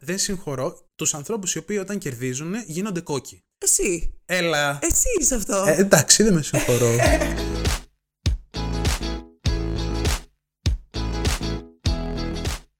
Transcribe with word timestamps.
δεν 0.00 0.18
συγχωρώ 0.18 0.88
τους 0.94 1.14
ανθρώπους 1.14 1.54
οι 1.54 1.58
οποίοι 1.58 1.78
όταν 1.80 1.98
κερδίζουν 1.98 2.54
γίνονται 2.66 3.00
cocky. 3.00 3.44
Εσύ. 3.58 4.14
Έλα. 4.24 4.78
Εσύ 4.82 5.08
είσαι 5.20 5.34
αυτό. 5.34 5.64
Ε, 5.66 5.74
εντάξει, 5.74 6.22
δεν 6.22 6.34
με 6.34 6.42
συγχωρώ. 6.42 6.94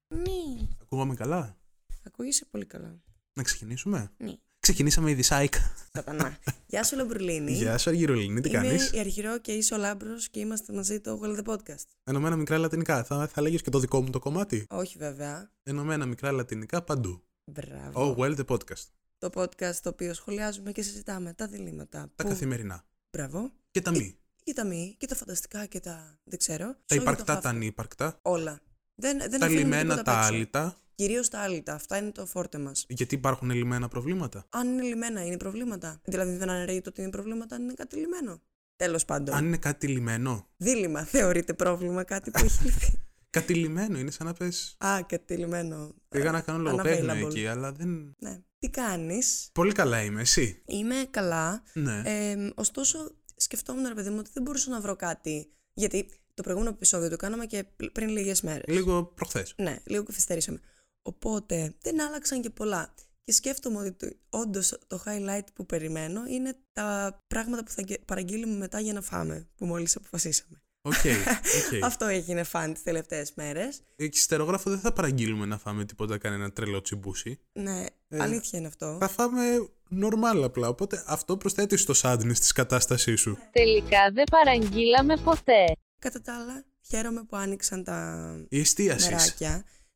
Ναι. 0.09 0.69
Ακούγομαι 0.83 1.15
καλά; 1.15 1.59
Ακούγεσαι 2.07 2.45
πολύ 2.51 2.67
καλά. 2.67 3.01
Να 3.33 3.43
ξεκινήσουμε; 3.43 4.13
Ναι. 4.17 4.33
Ξεκινήσαμε 4.61 5.11
ήδη 5.11 5.23
σάικα. 5.23 5.73
Σατανά. 5.93 6.39
Γεια 6.67 6.85
σου, 6.85 6.97
Λαμπρουλίνη. 6.97 7.53
Γεια 7.53 7.79
σου, 7.79 7.91
Αργυρολίνη, 7.91 8.41
τι 8.41 8.49
Είμαι 8.49 8.59
κάνεις; 8.59 8.91
η 8.93 8.99
Αργυρό 8.99 9.39
και 9.39 9.53
είσαι 9.53 9.75
ο 9.75 9.77
Λάμπρος 9.77 10.29
και 10.29 10.41
είμαστε 10.41 10.73
μαζί 10.73 11.01
το 11.01 11.21
Well 11.23 11.39
the 11.45 11.55
Podcast. 11.55 11.85
Ενωμένα 12.05 12.37
μικρά 12.37 12.59
λατινικά. 12.59 13.05
Θα, 13.05 13.29
θα 13.29 13.41
λέγε 13.43 13.57
και 13.57 13.71
το 13.71 13.79
δικό 13.79 14.03
μου 14.03 14.11
το 14.11 14.19
κομμάτι; 14.19 14.67
Όχι 14.71 14.99
βέβαια. 14.99 15.51
Ενωμένα 15.63 16.07
μικρά 16.07 16.33
λατινικά 16.33 16.83
παντού. 16.83 17.23
Μπράβο. 17.45 18.15
Oh, 18.17 18.21
well, 18.23 18.37
the 18.39 18.45
podcast. 18.57 18.85
Το 19.19 19.31
podcast 19.35 19.75
το 19.83 19.89
οποίο 19.89 20.15
σχολιάζουμε 20.15 20.73
και 20.73 20.83
συζητάμε 20.83 21.33
τα 21.33 21.47
διλήμματα. 21.47 22.01
Τα 22.17 22.23
που- 22.25 22.29
καθημερινά. 22.29 22.85
Μπράβο. 23.11 23.53
Και 23.71 23.81
τα 23.81 23.91
μη. 23.91 24.17
Και 24.45 24.53
τα 24.53 24.65
μη, 24.67 24.95
και 24.99 25.07
τα 25.07 25.15
φανταστικά 25.15 25.67
και 25.67 25.81
τα. 25.81 26.19
δεν 26.25 26.39
ξέρω. 26.39 26.67
Τα 26.67 26.73
Σόγια 26.73 26.79
το 26.87 26.95
υπαρκτά, 26.95 27.33
χάφι. 27.33 27.43
τα 27.43 27.49
ανύπαρκτα. 27.49 28.19
Όλα. 28.23 28.61
Δεν, 28.95 29.19
δεν 29.19 29.31
Τα 29.31 29.37
αφήνουμε 29.47 29.59
λιμένα, 29.63 29.83
τίποτα 29.83 30.03
τα 30.03 30.13
απ' 30.13 30.19
έξω. 30.23 30.35
άλυτα. 30.35 30.77
Κυρίως 31.01 31.29
τα 31.29 31.39
άλυτα. 31.41 31.75
Αυτά 31.75 31.97
είναι 31.97 32.11
το 32.11 32.27
φόρτε 32.27 32.59
μας. 32.59 32.85
Γιατί 32.89 33.15
υπάρχουν 33.15 33.51
λιμένα 33.51 33.89
προβλήματα; 33.89 34.47
Αν 34.51 34.69
είναι 34.69 34.83
λιμένα, 34.83 35.25
είναι 35.27 35.37
προβλήματα. 35.37 36.01
Δηλαδή 36.05 36.37
δεν 36.37 36.51
αναιρεί 36.51 36.81
το 36.81 36.89
ότι 36.89 37.01
είναι 37.01 37.11
προβλήματα 37.11 37.55
αν 37.57 37.63
είναι 37.63 37.73
κάτι 37.73 37.97
λιμένο. 37.97 38.41
Τέλος 38.77 39.05
πάντων. 39.05 39.35
Αν 39.35 39.45
είναι 39.47 39.57
κάτι 39.57 39.87
λιμένο. 39.87 40.49
Δίλημα. 40.57 41.05
Θεωρείται 41.15 41.55
πρόβλημα 41.55 42.05
κάτι 42.05 42.31
που 42.31 42.45
έχει 42.45 42.65
λυθεί. 42.65 42.99
Κάτι 43.31 43.55
λιμένο 43.55 43.99
είναι 43.99 44.11
σαν 44.11 44.27
να 44.27 44.33
πες. 44.33 44.77
Α, 44.79 45.03
κάτι 45.09 45.37
λιμένο. 45.37 45.95
Πήγα 46.09 46.31
να 46.31 46.41
κάνω 46.41 46.59
λογοπαίγνιο 46.59 47.13
Unavailable. 47.13 47.31
εκεί, 47.31 47.47
αλλά 47.47 47.73
δεν. 47.73 48.17
Ναι. 48.19 48.41
Τι 48.59 48.71
κάνεις; 48.71 49.49
Πολύ 49.53 49.73
καλά 49.73 50.03
είμαι, 50.03 50.21
εσύ. 50.21 50.63
Είμαι 50.67 50.95
καλά. 51.11 51.63
Ναι. 51.73 52.03
Ε, 52.05 52.51
ωστόσο, 52.55 53.11
σκεφτόμουν, 53.37 53.87
ρε 53.89 53.95
παιδί 53.95 54.11
μου, 54.11 54.17
ότι 54.19 54.31
δεν 54.33 54.43
μπορούσα 54.43 54.71
να 54.71 54.81
βρω 54.81 54.97
κάτι. 54.97 55.53
Γιατί 55.75 56.09
το 56.35 56.43
προηγούμενο 56.43 56.75
επεισόδιο 56.75 57.09
το 57.09 57.17
κάναμε 57.17 57.47
και 57.47 57.65
πλ- 57.77 57.91
πριν 57.93 58.09
λίγες 58.09 58.41
μέρες. 58.43 58.75
Λίγο 58.75 59.05
προχθές. 59.05 59.55
Ναι, 59.57 59.79
λίγο 59.85 60.03
καθυστερήσαμε. 60.03 60.61
Οπότε 61.03 61.75
δεν 61.81 62.01
άλλαξαν 62.03 62.41
και 62.41 62.51
πολλά. 62.51 62.95
Και 63.25 63.33
σκέφτομαι 63.33 63.79
ότι 63.87 64.21
όντως 64.31 64.79
το 64.87 65.03
highlight 65.07 65.45
που 65.55 65.67
περιμένω 65.67 66.25
είναι 66.27 66.57
τα 66.73 67.19
πράγματα 67.27 67.65
που 67.65 67.71
θα 67.71 67.83
γε- 67.83 68.05
παραγγείλουμε 68.05 68.57
μετά 68.57 68.81
για 68.81 68.93
να 68.93 69.01
φάμε, 69.01 69.49
που 69.57 69.67
μόλις 69.67 69.97
αποφασίσαμε. 69.97 70.63
OK. 70.83 70.95
OK. 71.75 71.85
Αυτό 71.85 72.07
έγινε 72.07 72.43
φαν 72.43 72.73
τις 72.73 72.83
τελευταίες 72.83 73.33
μέρες. 73.35 73.81
Εκεί 73.97 74.19
υστερόγραφο 74.19 74.71
δεν 74.71 74.79
θα 74.79 74.93
παραγγείλουμε 74.93 75.47
να 75.47 75.59
φάμε 75.59 75.85
τίποτα 75.85 76.19
κανένα 76.19 76.53
τρελό 76.53 76.81
τσιμπούσι. 76.81 77.41
Ναι, 77.53 77.85
Ε, 78.09 78.23
αλήθεια 78.23 78.59
είναι 78.59 78.69
αυτό. 78.69 78.97
Θα 79.01 79.09
φάμε 79.09 79.43
normal 79.91 80.43
απλά. 80.45 80.69
Οπότε 80.69 81.05
αυτό 81.07 81.37
προσθέτει 81.37 81.77
στο 81.77 81.95
sadness 82.03 82.39
της 82.39 82.53
κατάστασής 82.53 83.21
σου. 83.21 83.39
Τελικά 83.53 84.11
δεν 84.13 84.25
παραγγείλαμε 84.31 85.17
ποτέ. 85.17 85.65
Κατά 85.99 86.21
τα 86.21 86.35
άλλα, 86.35 86.65
χαίρομαι 86.89 87.25
που 87.25 87.37
άνοιξαν 87.37 87.85
τα 87.85 88.21
Η 88.49 88.61
εστίασης. 88.61 89.35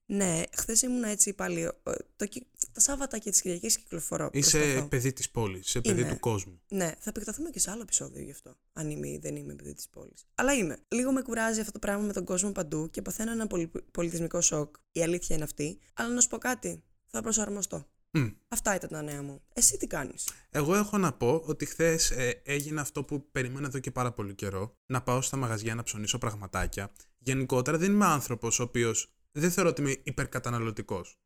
Μεράκια. 0.06 0.36
Ναι, 0.36 0.42
χθες 0.56 0.83
ήμουν 0.83 1.02
έτσι 1.02 1.33
πάλι. 1.33 1.60
ε, 1.62 1.70
Το, 2.16 2.27
κυ- 2.27 2.47
τα 2.72 2.80
Σάββατα 2.80 3.19
και 3.19 3.30
τις 3.30 3.41
Κυριακές 3.41 3.78
κυκλοφορώ. 3.78 4.28
Είσαι 4.33 4.58
προσπαθώ. 4.58 4.86
παιδί 4.88 5.12
της 5.12 5.30
πόλης, 5.30 5.66
είσαι 5.66 5.80
παιδί 5.80 6.00
Είμαι. 6.00 6.10
του 6.10 6.19
κόσμου. 6.19 6.60
Ναι, 6.69 6.86
θα 6.98 7.10
επεκταθούμε 7.10 7.50
και 7.50 7.58
σε 7.58 7.70
άλλο 7.70 7.83
επεισόδιο 7.83 8.22
γι' 8.22 8.30
αυτό. 8.30 8.56
Αν 8.72 8.91
είμαι 8.91 9.08
ή 9.08 9.19
δεν 9.19 9.36
είμαι 9.36 9.55
παιδί 9.55 9.75
της 9.75 9.88
πόλης. 9.88 10.25
Αλλά 10.34 10.52
είμαι. 10.55 10.78
Λίγο 10.88 11.12
με 11.12 11.22
κουράζει 11.22 11.60
αυτό 11.60 11.72
το 11.72 11.78
πράγμα 11.78 12.02
με 12.06 12.12
τον 12.12 12.25
κόσμο 12.25 12.52
παντού 12.52 12.91
και 12.91 13.02
παθαίνω 13.02 13.30
ένα 13.32 13.47
πολυ- 13.47 13.80
πολιτισμικό 13.91 14.41
σοκ. 14.41 14.75
Η 14.92 15.02
αλήθεια 15.02 15.34
είναι 15.36 15.44
αυτή. 15.44 15.78
Αλλά 15.94 16.14
να 16.14 16.20
σου 16.20 16.28
πω 16.28 16.38
κάτι. 16.38 16.82
Θα 17.06 17.22
προσαρμοστώ. 17.22 17.86
Μμ. 18.10 18.27
Αυτά 18.48 18.75
ήταν 18.75 18.88
τα 18.91 19.02
νέα 19.02 19.22
μου. 19.22 19.42
Εσύ 19.52 19.77
τι 19.77 19.86
κάνεις; 19.86 20.28
Εγώ 20.50 20.75
έχω 20.75 20.98
να 20.98 21.12
πω 21.12 21.42
ότι 21.47 21.64
χθες 21.66 22.12
έγινε 22.42 22.80
αυτό 22.80 23.05
που 23.05 23.30
περιμένω 23.30 23.66
εδώ 23.66 23.78
και 23.78 23.91
πάρα 23.91 24.12
πολύ 24.12 24.34
καιρό. 24.34 24.77
Να 24.86 25.03
πάω 25.03 25.20
στα 25.20 25.37
μαγαζιά 25.37 25.75
να 25.75 25.82
ψωνίσω 25.82 26.19
πραγματάκια. 26.19 26.93
Γενικότερα 27.19 27.78
δεν 27.78 27.93
είμαι 27.93 28.06
άνθρωπος 28.06 28.59
ο 28.59 28.62
οποίος 28.62 29.14
δεν 29.41 29.50
θεωρώ 29.50 29.71
ότι 29.71 29.81
είμαι 29.81 29.97
υπερκαταναλωτικός. 30.03 31.19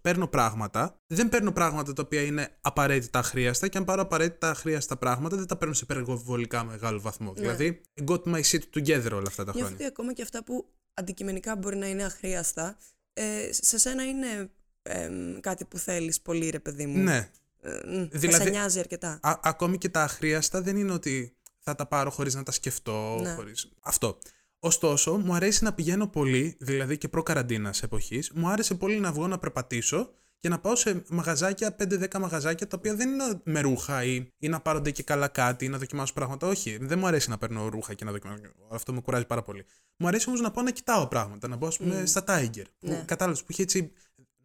Παίρνω 0.00 0.26
πράγματα. 0.28 1.00
Δεν 1.06 1.28
παίρνω 1.28 1.52
πράγματα 1.52 1.92
τα 1.92 2.02
οποία 2.02 2.22
είναι 2.22 2.56
απαραίτητα 2.60 3.18
αχρίαστα 3.18 3.68
και 3.68 3.78
αν 3.78 3.84
πάρω 3.84 4.02
απαραίτητα 4.02 4.50
αχρίαστα 4.50 4.96
πράγματα 4.96 5.36
δεν 5.36 5.46
τα 5.46 5.56
παίρνω 5.56 5.74
σε 5.74 5.84
υπερβολικά 5.88 6.64
μεγάλο 6.64 7.00
βαθμό. 7.00 7.32
Δηλαδή, 7.32 7.80
got 8.06 8.22
my 8.22 8.40
shit 8.40 8.60
together 8.74 9.10
όλα 9.12 9.24
αυτά 9.26 9.44
τα 9.44 9.52
Νιώθω 9.54 9.66
χρόνια. 9.68 9.74
ότι 9.74 9.84
ακόμα 9.84 10.12
και 10.12 10.22
αυτά 10.22 10.44
που 10.44 10.68
αντικειμενικά 10.94 11.56
μπορεί 11.56 11.76
να 11.76 11.88
είναι 11.88 12.04
αχρίαστα, 12.04 12.76
ε, 13.12 13.48
σε 13.52 13.78
σένα 13.78 14.04
είναι 14.04 14.50
εμ, 14.82 15.40
κάτι 15.40 15.64
που 15.64 15.78
θέλεις 15.78 16.20
πολύ, 16.20 16.48
ρε 16.50 16.60
παιδί 16.60 16.86
μου. 16.86 17.02
Ναι. 17.02 17.30
Ε, 17.60 17.70
μ, 17.70 18.08
θα 18.10 18.18
Δηλαδή- 18.18 18.44
σε 18.44 18.50
νοιάζει 18.50 18.78
αρκετά. 18.78 19.18
Α, 19.22 19.38
ακόμη 19.42 19.78
και 19.78 19.88
τα 19.88 20.02
αχρίαστα 20.02 20.62
δεν 20.62 20.76
είναι 20.76 20.92
ότι 20.92 21.36
θα 21.58 21.74
τα 21.74 21.86
πάρω 21.86 22.10
χωρίς 22.10 22.34
να 22.34 22.42
τα 22.42 22.52
σκεφτώ. 22.52 23.18
Ναι. 23.22 23.34
Χωρίς... 23.34 23.68
Αυτό. 23.80 24.18
Ωστόσο, 24.66 25.16
μου 25.16 25.34
αρέσει 25.34 25.64
να 25.64 25.72
πηγαίνω 25.72 26.06
πολύ, 26.06 26.56
δηλαδή 26.60 26.98
και 26.98 27.08
προ-καραντίνας 27.08 27.82
εποχής, 27.82 28.30
μου 28.34 28.48
άρεσε 28.48 28.74
πολύ 28.74 29.00
να 29.00 29.12
βγω 29.12 29.26
να 29.26 29.38
περπατήσω 29.38 30.10
και 30.38 30.48
να 30.48 30.58
πάω 30.58 30.76
σε 30.76 31.02
μαγαζάκια, 31.08 31.76
5-10 31.78 32.18
μαγαζάκια, 32.18 32.66
τα 32.66 32.76
οποία 32.78 32.94
δεν 32.94 33.08
είναι 33.12 33.40
με 33.44 33.60
ρούχα 33.60 34.04
ή, 34.04 34.26
ή 34.38 34.48
να 34.48 34.60
πάρονται 34.60 34.90
και 34.90 35.02
καλά 35.02 35.28
κάτι 35.28 35.64
ή 35.64 35.68
να 35.68 35.78
δοκιμάσω 35.78 36.12
πράγματα. 36.12 36.46
Όχι, 36.46 36.76
δεν 36.80 36.98
μου 36.98 37.06
αρέσει 37.06 37.30
να 37.30 37.38
παίρνω 37.38 37.68
ρούχα 37.68 37.94
και 37.94 38.04
να 38.04 38.10
δοκιμάσω. 38.10 38.40
Αυτό 38.70 38.92
με 38.92 39.00
κουράζει 39.00 39.26
πάρα 39.26 39.42
πολύ. 39.42 39.64
Μου 39.96 40.06
αρέσει 40.06 40.28
όμως 40.28 40.40
να 40.40 40.50
πάω 40.50 40.64
να 40.64 40.70
κοιτάω 40.70 41.06
πράγματα, 41.06 41.48
να 41.48 41.58
πάω, 41.58 41.68
ας 41.68 41.76
πούμε, 41.76 42.06
στα 42.06 42.24
Tiger. 42.26 42.64
Που, 42.78 42.88
Ναι. 42.88 43.02
Κατάλαβε 43.06 43.38
που 43.40 43.46
είχε 43.48 43.62
έτσι. 43.62 43.92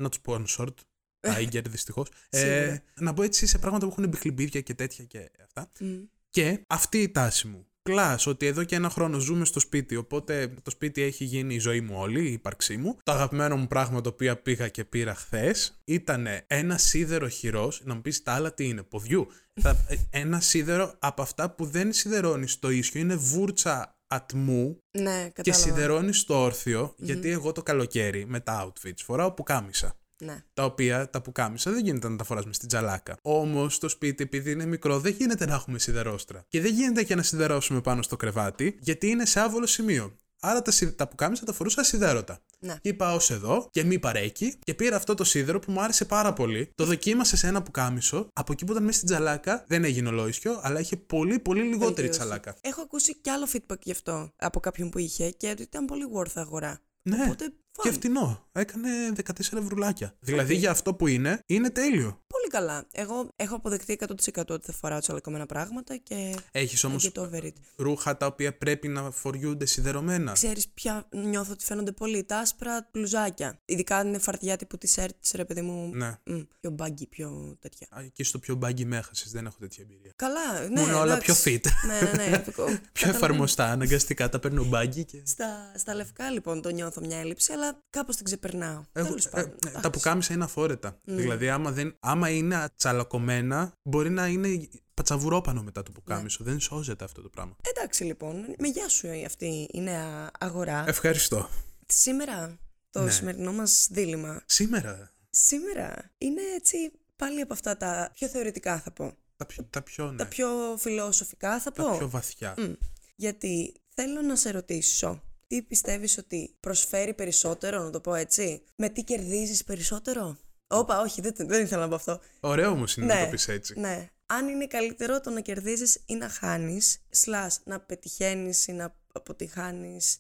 Not 0.04 0.10
sponsored. 0.26 0.74
Tiger, 1.36 1.64
δυστυχώς. 1.70 2.08
Σίγουρα. 2.30 2.54
ε, 2.56 2.84
να 3.00 3.12
μπω 3.12 3.24
έτσι 3.24 3.46
σε 3.48 3.58
πράγματα 3.58 3.86
που 3.86 3.92
έχουν 3.92 4.10
μπιχλιμπίδια 4.10 4.62
και 4.62 4.74
τέτοια 4.74 5.06
και 5.06 5.32
αυτά. 5.44 5.72
Μ. 5.80 5.86
Και 6.30 6.64
αυτή 6.68 6.98
η 6.98 7.10
τάση 7.10 7.48
μου. 7.48 7.66
Πλάς 7.84 8.28
ότι 8.28 8.46
εδώ 8.46 8.64
και 8.64 8.76
ένα 8.76 8.90
χρόνο 8.90 9.20
ζούμε 9.20 9.46
στο 9.46 9.60
σπίτι, 9.60 9.96
οπότε 9.96 10.54
το 10.64 10.72
σπίτι 10.72 11.02
έχει 11.02 11.24
γίνει 11.24 11.56
η 11.56 11.60
ζωή 11.60 11.82
μου 11.82 11.96
όλη, 11.98 12.30
η 12.30 12.32
ύπαρξή 12.32 12.78
μου. 12.78 12.98
Το 13.04 13.12
αγαπημένο 13.12 13.58
μου 13.58 13.68
πράγμα 13.68 14.02
το 14.02 14.10
οποίο 14.10 14.36
πήγα 14.38 14.68
και 14.68 14.86
πήρα 14.86 15.16
χθες 15.16 15.82
ήταν 15.86 16.28
ένα 16.48 16.78
σίδερο 16.78 17.28
χειρός. 17.28 17.82
Να 17.84 17.94
μου 17.96 18.02
πεις 18.02 18.24
τα 18.24 18.34
άλλα 18.34 18.54
τι 18.54 18.68
είναι, 18.68 18.84
ποδιού; 18.84 19.28
Θα- 19.62 19.86
ε, 19.88 19.96
ένα 20.10 20.40
σίδερο 20.40 20.96
από 21.00 21.22
αυτά 21.22 21.50
που 21.56 21.66
δεν 21.66 21.94
σιδερώνεις 21.94 22.52
στο 22.52 22.70
ίσιο, 22.70 23.00
είναι 23.00 23.16
βούρτσα 23.16 23.96
ατμού 24.08 24.78
Ναι, 24.98 25.24
και 25.26 25.32
κατάλαβα. 25.34 25.64
σιδερώνεις 25.64 26.20
στο 26.20 26.42
ορθιο 26.42 26.94
γιατί 26.98 27.30
εγώ 27.30 27.52
το 27.52 27.64
καλοκαίρι 27.64 28.26
με 28.26 28.40
τα 28.40 28.66
outfits 28.74 28.98
φοράω 29.04 29.32
πουκάμισα 29.32 29.96
Ναι. 30.24 30.44
τα 30.54 30.64
οποία 30.64 31.10
τα 31.10 31.22
πουκάμισα 31.22 31.72
δεν 31.72 31.84
γίνεται 31.86 32.10
να 32.10 32.16
τα 32.16 32.24
φοράς 32.24 32.46
μες 32.46 32.56
στην 32.56 32.68
τζαλάκα. 32.68 33.18
Όμως 33.22 33.78
το 33.80 33.90
σπίτι, 33.90 34.24
επειδή 34.24 34.52
είναι 34.52 34.66
μικρό, 34.66 35.00
δεν 35.00 35.16
γίνεται 35.18 35.46
να 35.46 35.54
έχουμε 35.54 35.80
σιδερόστρα. 35.80 36.46
Και 36.48 36.62
δεν 36.62 36.74
γίνεται 36.74 37.04
και 37.04 37.16
να 37.16 37.24
σιδερώσουμε 37.24 37.82
πάνω 37.82 38.02
στο 38.02 38.16
κρεβάτι, 38.16 38.78
γιατί 38.80 39.08
είναι 39.08 39.26
σε 39.26 39.40
άβολο 39.40 39.66
σημείο. 39.66 40.16
Άρα 40.44 40.62
τα, 40.62 40.72
σι- 40.72 40.96
τα 40.96 41.08
πουκάμισα 41.08 41.46
τα 41.46 41.54
φορούσα 41.54 41.84
σιδέρωτα. 41.84 42.40
Ναι. 42.60 42.78
Και 42.82 42.90
είπα 42.90 43.14
ως 43.14 43.32
εδώ 43.32 43.68
και 43.72 43.84
μη 43.84 44.00
παρέκει 44.00 44.54
και 44.64 44.74
πήρα 44.74 44.96
αυτό 44.96 45.14
το 45.14 45.24
σίδερο 45.24 45.60
που 45.60 45.72
μου 45.72 45.82
άρεσε 45.82 46.06
πάρα 46.06 46.34
πολύ. 46.34 46.70
Το 46.76 46.86
δοκίμασα 46.86 47.38
σε 47.38 47.48
ένα 47.48 47.62
πουκάμισο. 47.62 48.28
Από 48.34 48.52
εκεί 48.52 48.66
που 48.66 48.72
ήταν 48.72 48.84
μέσα 48.84 48.96
στην 48.98 49.08
τζαλάκα 49.10 49.64
δεν 49.68 49.84
έγινε 49.84 50.08
ολόισιο, 50.10 50.60
αλλά 50.64 50.80
είχε 50.80 50.98
πολύ 50.98 51.40
πολύ 51.40 51.62
λιγότερη 51.62 51.86
Βελτίωση. 51.94 52.20
τσαλάκα. 52.20 52.56
Έχω 52.62 52.82
ακούσει 52.82 53.16
κι 53.16 53.30
άλλο 53.30 53.48
feedback 53.54 53.80
γι' 53.82 53.92
αυτό 53.92 54.32
από 54.36 54.60
κάποιον 54.60 54.90
που 54.90 54.98
είχε 54.98 55.30
και 55.30 55.50
ότι 55.50 55.62
ήταν 55.62 55.86
πολύ 55.86 56.04
worth 56.16 56.32
αγορά. 56.36 56.80
Ναι. 57.02 57.24
Οπότε, 57.24 57.54
Και 57.82 57.90
fine. 57.90 57.94
φτηνό. 57.94 58.46
Έκανε 58.52 58.90
14 59.16 59.58
ευρουλάκια. 59.58 60.14
Δηλαδή 60.20 60.56
για 60.56 60.72
αυτό 60.72 60.94
που 60.94 61.08
είναι, 61.08 61.44
είναι 61.46 61.70
τέλειο. 61.70 62.20
Πολύ 62.28 62.48
καλά. 62.50 62.88
Εγώ 62.92 63.30
έχω 63.36 63.56
αποδεχτεί 63.56 63.98
100% 64.34 64.44
ότι 64.50 64.66
θα 64.66 64.74
φοράω 64.74 65.00
τσαλακωμένα 65.00 65.46
πράγματα 65.46 65.98
και 65.98 66.36
Έχεις 66.52 66.86
I 66.86 66.88
όμως 66.90 67.12
get 67.14 67.22
over 67.22 67.44
it. 67.44 67.52
ρούχα 67.76 68.18
τα 68.18 68.26
οποία 68.26 68.58
πρέπει 68.58 68.88
να 68.88 69.12
φοριούνται 69.12 69.66
σιδερωμένα. 69.66 70.32
Ξέρεις 70.32 70.68
ποια 70.70 71.08
νιώθω 71.12 71.52
ότι 71.52 71.66
φαίνονται 71.66 71.92
πολύ. 71.92 72.24
Τα 72.24 72.38
άσπρα 72.38 72.90
μπλουζάκια. 72.94 73.60
Ειδικά 73.66 73.98
αν 73.98 74.08
είναι 74.08 74.18
φαρτιά 74.20 74.58
τύπου 74.58 74.78
t-shirt, 74.82 75.08
ρε 75.36 75.46
παιδί 75.46 75.62
μου. 75.62 75.90
Ναι. 75.94 76.18
μ, 76.24 76.40
πιο 76.60 76.70
μπάγκι, 76.72 77.08
πιο 77.08 77.58
τέτοια. 77.60 77.88
Α, 77.90 78.02
Εκεί 78.02 78.24
στο 78.24 78.40
πιο 78.40 78.56
μπάγκι 78.56 78.86
με 78.86 78.98
έχασες, 78.98 79.32
δεν 79.32 79.46
έχω 79.46 79.58
τέτοια 79.60 79.84
εμπειρία. 79.90 80.14
Καλά, 80.16 80.60
ναι. 80.70 80.80
Μου 80.82 80.88
είναι 80.88 80.94
όλα 80.94 81.16
εντάξει. 81.18 81.44
πιο 81.44 81.54
fit. 81.54 81.72
ναι, 81.88 82.12
ναι, 82.18 82.30
ναι. 82.30 82.36
επικό. 82.36 82.64
Πιο 82.66 82.76
Καταλαβαίνω. 82.94 83.16
εφαρμοστά, 83.16 83.66
αναγκαστικά 83.66 84.30
τα 84.30 84.40
παίρνω 84.40 84.64
μπάγκι 84.64 85.04
και. 85.06 85.22
Στα, 85.26 85.72
στα 85.78 85.94
λευκά 85.94 86.30
λοιπόν 86.30 86.62
το 86.62 86.70
νιώθω 86.70 87.02
μια 87.02 87.18
έλλειψη, 87.18 87.52
αλλά 87.62 87.84
κάπως 87.90 88.16
την 88.16 88.26
ξεπερνάω. 88.26 88.84
Εγώ- 88.92 89.08
Τέλος 89.08 89.26
ε, 89.26 89.30
πάντων. 89.30 89.50
ε, 89.52 89.58
τα 89.62 89.70
εντάξει. 89.70 89.90
πουκάμισα 89.90 90.34
είναι 90.34 90.44
αφόρετα. 90.44 91.00
Δηλαδή, 91.04 91.50
άμα, 91.50 91.72
δεν, 91.72 91.96
άμα 92.00 92.30
είναι 92.30 92.70
τσαλακωμένα, 92.76 93.74
μπορεί 93.84 94.10
να 94.10 94.28
είναι 94.28 94.68
πατσαβουρόπανο 94.94 95.64
μετά 95.64 95.84
το 95.84 95.92
πουκάμισο. 95.92 96.44
Δεν 96.44 96.60
σώζεται 96.60 97.04
αυτό 97.04 97.22
το 97.22 97.30
πράγμα. 97.30 97.56
Εντάξει 97.76 98.04
λοιπόν, 98.04 98.36
με 98.60 98.68
γεια 98.68 98.90
σου 98.90 99.08
αυτή 99.26 99.68
η 99.72 99.82
νέα 99.82 100.32
αγορά. 100.40 100.84
Ευχαριστώ. 100.88 101.50
Σήμερα 101.86 102.58
το 102.90 103.02
Ναι. 103.02 103.12
σημερινό 103.12 103.54
μας 103.54 103.88
δίλημα. 103.92 104.42
Σήμερα. 104.46 105.12
Σήμερα 105.30 106.12
είναι 106.18 106.42
έτσι 106.56 106.92
πάλι 107.16 107.42
από 107.42 107.54
αυτά 107.54 107.78
τα 107.78 108.10
πιο 108.14 108.28
θεωρητικά 108.28 108.80
θα 108.80 108.92
πω. 108.92 109.14
Τα 109.36 109.46
πιο, 109.46 109.64
τα 109.70 109.82
πιο, 109.82 110.12
ναι, 110.12 110.18
Τα 110.18 110.26
πιο 110.28 110.48
φιλοσοφικά 110.78 111.60
θα 111.60 111.72
τα 111.72 111.84
πω. 111.84 111.98
πιο 111.98 112.10
βαθιά. 112.10 112.54
Μμ. 112.58 112.72
Γιατί 113.16 113.74
θέλω 113.96 114.22
να 114.22 114.36
σε 114.36 114.52
ρωτήσω, 114.52 115.24
τι 115.52 115.62
πιστεύεις 115.62 116.18
ότι 116.18 116.56
προσφέρει 116.60 117.14
περισσότερο, 117.14 117.84
να 117.84 117.90
το 117.90 118.00
πω 118.02 118.14
έτσι, 118.14 118.64
με 118.76 118.90
τι 118.90 119.04
κερδίζεις 119.04 119.64
περισσότερο; 119.64 120.38
Όπα, 120.68 121.00
όχι, 121.00 121.22
δεν, 121.22 121.34
δεν 121.38 121.64
ήθελα 121.64 121.82
να 121.82 121.88
πω 121.88 121.96
αυτό. 121.96 122.20
Ωραίο 122.40 122.70
όμως 122.72 122.98
είναι 122.98 123.06
να 123.06 123.16
Ναι, 123.16 123.24
το 123.26 123.30
πεις 123.32 123.48
έτσι. 123.48 123.80
Ναι. 123.80 124.10
Αν 124.26 124.48
είναι 124.48 124.68
καλύτερο 124.68 125.20
το 125.22 125.30
να 125.30 125.40
κερδίζεις 125.42 126.04
ή 126.06 126.16
να 126.16 126.30
χάνεις, 126.30 126.98
slash 127.26 127.56
να 127.64 127.80
πετυχαίνεις 127.80 128.68
ή 128.68 128.72
να 128.72 128.96
αποτυχάνεις. 129.14 130.18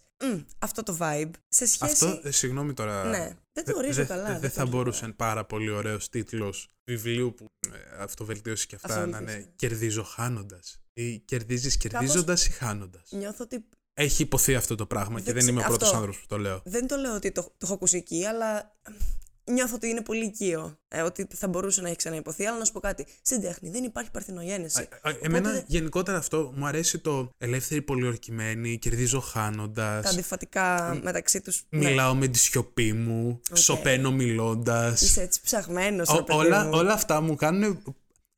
αυτό 0.59 0.83
το 0.83 0.97
vibe. 0.99 1.31
Σε 1.47 1.65
σχέση. 1.65 2.05
Αυτό, 2.05 2.21
ε, 2.23 2.31
συγγνώμη 2.31 2.73
τώρα. 2.73 3.03
Ναι, 3.03 3.35
δεν 3.51 3.65
το 3.65 3.71
δε- 3.71 3.73
ορίζω 3.77 4.01
δε- 4.01 4.05
καλά, 4.07 4.23
Δεν 4.31 4.39
δεν 4.39 4.49
θα 4.49 4.55
το 4.55 4.61
ορίζω 4.61 4.77
μπορούσε 4.77 5.07
πάρα 5.17 5.45
πολύ 5.45 5.69
ωραίος 5.69 6.09
τίτλος 6.09 6.71
βιβλίου 6.83 7.33
που 7.33 7.45
ε, 7.73 8.01
αυτοβελτίωσης 8.03 8.65
και 8.65 8.75
αυτά 8.75 8.87
να 8.87 8.93
Αυτοβελτίωση, 8.95 9.33
είναι 9.37 9.45
ναι. 9.45 9.51
Κερδίζω 9.55 10.03
χάνοντας. 10.03 10.81
Ή 10.93 11.19
Κερδίζεις 11.19 11.77
κερδίζοντας 11.77 12.47
ή 12.47 12.51
χάνοντας. 12.51 13.11
Νιώθω 13.11 13.43
ότι 13.43 13.65
Έχει 14.01 14.21
υποθεί 14.21 14.55
αυτό 14.55 14.75
το 14.75 14.85
πράγμα 14.85 15.19
και 15.19 15.33
Δεν 15.33 15.33
δεν 15.33 15.47
είμαι 15.47 15.59
ο 15.59 15.63
ξε- 15.63 15.67
πρώτος 15.69 15.87
αυτό. 15.87 15.97
άνθρωπο 15.99 16.17
που 16.21 16.25
το 16.27 16.37
λέω. 16.37 16.61
δεν 16.65 16.87
το 16.87 16.95
λέω 16.95 17.15
ότι 17.15 17.31
το, 17.31 17.41
το 17.41 17.51
έχω 17.63 17.73
ακούσει 17.73 17.97
εκεί, 17.97 18.25
αλλά 18.25 18.75
νιώθω 19.43 19.75
ότι 19.75 19.87
είναι 19.87 20.01
πολύ 20.01 20.25
οικείο. 20.25 20.77
Ε, 20.87 21.01
ότι 21.01 21.27
θα 21.35 21.47
μπορούσε 21.47 21.81
να 21.81 21.87
έχει 21.87 21.97
ξαναυποθεί. 21.97 22.45
Αλλά 22.45 22.57
να 22.57 22.65
σου 22.65 22.71
πω 22.71 22.79
κάτι. 22.79 23.05
Στην 23.21 23.41
τέχνη 23.41 23.69
δεν 23.69 23.83
υπάρχει 23.83 24.11
παρθενογένεση. 24.11 24.79
Α, 25.01 25.09
α, 25.09 25.13
Εμένα 25.21 25.51
δεν- 25.51 25.63
γενικότερα 25.67 26.17
αυτό 26.17 26.51
μου 26.55 26.65
αρέσει 26.65 26.97
το 26.99 27.29
ελεύθερη 27.37 27.81
πολιορκημένη, 27.81 28.77
κερδίζω 28.77 29.19
χάνοντας. 29.19 30.03
Τα 30.03 30.09
αντιφατικά 30.09 30.99
μεταξύ 31.03 31.41
τους. 31.41 31.63
Ναι, 31.69 31.89
Μιλάω 31.89 32.15
με 32.15 32.27
τη 32.27 32.37
σιωπή 32.37 32.93
μου, 32.93 33.41
σωπαίνω 33.53 34.11
μιλώντας. 34.11 35.01
είσαι 35.01 35.21
έτσι 35.21 35.41
ψαγμένος. 35.43 36.09
όλα, 36.29 36.69
όλα 36.69 36.93
αυτά 36.93 37.21
μου 37.21 37.35
κάνουν, 37.35 37.83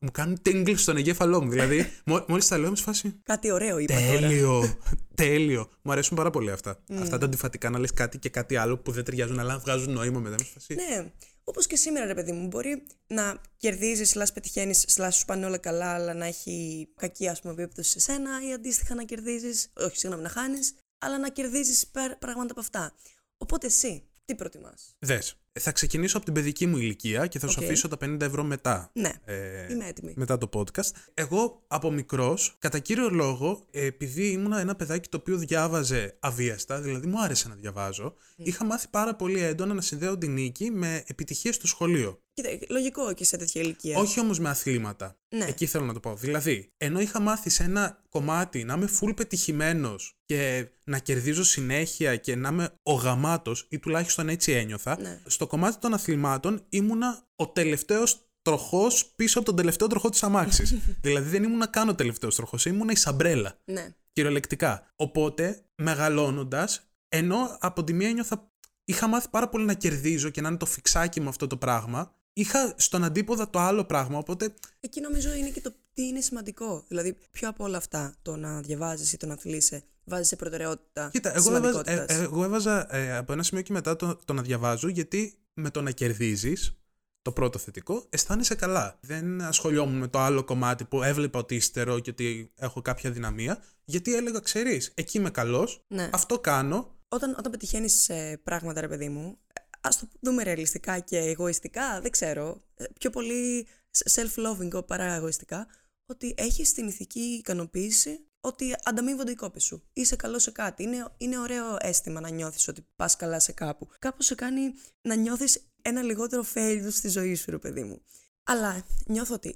μου 0.04 0.12
κάνουν 0.12 0.42
tingle 0.46 0.74
στον 0.76 0.98
εγκέφαλό 0.98 1.44
μου. 1.44 1.50
Δηλαδή, 1.50 1.92
μόλις 2.28 2.48
τα 2.48 2.58
λέω, 2.58 2.68
είμαι 2.68 2.76
σε 2.76 2.84
φάση. 2.84 3.20
Κάτι 3.24 3.52
ωραίο 3.52 3.78
είπα 3.78 3.94
τώρα. 3.94 4.20
Τέλειο, 4.20 4.78
τέλειο. 5.16 5.70
Μου 5.82 5.92
αρέσουν 5.92 6.18
πάρα 6.18 6.30
πολύ 6.30 6.52
αυτά. 6.52 6.84
Αυτά 7.02 7.18
τα 7.18 7.26
αντιφατικά 7.26 7.70
να 7.70 7.80
λες 7.80 7.94
κάτι 7.94 8.18
και 8.18 8.30
κάτι 8.30 8.56
άλλο 8.56 8.78
που 8.78 8.92
δεν 8.92 9.04
ταιριάζουν, 9.04 9.40
αλλά 9.40 9.58
βγάζουν 9.58 9.94
νόημα 9.94 10.20
μετά. 10.20 10.36
Είμαι 10.36 10.44
σε 10.44 10.52
φάση. 10.54 10.74
Ναι. 10.74 11.12
Όπως 11.44 11.68
και 11.68 11.76
σήμερα, 11.76 12.06
ρε 12.06 12.14
παιδί 12.14 12.32
μου, 12.32 12.48
μπορεί 12.48 12.84
να 13.08 13.42
κερδίζεις, 13.58 14.10
σλά 14.10 14.28
πετυχαίνεις, 14.34 14.84
σλά 14.88 15.12
σου 15.12 15.26
πάνε 15.26 15.46
όλα 15.46 15.58
καλά, 15.58 15.94
αλλά 15.94 16.14
να 16.14 16.26
έχει 16.26 16.88
κακή 16.96 17.28
ας 17.28 17.42
πούμε, 17.42 17.54
επίπτωση 17.54 17.90
σε 17.90 18.00
σένα, 18.00 18.48
ή 18.48 18.54
αντίστοιχα 18.54 18.96
να 18.96 19.04
κερδίζεις, 19.04 19.72
όχι 19.76 19.98
συγγνώμη, 19.98 20.24
να 20.24 20.30
χάνεις, 20.30 20.74
αλλά 21.00 21.18
να 21.18 21.30
κερδίζεις 21.30 21.88
πράγματα 22.20 22.52
από 22.52 22.60
αυτά. 22.60 22.94
Οπότε 23.38 23.68
εσύ, 23.68 24.04
τι 24.26 24.36
προτιμάς; 24.36 24.96
Δες, 25.00 25.38
θα 25.60 25.72
ξεκινήσω 25.72 26.18
από 26.18 26.26
την 26.26 26.34
παιδική 26.34 26.66
μου 26.66 26.78
ηλικία 26.78 27.28
και 27.28 27.40
θα 27.40 27.48
σου 27.48 27.56
Οκ. 27.60 27.66
αφήσω 27.66 27.88
τα 27.88 27.98
50 28.06 28.22
ευρώ 28.22 28.44
μετά. 28.44 28.90
Ναι, 28.94 29.12
Ε, 29.26 29.72
είμαι 29.74 29.88
έτοιμη. 29.88 30.14
μετά 30.16 30.38
το 30.38 30.50
podcast. 30.54 30.90
Εγώ 31.14 31.64
από 31.68 31.92
μικρός, 31.92 32.56
κατά 32.60 32.80
κύριο 32.80 33.10
λόγο, 33.10 33.66
επειδή 33.72 34.28
ήμουνα 34.32 34.60
ένα 34.60 34.76
παιδάκι 34.76 35.10
το 35.10 35.18
οποίο 35.18 35.38
διάβαζε 35.38 36.16
αβίαστα, 36.20 36.82
δηλαδή 36.82 37.08
μου 37.08 37.22
άρεσε 37.22 37.48
να 37.48 37.56
διαβάζω, 37.56 38.14
είχα 38.36 38.66
μάθει 38.66 38.88
πάρα 38.90 39.16
πολύ 39.16 39.40
έντονα 39.44 39.74
να 39.74 39.82
συνδέω 39.82 40.18
την 40.18 40.34
νίκη 40.34 40.72
με 40.72 41.04
επιτυχίες 41.08 41.56
στο 41.56 41.68
σχολείο. 41.68 42.22
Κοίτα, 42.34 42.50
λογικό 42.70 43.14
και 43.14 43.26
σε 43.26 43.38
τέτοια 43.38 43.62
ηλικία. 43.62 43.98
Όχι 43.98 44.20
όμως 44.20 44.40
με 44.40 44.50
αθλήματα. 44.50 45.18
Ναι. 45.36 45.46
Εκεί 45.46 45.66
θέλω 45.66 45.86
να 45.86 45.94
το 45.94 46.00
πω. 46.00 46.16
Δηλαδή, 46.16 46.74
ενώ 46.78 47.00
είχα 47.00 47.20
μάθει 47.20 47.50
σε 47.50 47.64
ένα 47.64 48.04
κομμάτι 48.10 48.64
να 48.64 48.74
είμαι 48.74 48.90
full 49.02 49.16
πετυχημένος 49.16 50.18
και 50.26 50.68
να 50.84 51.00
κερδίζω 51.00 51.44
συνέχεια 51.44 52.16
και 52.16 52.36
να 52.36 52.50
είμαι 52.50 52.70
ο 52.84 52.94
γαμάτος, 52.94 53.66
ή 53.70 53.80
τουλάχιστον 53.80 54.30
έτσι 54.30 54.52
ένιωθα, 54.52 55.00
Ναι. 55.00 55.22
στο 55.26 55.48
κομμάτι 55.48 55.78
των 55.80 55.94
αθλημάτων 55.94 56.66
ήμουνα 56.70 57.28
ο 57.36 57.48
τελευταίος 57.48 58.28
τροχός 58.42 59.06
πίσω 59.16 59.38
από 59.38 59.48
τον 59.48 59.56
τελευταίο 59.56 59.88
τροχό 59.88 60.10
της 60.10 60.24
αμάξης. 60.24 60.74
δηλαδή, 61.02 61.30
δεν 61.30 61.44
ήμουνα 61.44 61.68
καν 61.68 61.90
ο 61.90 61.96
τελευταίος 61.96 62.36
τροχός, 62.36 62.66
ήμουνα 62.66 62.92
η 62.92 62.96
σαμπρέλα. 62.96 63.58
Ναι. 63.66 63.96
Κυριολεκτικά. 64.14 64.92
Οπότε, 64.96 65.66
μεγαλώνοντας, 65.76 66.82
ενώ 67.10 67.58
από 67.60 67.84
τη 67.84 67.94
μία 67.94 68.10
ένιωθα. 68.10 68.52
Είχα 68.86 69.08
μάθει 69.08 69.30
πάρα 69.30 69.50
πολύ 69.50 69.66
να 69.66 69.74
κερδίζω 69.74 70.30
και 70.30 70.42
να 70.42 70.48
είναι 70.48 70.58
το 70.58 70.66
φιξάκι 70.66 71.20
μου 71.20 71.30
αυτό 71.30 71.48
το 71.48 71.58
πράγμα. 71.58 72.16
Είχα 72.34 72.74
στον 72.78 73.04
αντίποδα 73.04 73.50
το 73.50 73.60
άλλο 73.60 73.86
πράγμα, 73.86 74.18
οπότε 74.18 74.54
Εκεί 74.80 75.02
νομίζω 75.02 75.34
είναι 75.34 75.50
και 75.50 75.62
το 75.62 75.74
τι 75.94 76.04
είναι 76.08 76.22
σημαντικό. 76.22 76.84
Δηλαδή, 76.88 77.18
πιο 77.32 77.50
από 77.50 77.64
όλα 77.64 77.78
αυτά, 77.78 78.16
το 78.22 78.36
να 78.36 78.62
διαβάζεις 78.62 79.14
ή 79.14 79.18
το 79.18 79.26
να 79.26 79.34
αθλείσαι, 79.34 79.84
βάζεις 80.04 80.28
σε 80.28 80.36
προτεραιότητα. 80.36 81.10
Κοίτα, 81.12 81.36
εγώ 81.36 81.56
έβαζα, 81.56 81.80
ε, 81.80 81.84
σημαντικότητας. 81.84 82.18
ε, 82.20 82.22
εγώ 82.24 82.44
έβαζα 82.44 82.96
ε, 82.96 83.16
από 83.18 83.34
ένα 83.34 83.44
σημείο 83.44 83.64
και 83.64 83.74
μετά 83.74 83.96
το, 83.96 84.20
το 84.26 84.34
να 84.34 84.42
διαβάζω, 84.42 84.88
γιατί 84.88 85.38
με 85.54 85.70
το 85.70 85.82
να 85.82 85.92
κερδίζεις, 85.92 86.78
το 87.22 87.32
πρώτο 87.32 87.58
θετικό, 87.60 88.06
αισθάνεσαι 88.10 88.56
καλά. 88.56 88.98
Δεν 89.02 89.42
ασχολιόμουν 89.42 89.98
με 89.98 90.08
το 90.08 90.20
άλλο 90.20 90.44
κομμάτι 90.44 90.86
που 90.86 91.04
έβλεπα 91.04 91.40
ότι 91.40 91.56
ύστερο 91.56 92.00
και 92.00 92.10
ότι 92.10 92.52
έχω 92.56 92.82
κάποια 92.82 93.12
δυναμία, 93.12 93.64
γιατί 93.86 94.16
έλεγα, 94.16 94.40
ξέρεις, 94.40 94.92
εκεί 94.96 95.18
είμαι 95.18 95.30
καλός, 95.30 95.84
Ναι. 95.88 96.10
αυτό 96.14 96.40
κάνω. 96.40 96.96
Όταν, 97.08 97.36
όταν 97.38 97.52
πετυχαίνεις 97.52 98.10
πράγματα, 98.44 98.82
ρε 98.82 98.88
παιδί 98.88 99.10
μου, 99.10 99.38
ας 99.84 100.00
το 100.00 100.08
δούμε 100.20 100.44
ρεαλιστικά 100.44 101.00
και 101.00 101.18
εγωιστικά, 101.18 102.02
δεν 102.02 102.12
ξέρω. 102.12 102.64
ε, 102.76 102.86
Πιο 103.00 103.10
πολύ 103.10 103.68
self-loving 104.12 104.88
παρά 104.88 105.14
εγωιστικά, 105.14 105.68
ότι 106.06 106.34
έχεις 106.38 106.74
την 106.74 106.88
ηθική 106.88 107.20
ικανοποίηση 107.20 108.28
ότι 108.42 108.76
ανταμείβονται 108.84 109.32
οι 109.32 109.36
κόπες 109.36 109.64
σου. 109.64 109.84
Είσαι 109.94 110.16
καλό 110.16 110.40
σε 110.40 110.52
κάτι. 110.52 110.84
Είναι, 110.84 111.08
είναι 111.18 111.38
ωραίο 111.40 111.78
αίσθημα 111.80 112.20
να 112.20 112.30
νιώθεις 112.30 112.68
ότι 112.68 112.88
πας 112.96 113.16
καλά 113.16 113.40
σε 113.40 113.52
κάπου. 113.52 113.88
Κάπως 114.00 114.26
σε 114.26 114.36
κάνει 114.36 114.74
να 115.02 115.16
νιώθεις 115.16 115.72
ένα 115.82 116.02
λιγότερο 116.02 116.46
failure 116.54 116.88
στη 116.92 117.08
ζωή 117.10 117.36
σου, 117.36 117.52
ρε 117.52 117.58
παιδί 117.58 117.84
μου. 117.84 118.02
Αλλά 118.44 118.86
νιώθω 119.06 119.34
ότι 119.34 119.50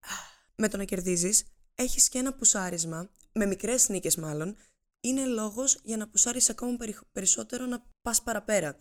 α, 0.00 0.14
με 0.54 0.68
το 0.68 0.76
να 0.76 0.84
κερδίζεις, 0.84 1.44
έχεις 1.74 2.08
και 2.08 2.18
ένα 2.18 2.34
πουσάρισμα, 2.34 3.10
με 3.32 3.46
μικρές 3.46 3.88
νίκες 3.88 4.16
μάλλον, 4.16 4.56
είναι 5.00 5.24
λόγος 5.24 5.78
για 5.82 5.96
να 5.96 6.08
πουσάρεις 6.08 6.50
ακόμα 6.50 6.76
περι- 6.76 7.04
περισσότερο 7.12 7.66
να 7.66 7.86
πας 8.02 8.22
παραπέρα. 8.22 8.78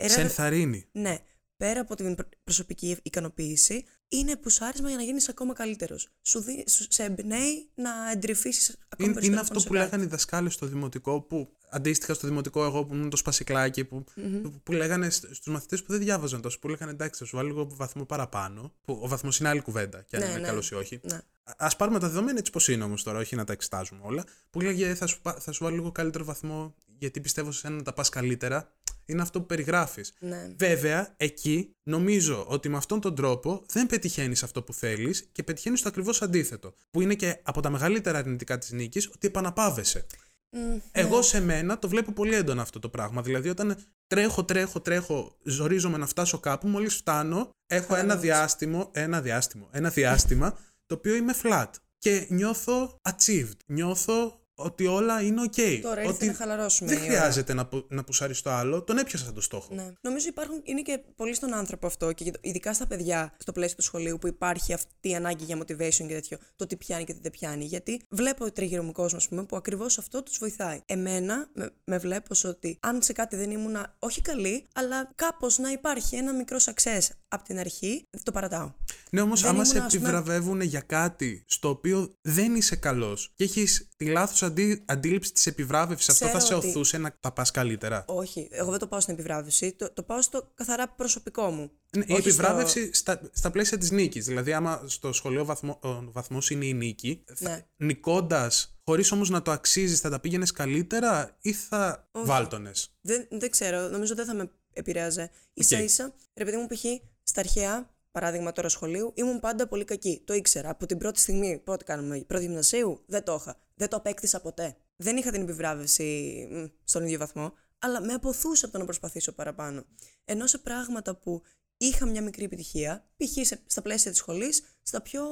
Πέρα, 0.00 0.08
Σε 0.12 0.20
ενθαρρύνει. 0.20 0.86
ναι, 0.92 1.18
πέρα 1.56 1.80
από 1.80 1.94
την 1.94 2.14
προ- 2.14 2.28
προσωπική 2.44 2.96
ικανοποίηση, 3.02 3.84
είναι 4.08 4.36
πουσάρισμα 4.36 4.88
για 4.88 4.96
να 4.96 5.02
γίνεις 5.02 5.28
ακόμα 5.28 5.52
καλύτερος. 5.54 6.08
Σου, 6.22 6.40
δι- 6.40 6.68
σου- 6.70 6.86
σε 6.88 7.02
εμπνέει 7.04 7.68
να 7.74 7.90
εντρυφήσεις 8.12 8.68
ακόμα 8.68 8.86
Είναι, 8.98 9.12
περισσότερο. 9.12 9.26
είναι 9.26 9.34
πάνω 9.34 9.40
αυτό 9.40 9.58
σε 9.60 9.66
που 9.66 9.72
κάτι. 9.72 9.84
λέγανε 9.84 10.04
οι 10.04 10.06
δασκάλε 10.06 10.50
στο 10.50 10.66
δημοτικό, 10.66 11.20
που 11.20 11.48
αντίστοιχα 11.70 12.14
στο 12.14 12.26
δημοτικό, 12.26 12.64
εγώ 12.64 12.84
που 12.84 12.94
ήμουν 12.94 13.10
το 13.10 13.16
σπασικλάκι, 13.16 13.84
που, 13.84 14.04
που, 14.42 14.60
που 14.62 14.72
λέγανε 14.72 15.10
στους 15.10 15.46
μαθητές 15.46 15.82
που 15.82 15.92
δεν 15.92 16.00
διάβαζαν 16.00 16.40
τόσο, 16.40 16.58
που 16.58 16.68
λέγανε 16.68 16.90
εντάξει, 16.92 17.18
θα 17.20 17.24
σου 17.26 17.36
βάλω 17.36 17.48
λίγο 17.48 17.66
βαθμό 17.70 18.04
παραπάνω. 18.04 18.72
Που 18.84 18.98
ο 19.02 19.08
βαθμός 19.08 19.38
είναι 19.38 19.48
άλλη 19.48 19.60
κουβέντα, 19.60 20.02
και 20.08 20.16
αν 20.16 20.22
Ναι, 20.22 20.28
είναι 20.28 20.38
ναι. 20.38 20.46
καλός 20.46 20.70
ή 20.70 20.74
όχι. 20.74 21.00
Ναι. 21.02 21.18
Α 21.56 21.76
πάρουμε 21.76 21.98
τα 21.98 22.08
δεδομένα 22.08 22.38
έτσι 22.38 22.52
πώς 22.52 22.68
είναι 22.68 22.84
όμως 22.84 23.02
τώρα, 23.02 23.18
όχι 23.18 23.36
να 23.36 23.44
τα 23.44 23.52
εξετάζουμε 23.52 24.00
όλα. 24.04 24.24
Που 24.50 24.60
λέγε 24.60 24.94
θα 24.94 25.06
σου, 25.06 25.20
πα- 25.20 25.40
θα 25.40 25.52
σου 25.52 25.64
βάλω 25.64 25.76
λίγο 25.76 25.92
καλύτερο 25.92 26.24
βαθμό, 26.24 26.74
γιατί 26.98 27.20
πιστεύω 27.20 27.52
σε 27.52 27.58
σένα 27.58 27.74
να 27.76 27.82
τα 27.82 27.92
πας 27.92 28.08
καλύτερα. 28.08 28.75
Είναι 29.06 29.22
αυτό 29.22 29.40
που 29.40 29.46
περιγράφεις. 29.46 30.12
Ναι. 30.18 30.54
Βέβαια, 30.56 31.14
εκεί 31.16 31.74
νομίζω 31.82 32.44
ότι 32.48 32.68
με 32.68 32.76
αυτόν 32.76 33.00
τον 33.00 33.14
τρόπο 33.14 33.64
δεν 33.72 33.86
πετυχαίνεις 33.86 34.42
αυτό 34.42 34.62
που 34.62 34.72
θέλεις 34.72 35.28
και 35.32 35.42
πετυχαίνεις 35.42 35.82
το 35.82 35.88
ακριβώς 35.88 36.22
αντίθετο. 36.22 36.74
Που 36.90 37.00
είναι 37.00 37.14
και 37.14 37.40
από 37.42 37.60
τα 37.60 37.70
μεγαλύτερα 37.70 38.18
αρνητικά 38.18 38.58
της 38.58 38.70
νίκης, 38.70 39.06
ότι 39.14 39.26
επαναπάβεσαι. 39.26 40.06
Μμ, 40.50 40.76
Εγώ 40.92 41.22
σε 41.22 41.40
μένα 41.40 41.78
το 41.78 41.88
βλέπω 41.88 42.12
πολύ 42.12 42.34
έντονα 42.34 42.62
αυτό 42.62 42.78
το 42.78 42.88
πράγμα. 42.88 43.22
Δηλαδή, 43.22 43.48
όταν 43.48 43.76
τρέχω, 44.06 44.44
τρέχω, 44.44 44.80
τρέχω, 44.80 45.36
ζορίζομαι 45.42 45.96
να 45.98 46.06
φτάσω 46.06 46.38
κάπου, 46.38 46.68
μόλις 46.68 46.94
φτάνω, 46.94 47.50
έχω 47.66 47.84
ένα 47.94 47.96
Χαλαρώνεις. 47.96 48.20
διάστημα, 48.22 48.88
ένα 48.92 49.20
διάστημα, 49.20 49.66
ένα 49.70 49.88
διάστημα 49.90 50.58
το 50.86 50.94
οποίο 50.94 51.14
είμαι 51.14 51.34
flat. 51.42 51.70
Και 51.98 52.26
νιώθω 52.30 53.00
achieved. 53.02 53.56
Νιώθω 53.66 54.40
ότι 54.58 54.86
όλα 54.86 55.20
είναι 55.22 55.42
ok. 55.46 55.78
Τώρα 55.82 56.00
ήρθε 56.00 56.12
ότι 56.14 56.26
να 56.26 56.34
χαλαρώσουμε. 56.34 56.88
δεν 56.90 56.98
η 56.98 57.00
ώρα. 57.02 57.10
χρειάζεται 57.10 57.54
να, 57.54 57.66
που- 57.66 57.86
να 57.88 58.04
πουσάρεις 58.04 58.42
το 58.42 58.50
άλλο, 58.50 58.82
τον 58.82 58.98
έπιασα 58.98 59.32
το 59.32 59.40
στόχο. 59.40 59.74
Ναι. 59.74 59.92
Νομίζω 60.00 60.26
υπάρχουν, 60.28 60.60
είναι 60.64 60.82
και 60.82 61.00
πολύ 61.16 61.34
στον 61.34 61.54
άνθρωπο 61.54 61.86
αυτό 61.86 62.12
και 62.12 62.32
ειδικά 62.40 62.74
στα 62.74 62.86
παιδιά 62.86 63.34
στο 63.38 63.52
πλαίσιο 63.52 63.76
του 63.76 63.82
σχολείου 63.82 64.18
που 64.18 64.26
υπάρχει 64.26 64.72
αυτή 64.72 65.08
η 65.08 65.14
ανάγκη 65.14 65.44
για 65.44 65.58
motivation 65.58 66.06
και 66.06 66.14
τέτοιο, 66.14 66.38
το 66.56 66.66
τι 66.66 66.76
πιάνει 66.76 67.04
και 67.04 67.12
τι 67.12 67.18
δεν 67.22 67.30
πιάνει. 67.30 67.64
Γιατί 67.64 68.00
βλέπω 68.08 68.52
τριγύρω 68.52 68.82
μου 68.82 68.92
κόσμος, 68.92 69.22
ας 69.22 69.28
πούμε, 69.28 69.44
που 69.44 69.56
ακριβώς 69.56 69.98
αυτό 69.98 70.22
τους 70.22 70.38
βοηθάει. 70.38 70.80
Εμένα 70.86 71.48
με, 71.54 71.70
με 71.84 71.98
βλέπω 71.98 72.34
σε 72.34 72.48
ότι 72.48 72.78
αν 72.80 73.02
σε 73.02 73.12
κάτι 73.12 73.36
δεν 73.36 73.50
ήμουν 73.50 73.76
όχι 73.98 74.20
καλή, 74.20 74.66
αλλά 74.74 75.10
κάπως 75.14 75.58
να 75.58 75.70
υπάρχει 75.70 76.16
ένα 76.16 76.34
μικρό 76.34 76.56
success 76.60 77.00
από 77.28 77.44
την 77.44 77.58
αρχή, 77.58 78.02
το 78.22 78.32
παρατάω. 78.32 78.72
Ναι, 79.10 79.20
όμως, 79.20 79.40
Δεν 79.40 79.50
άμα 79.50 79.64
σε 79.64 79.72
ήμουν, 79.76 79.86
ας 79.86 79.94
πούμε- 79.94 80.08
επιβραβεύουν 80.08 80.60
για 80.60 80.80
κάτι 80.80 81.44
στο 81.46 81.68
οποίο 81.68 82.14
δεν 82.22 82.54
είσαι 82.54 82.76
καλός 82.76 83.32
και 83.34 83.44
έχεις 83.44 83.88
τη 83.96 84.04
λάθος 84.06 84.42
αντί, 84.46 84.82
αντίληψη 84.86 85.32
της 85.32 85.46
επιβράβευσης, 85.46 86.08
αυτό 86.08 86.26
θα 86.26 86.38
Ξέρω 86.38 86.46
σε 86.46 86.54
ότι- 86.54 86.66
οθούσε 86.68 86.98
να 86.98 87.16
τα 87.20 87.32
πας 87.32 87.50
καλύτερα; 87.50 88.04
Όχι, 88.06 88.48
εγώ 88.50 88.70
δεν 88.70 88.78
το 88.78 88.86
πάω 88.86 89.00
στην 89.00 89.14
επιβράβευση, 89.14 89.72
το, 89.72 89.92
το 89.92 90.02
πάω 90.02 90.22
στο 90.22 90.50
καθαρά 90.54 90.88
προσωπικό 90.88 91.50
μου. 91.50 91.70
Ναι, 91.96 92.04
η 92.06 92.12
Όχι 92.12 92.28
επιβράβευση 92.28 92.90
στα, 92.94 93.30
στα 93.32 93.50
πλαίσια 93.50 93.78
της 93.78 93.90
νίκης. 93.90 94.26
Δηλαδή, 94.26 94.52
άμα 94.52 94.82
στο 94.86 95.12
σχολείο 95.12 95.44
βαθμό, 95.44 95.78
ο 95.82 96.10
βαθμός 96.12 96.50
είναι 96.50 96.64
η 96.66 96.74
νίκη, 96.74 97.24
Ναι. 97.38 97.66
νικώντας, 97.76 98.78
χωρίς 98.84 99.12
όμως 99.12 99.30
να 99.30 99.42
το 99.42 99.50
αξίζεις, 99.50 100.00
θα 100.00 100.10
τα 100.10 100.20
πήγαινες 100.20 100.52
καλύτερα 100.52 101.36
ή 101.40 101.52
θα 101.52 102.08
βάλτονες; 102.12 102.96
Δεν, 103.00 103.26
δεν 103.30 103.50
ξέρω, 103.50 103.88
νομίζω 103.88 104.14
δεν 104.14 104.26
θα 104.26 104.34
με 104.34 104.50
επηρέαζε. 104.72 105.30
σα 105.54 105.78
ίσα, 105.82 106.14
ρε 106.34 106.44
παιδί 106.44 106.56
μου, 106.56 106.66
π.χ. 106.66 106.84
στα 107.22 107.40
αρχαία, 107.40 107.94
παράδειγμα 108.20 108.52
τώρα 108.52 108.68
σχολείου, 108.68 109.12
ήμουν 109.14 109.40
πάντα 109.40 109.66
πολύ 109.66 109.84
κακή. 109.84 110.22
Το 110.24 110.34
ήξερα. 110.34 110.70
Από 110.70 110.86
την 110.86 110.98
πρώτη 110.98 111.20
στιγμή, 111.20 111.58
πρώτη 111.58 111.84
κάνουμε, 111.84 112.18
πρώτη 112.26 112.44
γυμνασίου, 112.44 113.02
δεν 113.06 113.22
το 113.24 113.34
είχα. 113.34 113.60
Δεν 113.74 113.88
το 113.88 113.96
απέκτησα 113.96 114.40
ποτέ. 114.40 114.76
Δεν 114.96 115.16
είχα 115.16 115.30
την 115.30 115.42
επιβράβευση 115.42 116.48
μ, 116.50 116.64
στον 116.84 117.04
ίδιο 117.04 117.18
βαθμό, 117.18 117.52
αλλά 117.78 118.00
με 118.00 118.12
αποθούσε 118.12 118.64
από 118.64 118.72
το 118.72 118.78
να 118.78 118.84
προσπαθήσω 118.84 119.32
παραπάνω. 119.32 119.84
Ενώ 120.24 120.46
σε 120.46 120.58
πράγματα 120.58 121.16
που 121.16 121.42
είχα 121.76 122.06
μια 122.06 122.22
μικρή 122.22 122.44
επιτυχία, 122.44 123.10
π.χ. 123.16 123.46
σε- 123.46 123.62
στα 123.66 123.82
πλαίσια 123.82 124.10
της 124.10 124.20
σχολής, 124.20 124.62
στα 124.82 125.02
πιο 125.02 125.24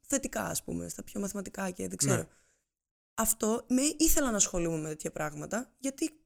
θετικά 0.00 0.42
ας 0.42 0.62
πούμε, 0.64 0.88
στα 0.88 1.02
πιο 1.02 1.20
μαθηματικά 1.20 1.70
και 1.70 1.88
δεν 1.88 1.96
ξέρω. 1.96 2.16
Ναι. 2.16 2.28
Αυτό 3.14 3.64
με 3.68 3.82
ήθελα 3.96 4.30
να 4.30 4.36
ασχολούμαι 4.36 4.78
με 4.78 4.88
τέτοια 4.88 5.10
πράγματα, 5.10 5.74
γιατί 5.78 6.25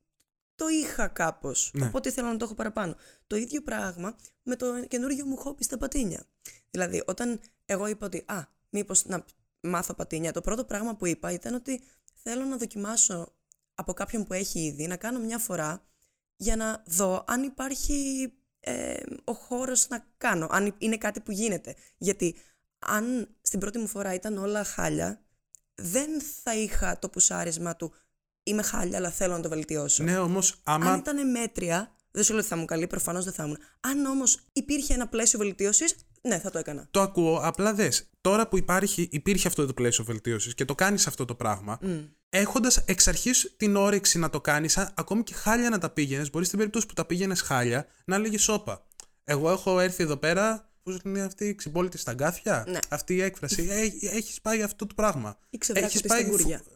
το 0.61 0.69
είχα 0.69 1.09
κάπως, 1.09 1.71
Ναι. 1.75 1.87
οπότε 1.87 2.09
ήθελα 2.09 2.33
να 2.33 2.37
το 2.37 2.45
έχω 2.45 2.55
παραπάνω. 2.55 2.97
Το 3.27 3.37
ίδιο 3.37 3.63
πράγμα 3.63 4.17
με 4.43 4.57
το 4.57 4.85
καινούργιο 4.87 5.27
μου 5.27 5.37
χόπι 5.37 5.65
στα 5.65 5.79
πατίνια. 5.79 6.25
Δηλαδή, 6.71 7.03
όταν 7.07 7.41
εγώ 7.67 7.87
είπα 7.87 8.07
ότι, 8.07 8.25
α, 8.27 8.43
μήπως 8.71 9.05
να 9.05 9.25
μάθω 9.61 9.95
πατίνια, 9.95 10.33
το 10.33 10.41
πρώτο 10.41 10.65
πράγμα 10.65 10.97
που 10.97 11.07
είπα 11.07 11.31
ήταν 11.33 11.55
ότι 11.55 11.83
θέλω 12.23 12.45
να 12.45 12.57
δοκιμάσω 12.57 13.35
από 13.75 13.93
κάποιον 13.93 14.25
που 14.25 14.33
έχει 14.33 14.61
ήδη, 14.61 14.87
να 14.87 14.97
κάνω 14.97 15.19
μια 15.19 15.39
φορά 15.39 15.85
για 16.37 16.57
να 16.57 16.83
δω 16.87 17.25
αν 17.27 17.43
υπάρχει 17.43 18.33
ε, 18.61 19.03
ο 19.25 19.33
χώρος 19.33 19.89
να 19.89 20.07
κάνω, 20.17 20.47
αν 20.51 20.75
είναι 20.79 20.97
κάτι 20.97 21.21
που 21.21 21.31
γίνεται. 21.31 21.75
Γιατί 21.99 22.37
αν 22.79 23.29
στην 23.43 23.61
πρώτη 23.61 23.79
μου 23.79 23.87
φορά 23.87 24.15
ήταν 24.15 24.39
όλα 24.39 24.65
χάλια, 24.65 25.21
δεν 25.75 26.21
θα 26.21 26.55
είχα 26.55 26.99
το 26.99 27.09
πουσάρισμα 27.09 27.77
του 27.77 27.93
είμαι 28.51 28.63
χάλια 28.63 28.97
αλλά 28.99 29.11
θέλω 29.11 29.33
να 29.33 29.41
το 29.41 29.49
βελτιώσω. 29.49 30.03
Ναι, 30.03 30.19
όμως, 30.19 30.55
άμα. 30.63 30.91
Αν 30.93 30.99
ήταν 30.99 31.31
μέτρια, 31.31 31.95
δεν 32.11 32.23
σου 32.25 32.31
λέω 32.31 32.41
ότι 32.41 32.49
θα 32.49 32.55
ήμουν 32.55 32.67
καλή, 32.69 32.87
προφανώς 32.87 33.25
δεν 33.25 33.33
θα 33.33 33.45
ήμουν. 33.45 33.59
Αν 33.81 34.05
όμως 34.07 34.39
υπήρχε 34.53 34.95
ένα 34.95 35.09
πλαίσιο 35.09 35.39
βελτίωσης, 35.39 35.95
ναι, 36.23 36.39
θα 36.39 36.51
το 36.51 36.59
έκανα. 36.59 36.87
Το 36.91 37.01
ακούω, 37.01 37.41
απλά 37.43 37.75
δες. 37.75 38.11
Τώρα 38.21 38.49
που 38.49 38.57
υπάρχει, 38.57 39.09
υπήρχε 39.13 39.49
αυτό 39.49 39.67
το 39.67 39.73
πλαίσιο 39.75 40.05
βελτίωσης 40.05 40.55
και 40.55 40.65
το 40.65 40.75
κάνεις 40.75 41.07
αυτό 41.07 41.25
το 41.25 41.35
πράγμα, 41.35 41.79
Μμ. 41.83 41.99
έχοντας 42.29 42.77
εξ 42.77 43.09
αρχής 43.09 43.55
την 43.57 43.77
όρεξη 43.77 44.19
να 44.19 44.31
το 44.31 44.41
κάνεις, 44.41 44.77
ακόμη 44.79 45.23
και 45.23 45.35
χάλια 45.35 45.71
να 45.71 45.79
τα 45.79 45.91
πήγαινες, 45.91 46.31
μπορεί 46.31 46.45
στην 46.45 46.59
περίπτωση 46.59 46.87
που 46.87 46.93
τα 46.95 47.05
πήγαινες 47.05 47.41
χάλια 47.41 47.87
να 48.05 48.15
έλεγε 48.15 48.37
όπα. 48.53 48.87
Εγώ 49.25 49.51
έχω 49.51 49.81
έρθει 49.81 50.03
εδώ 50.03 50.17
πέρα. 50.17 50.65
Πώς 50.83 50.99
είναι 51.05 51.21
αυτή 51.23 51.45
η 51.49 51.55
ξυμπόλητη 51.55 51.99
στα 51.99 52.13
γκάθια, 52.13 52.65
Ναι. 52.69 52.79
αυτή 52.89 53.15
η 53.15 53.21
έκφραση. 53.23 53.69
Έχεις 54.01 54.41
πάει 54.41 54.63
αυτό 54.63 54.87
το 54.87 54.95
πράγμα. 54.95 55.39
Ή 55.51 55.59
ξεβράκωτη 55.59 55.97
Έχεις 55.97 56.09
πάει 56.09 56.21
στην 56.21 56.31
κούρια. 56.33 56.59
φου- 56.59 56.67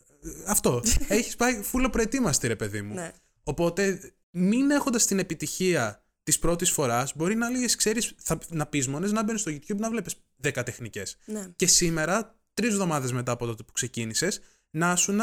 Αυτό. 0.46 0.82
Έχεις 1.08 1.36
πάει 1.36 1.62
φούλο 1.62 1.90
προετοίμαστη, 1.90 2.46
ρε 2.46 2.56
παιδί 2.56 2.82
μου. 2.82 2.94
Ναι. 2.94 3.12
Οπότε, 3.42 4.00
μην 4.30 4.70
έχοντας 4.70 5.06
την 5.06 5.18
επιτυχία 5.18 6.04
της 6.22 6.38
πρώτης 6.38 6.70
φοράς, 6.70 7.12
μπορεί 7.16 7.34
να 7.34 7.50
λέγε, 7.50 7.66
ξέρεις, 7.76 8.14
να 8.48 8.66
πεις 8.66 8.88
μόνες, 8.88 9.12
να 9.12 9.22
μπαίνεις 9.22 9.40
στο 9.40 9.50
YouTube 9.50 9.76
να 9.76 9.90
βλέπεις 9.90 10.14
10 10.42 10.62
τεχνικές. 10.64 11.16
Ναι. 11.24 11.48
Και 11.56 11.66
σήμερα, 11.66 12.38
τρεις 12.54 12.70
εβδομάδες 12.72 13.12
μετά 13.12 13.32
από 13.32 13.46
τότε 13.46 13.62
που 13.62 13.72
ξεκίνησες, 13.72 14.40
να 14.70 14.92
ήσουν 14.92 15.20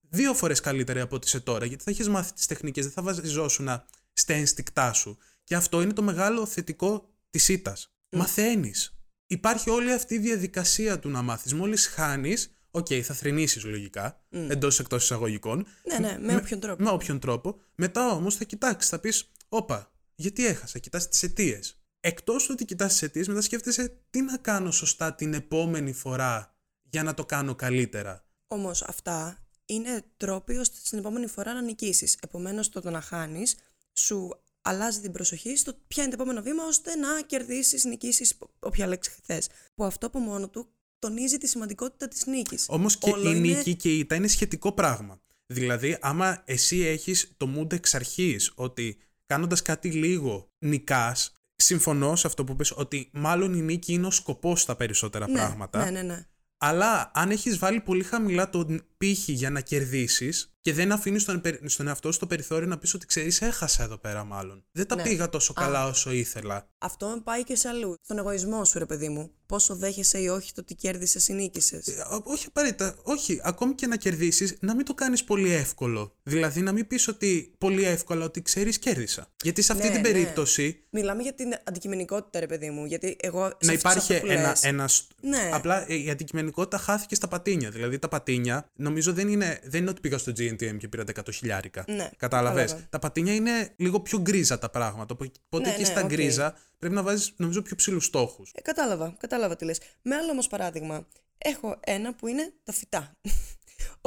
δύο 0.00 0.34
φορές 0.34 0.60
καλύτερη 0.60 1.00
από 1.00 1.16
ό,τι 1.16 1.26
είσαι 1.26 1.40
τώρα. 1.40 1.66
Γιατί 1.66 1.84
θα 1.84 1.90
έχει 1.90 2.10
μάθει 2.10 2.32
τις 2.32 2.46
τεχνικές, 2.46 2.84
δεν 2.84 2.92
θα 2.92 3.02
βασιζόσουν 3.02 3.68
στα 4.12 4.34
ένστικτά 4.34 4.92
σου. 4.92 5.18
Και 5.44 5.54
αυτό 5.54 5.82
είναι 5.82 5.92
το 5.92 6.02
μεγάλο 6.02 6.46
θετικό 6.46 7.08
της 7.30 7.48
ήττας. 7.48 7.94
Μαθαίνεις. 8.10 8.96
Υπάρχει 9.26 9.70
όλη 9.70 9.92
αυτή 9.92 10.14
η 10.14 10.18
διαδικασία 10.18 10.98
του 10.98 11.08
να 11.08 11.22
μάθεις. 11.22 11.54
Μόλις 11.54 11.86
χάνεις, 11.86 12.56
οκ, 12.74 12.86
θα 13.02 13.14
θρηνήσεις 13.14 13.64
λογικά, 13.64 14.24
mm. 14.30 14.46
εντός 14.50 14.78
εκτός 14.78 15.02
εισαγωγικών. 15.02 15.66
Ναι, 15.82 15.98
ναι, 15.98 16.18
με 16.18 16.36
όποιον 16.36 16.60
τρόπο. 16.60 16.82
Με 16.82 16.90
όποιον 16.90 17.18
τρόπο. 17.18 17.60
Μετά 17.74 18.10
όμως 18.10 18.36
θα 18.36 18.44
κοιτάξεις, 18.44 18.90
θα 18.90 18.98
πεις, 18.98 19.30
Όπα, 19.48 19.92
γιατί 20.14 20.46
έχασα, 20.46 20.78
κοιτάς 20.78 21.08
τις 21.08 21.22
αιτίες. 21.22 21.78
Εκτός 22.00 22.44
του 22.44 22.50
ότι 22.52 22.64
κοιτάς 22.64 22.92
τις 22.92 23.02
αιτίες, 23.02 23.28
μετά 23.28 23.40
σκέφτεσαι 23.40 24.00
τι 24.10 24.22
να 24.22 24.36
κάνω 24.36 24.70
σωστά 24.70 25.14
την 25.14 25.34
επόμενη 25.34 25.92
φορά 25.92 26.56
για 26.82 27.02
να 27.02 27.14
το 27.14 27.24
κάνω 27.24 27.54
καλύτερα. 27.54 28.24
Όμως 28.46 28.82
αυτά 28.82 29.46
είναι 29.64 30.02
τρόποι 30.16 30.56
ώστε 30.56 30.76
την 30.88 30.98
επόμενη 30.98 31.26
φορά 31.26 31.52
να 31.52 31.62
νικήσεις. 31.62 32.18
Επομένως, 32.22 32.68
το, 32.68 32.80
το 32.80 32.90
να 32.90 33.00
χάνεις 33.00 33.56
σου 33.92 34.40
αλλάζει 34.62 35.00
την 35.00 35.12
προσοχή 35.12 35.56
στο 35.56 35.74
ποια 35.88 36.02
είναι 36.02 36.16
το 36.16 36.22
επόμενο 36.22 36.42
βήμα 36.42 36.64
ώστε 36.64 36.94
να 36.96 37.22
κερδίσεις, 37.22 37.84
νικήσεις, 37.84 38.38
όποια 38.58 38.86
λέξη 38.86 39.12
θες. 39.22 39.48
Που 39.74 39.84
αυτό 39.84 40.06
από 40.06 40.18
μόνο 40.18 40.48
του 40.48 40.68
τονίζει 41.04 41.38
τη 41.38 41.48
σημαντικότητα 41.48 42.08
της 42.08 42.26
νίκης. 42.26 42.66
Όμως 42.68 42.96
και 42.98 43.10
η 43.24 43.34
νίκη 43.34 43.74
και 43.74 43.94
η 43.94 43.98
ήττα 43.98 44.14
είναι 44.14 44.28
σχετικό 44.28 44.72
πράγμα. 44.72 45.20
Δηλαδή, 45.46 45.98
άμα 46.00 46.42
εσύ 46.44 46.80
έχεις 46.80 47.32
το 47.36 47.48
mood 47.56 47.72
εξ 47.72 47.94
αρχής 47.94 48.52
ότι 48.54 48.96
κάνοντας 49.26 49.62
κάτι 49.62 49.90
λίγο 49.90 50.48
νικάς, 50.58 51.32
συμφωνώ 51.56 52.16
σε 52.16 52.26
αυτό 52.26 52.44
που 52.44 52.56
πες 52.56 52.72
ότι 52.76 53.10
μάλλον 53.12 53.54
η 53.54 53.60
νίκη 53.60 53.92
είναι 53.92 54.06
ο 54.06 54.10
σκοπός 54.10 54.60
στα 54.60 54.76
περισσότερα 54.76 55.28
ναι, 55.28 55.34
πράγματα. 55.34 55.84
Ναι, 55.84 55.90
ναι, 55.90 56.02
ναι. 56.02 56.26
Αλλά 56.56 57.10
αν 57.14 57.30
έχεις 57.30 57.58
βάλει 57.58 57.80
πολύ 57.80 58.02
χαμηλά 58.02 58.50
τον 58.50 58.84
πύχη 59.04 59.32
για 59.32 59.50
να 59.50 59.60
κερδίσεις 59.60 60.48
και 60.60 60.72
δεν 60.72 60.92
αφήνεις 60.92 61.24
τον, 61.24 61.42
στον 61.64 61.86
εαυτό 61.88 62.12
σου 62.12 62.18
το 62.18 62.26
περιθώριο 62.26 62.68
να 62.68 62.78
πεις 62.78 62.94
ότι 62.94 63.06
ξέρεις, 63.06 63.42
έχασα 63.42 63.82
εδώ 63.82 63.98
πέρα 63.98 64.24
μάλλον. 64.24 64.64
Δεν 64.72 64.86
τα 64.86 64.94
Ναι. 64.96 65.02
πήγα 65.02 65.28
τόσο 65.28 65.52
Α. 65.56 65.62
καλά 65.62 65.86
όσο 65.86 66.12
ήθελα. 66.12 66.68
Αυτό 66.78 67.06
με 67.08 67.20
πάει 67.24 67.44
και 67.44 67.56
σε 67.56 67.68
αλλού. 67.68 67.94
Στον 68.02 68.18
εγωισμό 68.18 68.64
σου, 68.64 68.78
ρε 68.78 68.86
παιδί 68.86 69.08
μου. 69.08 69.30
Πόσο 69.46 69.74
δέχεσαι 69.76 70.18
ή 70.18 70.28
όχι 70.28 70.52
το 70.52 70.60
ότι 70.60 70.74
κέρδισες 70.74 71.28
ή 71.28 71.32
νίκησες. 71.32 71.86
Ε, 71.86 71.92
ό- 72.10 72.22
Όχι 72.24 72.44
απαραίτητα. 72.48 72.94
Όχι. 73.02 73.40
Ακόμη 73.42 73.74
και 73.74 73.86
να 73.86 73.96
κερδίσεις, 73.96 74.56
να 74.60 74.74
μην 74.74 74.84
το 74.84 74.94
κάνεις 74.94 75.24
πολύ 75.24 75.52
εύκολο. 75.52 76.16
Δηλαδή, 76.22 76.60
να 76.60 76.72
μην 76.72 76.86
πεις 76.86 77.08
ότι 77.08 77.54
πολύ 77.58 77.84
εύκολα 77.84 78.24
ότι 78.24 78.42
ξέρεις, 78.42 78.78
κέρδισα. 78.78 79.26
Γιατί 79.42 79.62
σε 79.62 79.72
αυτή 79.72 79.84
Ναι, 79.86 79.92
την 79.92 80.00
ναι. 80.02 80.08
περίπτωση 80.08 80.78
Μιλάμε 80.90 81.22
για 81.22 81.34
την 81.34 81.52
αντικειμενικότητα, 81.64 82.40
ρε 82.40 82.46
παιδί 82.46 82.70
μου. 82.70 82.84
Γιατί 82.84 83.16
εγώ. 83.20 83.38
σε 83.38 83.44
να 83.44 83.48
αυτό- 83.52 83.64
σε 83.66 83.74
υπάρχει 83.74 84.12
αυτό 84.14 84.26
που 84.26 84.32
ένα. 84.32 84.48
λες, 84.48 84.62
ένας... 84.62 85.06
Ναι. 85.20 85.50
Απλά 85.52 85.90
ε, 85.90 85.94
η 85.94 86.10
αντικειμενικότητα 86.10 86.78
χάθηκε 86.78 87.14
στα 87.14 87.28
πατίνια. 87.28 87.70
Δηλαδή, 87.70 87.98
τα 87.98 88.08
πατίνια 88.08 88.70
νομίζω 88.94 89.12
δεν 89.12 89.28
είναι, 89.28 89.60
δεν 89.64 89.80
είναι 89.80 89.90
ότι 89.90 90.00
πήγα 90.00 90.18
στο 90.18 90.32
GNTM 90.36 90.76
και 90.78 90.88
πήρα 90.88 91.04
100 91.14 91.32
χιλιάρικα. 91.32 91.84
Ναι, 91.88 92.10
Κατάλαβες; 92.16 92.62
κατάλαβα. 92.62 92.86
Τα 92.90 92.98
πατίνια 92.98 93.34
είναι 93.34 93.72
λίγο 93.76 94.00
πιο 94.00 94.18
γκρίζα 94.20 94.58
τα 94.58 94.70
πράγματα. 94.70 95.14
Οπότε 95.14 95.68
Ναι, 95.68 95.68
εκεί 95.74 95.80
ναι, 95.80 95.86
στα 95.86 96.00
οκ. 96.00 96.06
γκρίζα 96.06 96.56
πρέπει 96.78 96.94
να 96.94 97.02
βάζεις 97.02 97.32
νομίζω 97.36 97.62
πιο 97.62 97.76
ψηλούς 97.76 98.04
στόχους. 98.04 98.50
Ε, 98.54 98.60
κατάλαβα, 98.60 99.16
κατάλαβα 99.18 99.56
τι 99.56 99.64
λες. 99.64 99.80
Με 100.02 100.14
άλλο 100.14 100.30
όμως 100.30 100.46
παράδειγμα, 100.46 101.06
έχω 101.38 101.76
ένα 101.80 102.14
που 102.14 102.26
είναι 102.26 102.52
τα 102.64 102.72
φυτά. 102.72 103.16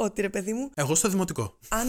Ότι 0.00 0.20
ρε 0.20 0.28
παιδί 0.28 0.52
μου, 0.52 0.70
Εγώ 0.74 0.94
στο 0.94 1.08
δημοτικό. 1.08 1.58
αν. 1.68 1.86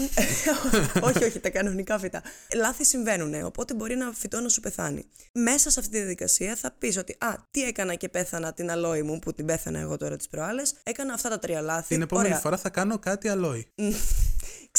όχι, 1.09 1.23
όχι, 1.23 1.39
τα 1.39 1.49
κανονικά 1.49 1.99
φυτά. 1.99 2.21
Λάθη 2.55 2.85
συμβαίνουν, 2.85 3.43
οπότε 3.43 3.73
μπορεί 3.73 3.93
ένα 3.93 4.11
φυτό 4.15 4.39
να 4.39 4.49
σου 4.49 4.59
πεθάνει. 4.59 5.05
Μέσα 5.33 5.69
σε 5.69 5.79
αυτή 5.79 5.91
τη 5.91 5.97
διαδικασία 5.97 6.55
θα 6.55 6.71
πεις 6.79 6.97
ότι, 6.97 7.15
Α, 7.19 7.35
τι 7.51 7.63
έκανα 7.63 7.95
και 7.95 8.09
πέθανα 8.09 8.53
την 8.53 8.71
αλόη 8.71 9.01
μου, 9.01 9.19
που 9.19 9.33
την 9.33 9.45
πέθανα 9.45 9.79
εγώ 9.79 9.97
τώρα 9.97 10.15
τις 10.17 10.27
προάλλες. 10.27 10.73
Έκανα 10.83 11.13
αυτά 11.13 11.29
τα 11.29 11.39
τρία 11.39 11.61
λάθη. 11.61 11.87
Την 11.87 12.01
επόμενη 12.01 12.27
Ωραία. 12.27 12.39
φορά 12.39 12.57
θα 12.57 12.69
κάνω 12.69 12.99
κάτι 12.99 13.27
αλόι. 13.27 13.67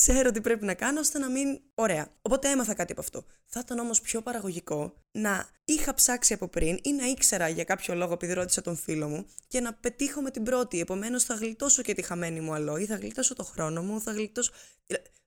Ξέρω 0.02 0.30
τι 0.30 0.40
πρέπει 0.40 0.64
να 0.64 0.75
κάνω 0.75 1.00
ώστε 1.00 1.19
να 1.19 1.30
μην. 1.30 1.61
Ωραία. 1.75 2.09
Οπότε 2.23 2.50
έμαθα 2.50 2.75
κάτι 2.75 2.92
από 2.92 3.00
αυτό. 3.00 3.25
Θα 3.47 3.61
ήταν 3.64 3.78
όμως 3.78 4.00
πιο 4.00 4.23
παραγωγικό 4.23 4.95
να 5.11 5.49
είχα 5.64 5.95
ψάξει 5.95 6.33
από 6.33 6.49
πριν 6.49 6.78
ή 6.83 6.92
να 6.92 7.07
ήξερα 7.07 7.49
για 7.49 7.64
κάποιο 7.64 7.95
λόγο 7.95 8.12
επειδή 8.12 8.33
ρώτησα 8.33 8.61
τον 8.61 8.76
φίλο 8.76 9.09
μου 9.09 9.26
και 9.49 9.61
να 9.61 9.75
πετύχω 9.75 10.21
με 10.21 10.30
την 10.30 10.42
πρώτη. 10.42 10.80
Επομένως 10.80 11.25
θα 11.25 11.35
γλιτώσω 11.35 11.83
και 11.83 11.95
τη 11.95 12.02
χαμένη 12.02 12.40
μου 12.40 12.52
αλόη, 12.52 12.87
θα 12.87 12.97
γλιτώσω 12.97 13.35
το 13.35 13.45
χρόνο 13.45 13.83
μου, 13.83 14.00
θα 14.00 14.12
γλιτώσω. 14.12 14.52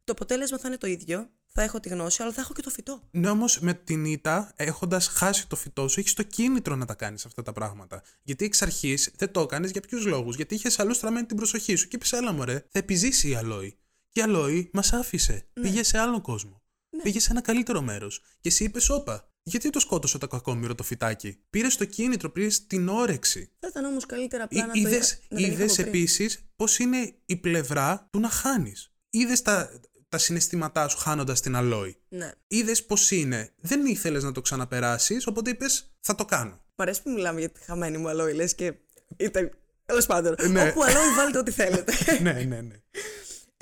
Το 0.04 0.12
αποτέλεσμα 0.12 0.58
θα 0.58 0.68
είναι 0.68 0.78
το 0.78 0.88
ίδιο. 0.88 1.30
Θα 1.56 1.62
έχω 1.62 1.80
τη 1.80 1.90
γνώση, 1.90 2.22
αλλά 2.22 2.32
θα 2.32 2.42
έχω 2.42 2.54
και 2.54 2.62
το 2.62 2.70
φυτό. 2.70 3.02
Ναι, 3.12 3.30
όμως 3.30 3.60
με 3.60 3.74
την 3.74 4.06
ήττα, 4.06 4.54
έχοντας 4.56 5.08
χάσει 5.08 5.48
το 5.48 5.56
φυτό 5.56 5.88
σου, 5.88 6.00
έχεις 6.00 6.14
το 6.14 6.24
κίνητρο 6.24 6.76
να 6.76 6.86
τα 6.86 6.94
κάνεις 6.94 7.26
αυτά 7.26 7.42
τα 7.42 7.52
πράγματα. 7.52 8.04
Γιατί 8.24 8.46
εξ 8.46 8.62
αρχής 8.62 9.12
δεν 9.16 9.32
το 9.32 9.42
έκανες 9.42 9.72
για 9.72 9.82
ποιους 9.82 10.06
λόγους; 10.06 10.36
Γιατί 10.36 10.56
είχες 10.56 10.80
αλλού 10.80 10.94
στραμμένη 10.94 11.26
την 11.26 11.38
προσοχή 11.38 11.76
σου 11.76 11.88
και 11.88 11.96
είπες, 11.96 12.12
Έλα 12.12 12.32
μωρέ, 12.32 12.54
θα 12.70 12.80
επιζήσει 12.80 13.30
η 13.30 13.36
αλόη. 13.36 13.78
Και 14.14 14.20
η 14.20 14.24
αλόη 14.24 14.70
μας 14.74 14.94
άφησε. 14.94 15.48
Πήγε 15.54 15.84
σε 15.84 15.98
άλλον 15.98 16.22
κόσμο. 16.22 16.62
Πήγε 17.04 17.20
σε 17.20 17.32
ένα 17.32 17.42
καλύτερο 17.42 17.82
μέρος. 17.82 18.22
Και 18.42 18.50
εσύ 18.50 18.64
είπες, 18.64 18.90
Όπα, 18.90 19.32
γιατί 19.44 19.70
το 19.70 19.80
σκότωσε 19.80 20.18
το 20.18 20.28
κακόμοιρο 20.28 20.76
το 20.76 20.84
φυτάκι; 20.84 21.40
Πήρες 21.50 21.78
το 21.78 21.86
κίνητρο, 21.86 22.30
πήρες 22.30 22.68
την 22.68 22.88
όρεξη. 22.88 23.52
Θα 23.60 23.68
ήταν 23.68 23.86
όμως 23.86 24.06
καλύτερα 24.06 24.44
απλά 24.44 24.66
να 24.66 24.74
το 24.74 24.80
Είδε 24.80 24.96
είχα, 24.96 24.98
να 25.30 25.40
τα 25.40 25.48
είχα 25.48 25.64
από 25.64 25.74
πριν. 25.74 25.88
επίσης 25.88 26.46
πώς 26.56 26.80
είναι 26.80 27.14
η 27.26 27.36
πλευρά 27.36 28.08
του 28.12 28.20
να 28.20 28.30
χάνεις. 28.30 28.92
Είδες 29.10 29.42
τα, 29.42 29.80
τα 30.10 30.18
συναισθήματά 30.18 30.88
σου 30.88 30.98
χάνοντας 30.98 31.42
την 31.42 31.56
αλόη. 31.56 31.98
Ναι. 32.10 32.32
Είδες 32.48 32.86
πώς 32.86 33.12
είναι; 33.12 33.54
Δεν 33.60 33.86
ήθελες 33.86 34.24
να 34.24 34.32
το 34.32 34.42
ξαναπεράσεις, 34.42 35.28
οπότε 35.28 35.50
είπες 35.50 35.96
θα 36.00 36.16
το 36.16 36.26
κάνω. 36.26 36.64
Μ' 36.76 36.82
αρέσει 36.82 37.02
που 37.02 37.10
μιλάμε 37.10 37.40
για 37.40 37.50
τη 37.50 37.60
χαμένη 37.64 37.98
μου 37.98 38.08
αλόη, 38.10 38.34
λες 38.34 38.56
και 38.56 38.74
ήταν. 39.18 39.52
Τέλος 39.86 40.06
πάντων. 40.06 40.36
Ναι. 40.50 40.70
Όπου 40.70 40.84
αλόη 40.84 41.14
βάλετε 41.16 41.38
ό,τι 41.38 41.52
θέλετε. 41.52 41.94
ναι, 42.22 42.32
ναι, 42.32 42.62
ναι. 42.62 42.76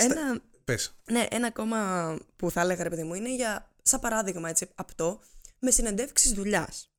Ένα, 0.03 0.41
Πες. 0.63 0.95
Ναι, 1.11 1.25
ένα 1.29 1.47
ακόμα 1.47 2.17
που 2.35 2.51
θα 2.51 2.61
έλεγα 2.61 2.83
ρε 2.83 2.89
παιδί 2.89 3.03
μου 3.03 3.13
είναι 3.13 3.35
για, 3.35 3.71
σαν 3.81 3.99
παράδειγμα 3.99 4.49
έτσι, 4.49 4.69
απτό, 4.75 5.19
με 5.59 5.71
συνεντεύξεις 5.71 6.31
δουλειάς. 6.33 6.91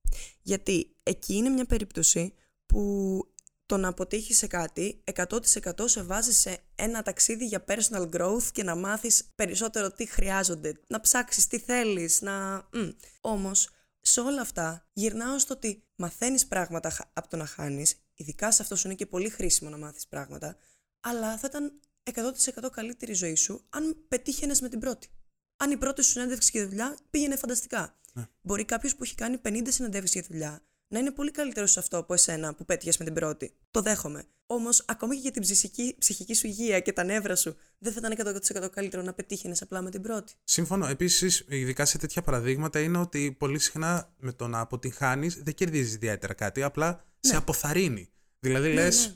Γιατί 0.43 0.97
εκεί 1.03 1.35
είναι 1.35 1.49
μια 1.49 1.65
περίπτωση 1.65 2.35
που 2.67 3.21
το 3.67 3.77
να 3.77 3.89
αποτύχεις 3.89 4.37
σε 4.37 4.47
κάτι 4.47 5.03
100% 5.15 5.39
σε 5.85 6.03
βάζεις 6.03 6.39
σε 6.39 6.59
ένα 6.75 7.03
ταξίδι 7.03 7.47
για 7.47 7.65
personal 7.69 8.11
growth 8.11 8.45
και 8.53 8.63
να 8.63 8.75
μάθεις 8.75 9.25
περισσότερο 9.35 9.91
τι 9.91 10.07
χρειάζονται, 10.07 10.81
να 10.87 11.01
ψάξεις 11.01 11.47
τι 11.47 11.59
θέλεις, 11.59 12.21
να... 12.21 12.57
Μ. 12.73 12.89
Όμως, 13.21 13.71
σε 14.01 14.21
όλα 14.21 14.41
αυτά 14.41 14.89
γυρνάω 14.93 15.39
στο 15.39 15.55
ότι 15.55 15.85
μαθαίνεις 15.97 16.47
πράγματα 16.47 16.91
χα- 16.91 17.11
από 17.13 17.29
το 17.29 17.37
να 17.37 17.47
χάνεις, 17.47 17.95
ειδικά 18.15 18.53
σε 18.53 18.63
αυτό 18.63 18.77
σου 18.77 18.87
είναι 18.87 18.97
και 18.97 19.07
πολύ 19.07 19.29
χρήσιμο 19.29 19.71
να 19.71 19.77
μάθεις 19.79 20.07
πράγματα, 20.07 20.57
αλλά 21.01 21.39
θα 21.39 21.47
ήταν 21.51 21.81
100% 22.05 22.71
καλύτερη 22.73 23.13
η 23.13 23.15
ζωή 23.15 23.35
σου 23.35 23.65
αν 23.69 24.05
πετύχαινε 24.09 24.55
με 24.61 24.69
την 24.69 24.81
πρώτη. 24.81 25.09
Αν 25.57 25.71
η 25.71 25.77
πρώτη 25.77 26.03
σου 26.03 26.11
συνέντευξη 26.11 26.51
και 26.51 26.65
δουλειά 26.65 26.97
πήγαινε 27.11 27.37
φανταστικά. 27.37 27.97
Ναι. 28.13 28.27
Μπορεί 28.41 28.65
κάποιος 28.65 28.97
που 28.97 29.03
έχει 29.03 29.15
κάνει 29.15 29.41
50 29.45 29.63
συνεντεύξεις 29.69 30.13
για 30.13 30.25
δουλειά 30.31 30.63
να 30.93 30.99
είναι 30.99 31.11
πολύ 31.11 31.31
καλύτερος 31.31 31.71
σε 31.71 31.79
αυτό 31.79 31.97
από 31.97 32.15
εσένα 32.15 32.55
που 32.55 32.65
πέτυχες 32.65 32.99
με 32.99 33.05
την 33.05 33.15
πρώτη. 33.15 33.55
Το 33.71 33.83
δέχομαι. 33.83 34.25
Όμως, 34.47 34.85
ακόμα 34.87 35.15
και 35.15 35.21
για 35.21 35.31
την 35.31 35.43
ψυχική, 35.43 35.97
ψυχική 35.99 36.35
σου 36.35 36.47
υγεία 36.47 36.81
και 36.81 36.93
τα 36.93 37.05
νεύρα 37.05 37.37
σου, 37.37 37.57
δεν 37.79 37.93
θα 37.93 38.01
ήταν 38.13 38.37
100% 38.65 38.71
καλύτερο 38.73 39.03
να 39.03 39.13
πετύχαινες 39.13 39.63
απλά 39.63 39.83
με 39.83 39.91
την 39.91 40.03
πρώτη. 40.03 40.33
Σύμφωνο. 40.45 40.87
Επίσης, 40.87 41.45
ειδικά 41.49 41.85
σε 41.85 41.99
τέτοια 41.99 42.23
παραδείγματα, 42.23 42.81
είναι 42.81 42.99
ότι 42.99 43.37
πολύ 43.39 43.59
συχνά 43.59 44.15
με 44.17 44.33
το 44.33 44.47
να 44.47 44.61
αποτυγχάνεις 44.61 45.43
δεν 45.43 45.55
κερδίζεις 45.55 45.95
ιδιαίτερα 45.95 46.35
κάτι, 46.35 46.63
απλά 46.63 47.05
σε 47.21 47.37
αποθαρρύνει. 47.37 48.11
Δηλαδή 48.39 48.69
Ναι, 48.69 48.75
λες, 48.75 49.07
ναι. 49.07 49.15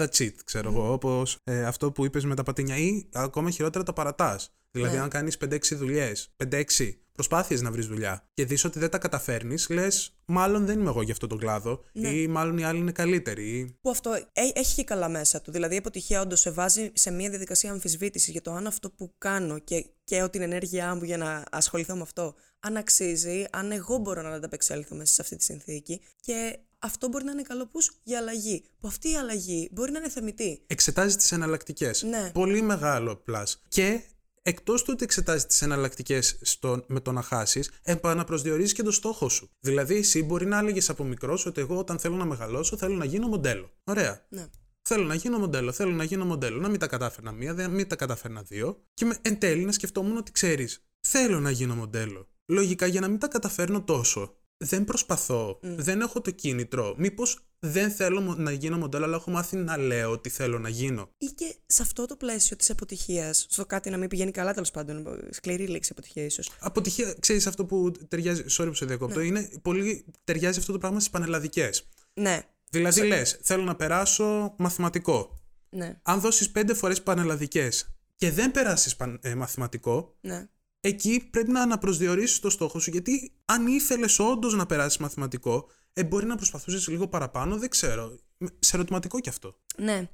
That's 0.00 0.18
it, 0.20 0.34
ξέρω 0.44 0.70
εγώ, 0.70 0.92
όπως 0.92 1.36
αυτό 1.66 1.92
που 1.92 2.04
είπες 2.04 2.24
με 2.24 2.34
τα 2.34 2.42
πατίνια, 2.42 2.76
ή 2.76 3.08
ακόμα 3.12 3.50
χειρότερα 3.50 3.84
τα 3.84 3.92
παρατάς. 3.92 4.52
Δηλαδή, 4.70 4.96
Ναι. 4.96 5.02
αν 5.02 5.08
κάνεις 5.08 5.36
5-6 5.36 5.74
δουλειές, 5.74 6.32
5-6 6.36 6.98
προσπάθειες 7.12 7.60
να 7.62 7.70
βρεις 7.70 7.86
δουλειά 7.86 8.28
και 8.34 8.44
δεις 8.44 8.64
ότι 8.64 8.78
δεν 8.78 8.90
τα 8.90 8.98
καταφέρνεις, 8.98 9.68
λες, 9.68 10.18
μάλλον 10.24 10.66
δεν 10.66 10.80
είμαι 10.80 10.88
εγώ 10.88 11.02
για 11.02 11.12
αυτόν 11.12 11.28
τον 11.28 11.38
κλάδο, 11.38 11.84
Ναι. 11.92 12.08
ή 12.08 12.26
μάλλον 12.26 12.58
οι 12.58 12.64
άλλοι 12.64 12.78
είναι 12.78 12.92
καλύτεροι. 12.92 13.48
Ή... 13.58 13.78
Που 13.80 13.90
αυτό 13.90 14.12
ε- 14.12 14.50
έχει 14.54 14.74
και 14.74 14.84
καλά 14.84 15.08
μέσα 15.08 15.40
του. 15.40 15.50
Δηλαδή, 15.50 15.74
η 15.74 15.78
αποτυχία 15.78 16.20
όντως 16.20 16.40
σε 16.40 16.50
βάζει 16.50 16.90
σε 16.94 17.10
μια 17.10 17.28
διαδικασία 17.30 17.70
αμφισβήτησης 17.70 18.28
για 18.28 18.40
το 18.42 18.52
αν 18.52 18.66
αυτό 18.66 18.90
που 18.90 19.14
κάνω 19.18 19.58
και 19.58 19.86
καίω 20.04 20.30
την 20.30 20.42
ενέργειά 20.42 20.94
μου 20.94 21.04
για 21.04 21.16
να 21.16 21.44
ασχοληθώ 21.50 21.94
με 21.96 22.02
αυτό, 22.02 22.34
αν 22.60 22.76
αξίζει, 22.76 23.44
αν 23.52 23.72
εγώ 23.72 23.96
μπορώ 23.98 24.22
να 24.22 24.28
ανταπεξέλθω 24.30 24.94
μέσα 24.96 25.12
σε 25.12 25.22
αυτή 25.22 25.36
τη 25.36 25.44
συνθήκη. 25.44 26.00
Και 26.20 26.58
αυτό 26.78 27.08
μπορεί 27.08 27.24
να 27.24 27.32
είναι 27.32 27.42
καλό 27.42 27.66
πούς 27.66 27.92
για 28.02 28.18
αλλαγή. 28.18 28.64
Που 28.80 28.88
αυτή 28.88 29.10
η 29.10 29.16
αλλαγή 29.16 29.68
μπορεί 29.72 29.90
να 29.90 29.98
είναι 29.98 30.08
θεμητή. 30.08 30.62
Εξετάζει 30.66 31.16
τις 31.16 31.32
εναλλακτικές. 31.32 32.02
Ναι. 32.02 32.30
Πολύ 32.34 32.62
μεγάλο 32.62 33.22
plus. 33.28 33.44
Και 33.68 34.02
εκτός 34.42 34.82
του 34.82 34.90
ότι 34.92 35.04
εξετάζει 35.04 35.46
τις 35.46 35.62
εναλλακτικές 35.62 36.38
με 36.86 37.00
το 37.00 37.12
να 37.12 37.22
χάσεις, 37.22 37.70
επαναπροσδιορίζεις 37.82 38.72
και 38.72 38.82
το 38.82 38.90
στόχο 38.90 39.28
σου. 39.28 39.50
Δηλαδή, 39.60 39.96
εσύ 39.96 40.22
μπορεί 40.22 40.46
να 40.46 40.58
έλεγες 40.58 40.90
από 40.90 41.04
μικρός 41.04 41.46
ότι 41.46 41.60
εγώ 41.60 41.78
όταν 41.78 41.98
θέλω 41.98 42.16
να 42.16 42.24
μεγαλώσω 42.24 42.76
θέλω 42.76 42.94
να 42.94 43.04
γίνω 43.04 43.28
μοντέλο. 43.28 43.72
Ωραία. 43.84 44.26
Ναι. 44.28 44.46
Θέλω 44.82 45.04
να 45.04 45.14
γίνω 45.14 45.38
μοντέλο, 45.38 45.72
θέλω 45.72 45.90
να 45.90 46.04
γίνω 46.04 46.24
μοντέλο. 46.24 46.60
Να 46.60 46.68
μην 46.68 46.78
τα 46.78 46.86
κατάφερνα 46.86 47.32
μία, 47.32 47.54
δεν 47.54 47.70
μην 47.70 47.88
τα 47.88 47.96
κατάφερνα 47.96 48.42
δύο. 48.42 48.84
Και 48.94 49.04
με, 49.04 49.18
εν 49.22 49.38
τέλει 49.38 49.64
να 49.64 49.72
σκεφτόμουν 49.72 50.16
ότι 50.16 50.32
ξέρεις, 50.32 50.84
θέλω 51.00 51.40
να 51.40 51.50
γίνω 51.50 51.74
μοντέλο. 51.74 52.28
Λογικά 52.46 52.86
για 52.86 53.00
να 53.00 53.08
μην 53.08 53.18
τα 53.18 53.28
καταφέρνω 53.28 53.82
τόσο, 53.82 54.37
δεν 54.58 54.84
προσπαθώ, 54.84 55.58
δεν 55.62 56.00
έχω 56.00 56.20
το 56.20 56.30
κίνητρο. 56.30 56.94
Μήπως 56.98 57.38
δεν 57.58 57.90
θέλω 57.90 58.20
μο- 58.20 58.34
να 58.34 58.50
γίνω 58.52 58.76
μοντέλο, 58.78 59.04
αλλά 59.04 59.16
έχω 59.16 59.30
μάθει 59.30 59.56
να 59.56 59.76
λέω 59.76 60.10
ότι 60.10 60.28
θέλω 60.28 60.58
να 60.58 60.68
γίνω. 60.68 61.10
Ή 61.18 61.26
και 61.26 61.56
σε 61.66 61.82
αυτό 61.82 62.06
το 62.06 62.16
πλαίσιο 62.16 62.56
της 62.56 62.70
αποτυχίας, 62.70 63.46
στο 63.48 63.66
κάτι 63.66 63.90
να 63.90 63.96
μην 63.96 64.08
πηγαίνει 64.08 64.30
καλά 64.30 64.52
τέλος 64.52 64.70
πάντων. 64.70 65.06
Σκληρή 65.30 65.66
λέξη 65.66 65.88
αποτυχία, 65.92 66.24
ίσως. 66.24 66.50
Αποτυχία, 66.60 67.14
ξέρεις 67.20 67.46
αυτό 67.46 67.64
που 67.64 67.92
ταιριάζει. 68.08 68.44
Sorry 68.50 68.66
που 68.66 68.74
σε 68.74 68.84
διακόπτω. 68.86 69.20
Είναι 69.20 69.50
πολύ. 69.62 70.04
Ταιριάζει 70.24 70.58
αυτό 70.58 70.72
το 70.72 70.78
πράγμα 70.78 70.98
στις 70.98 71.10
πανελλαδικές. 71.10 71.88
Ναι, 72.14 72.42
Δηλαδή 72.70 73.02
λες, 73.06 73.38
θέλω 73.42 73.62
να 73.62 73.76
περάσω 73.76 74.54
μαθηματικό. 74.58 75.38
ναι, 75.70 75.98
Αν 76.02 76.20
δώσεις 76.20 76.50
πέντε 76.50 76.74
φορές 76.74 77.02
πανελλαδικές 77.02 77.88
και 78.16 78.30
δεν 78.30 78.50
περάσεις 78.50 78.96
μαθηματικό, 79.36 80.16
ναι. 80.20 80.48
Εκεί 80.80 81.28
πρέπει 81.30 81.50
να 81.50 81.62
αναπροσδιορίσεις 81.62 82.38
το 82.38 82.50
στόχο 82.50 82.78
σου. 82.78 82.90
Γιατί 82.90 83.32
αν 83.44 83.66
ήθελες 83.66 84.18
όντως 84.18 84.54
να 84.54 84.66
περάσεις 84.66 84.98
μαθηματικό, 84.98 85.68
ε, 85.92 86.04
μπορεί 86.04 86.26
να 86.26 86.36
προσπαθούσες 86.36 86.88
λίγο 86.88 87.08
παραπάνω, 87.08 87.56
δεν 87.58 87.68
ξέρω. 87.68 88.18
Σε 88.58 88.76
ερωτηματικό 88.76 89.20
κι 89.20 89.28
αυτό. 89.28 89.58
ναι. 89.76 90.08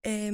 Ε, 0.00 0.30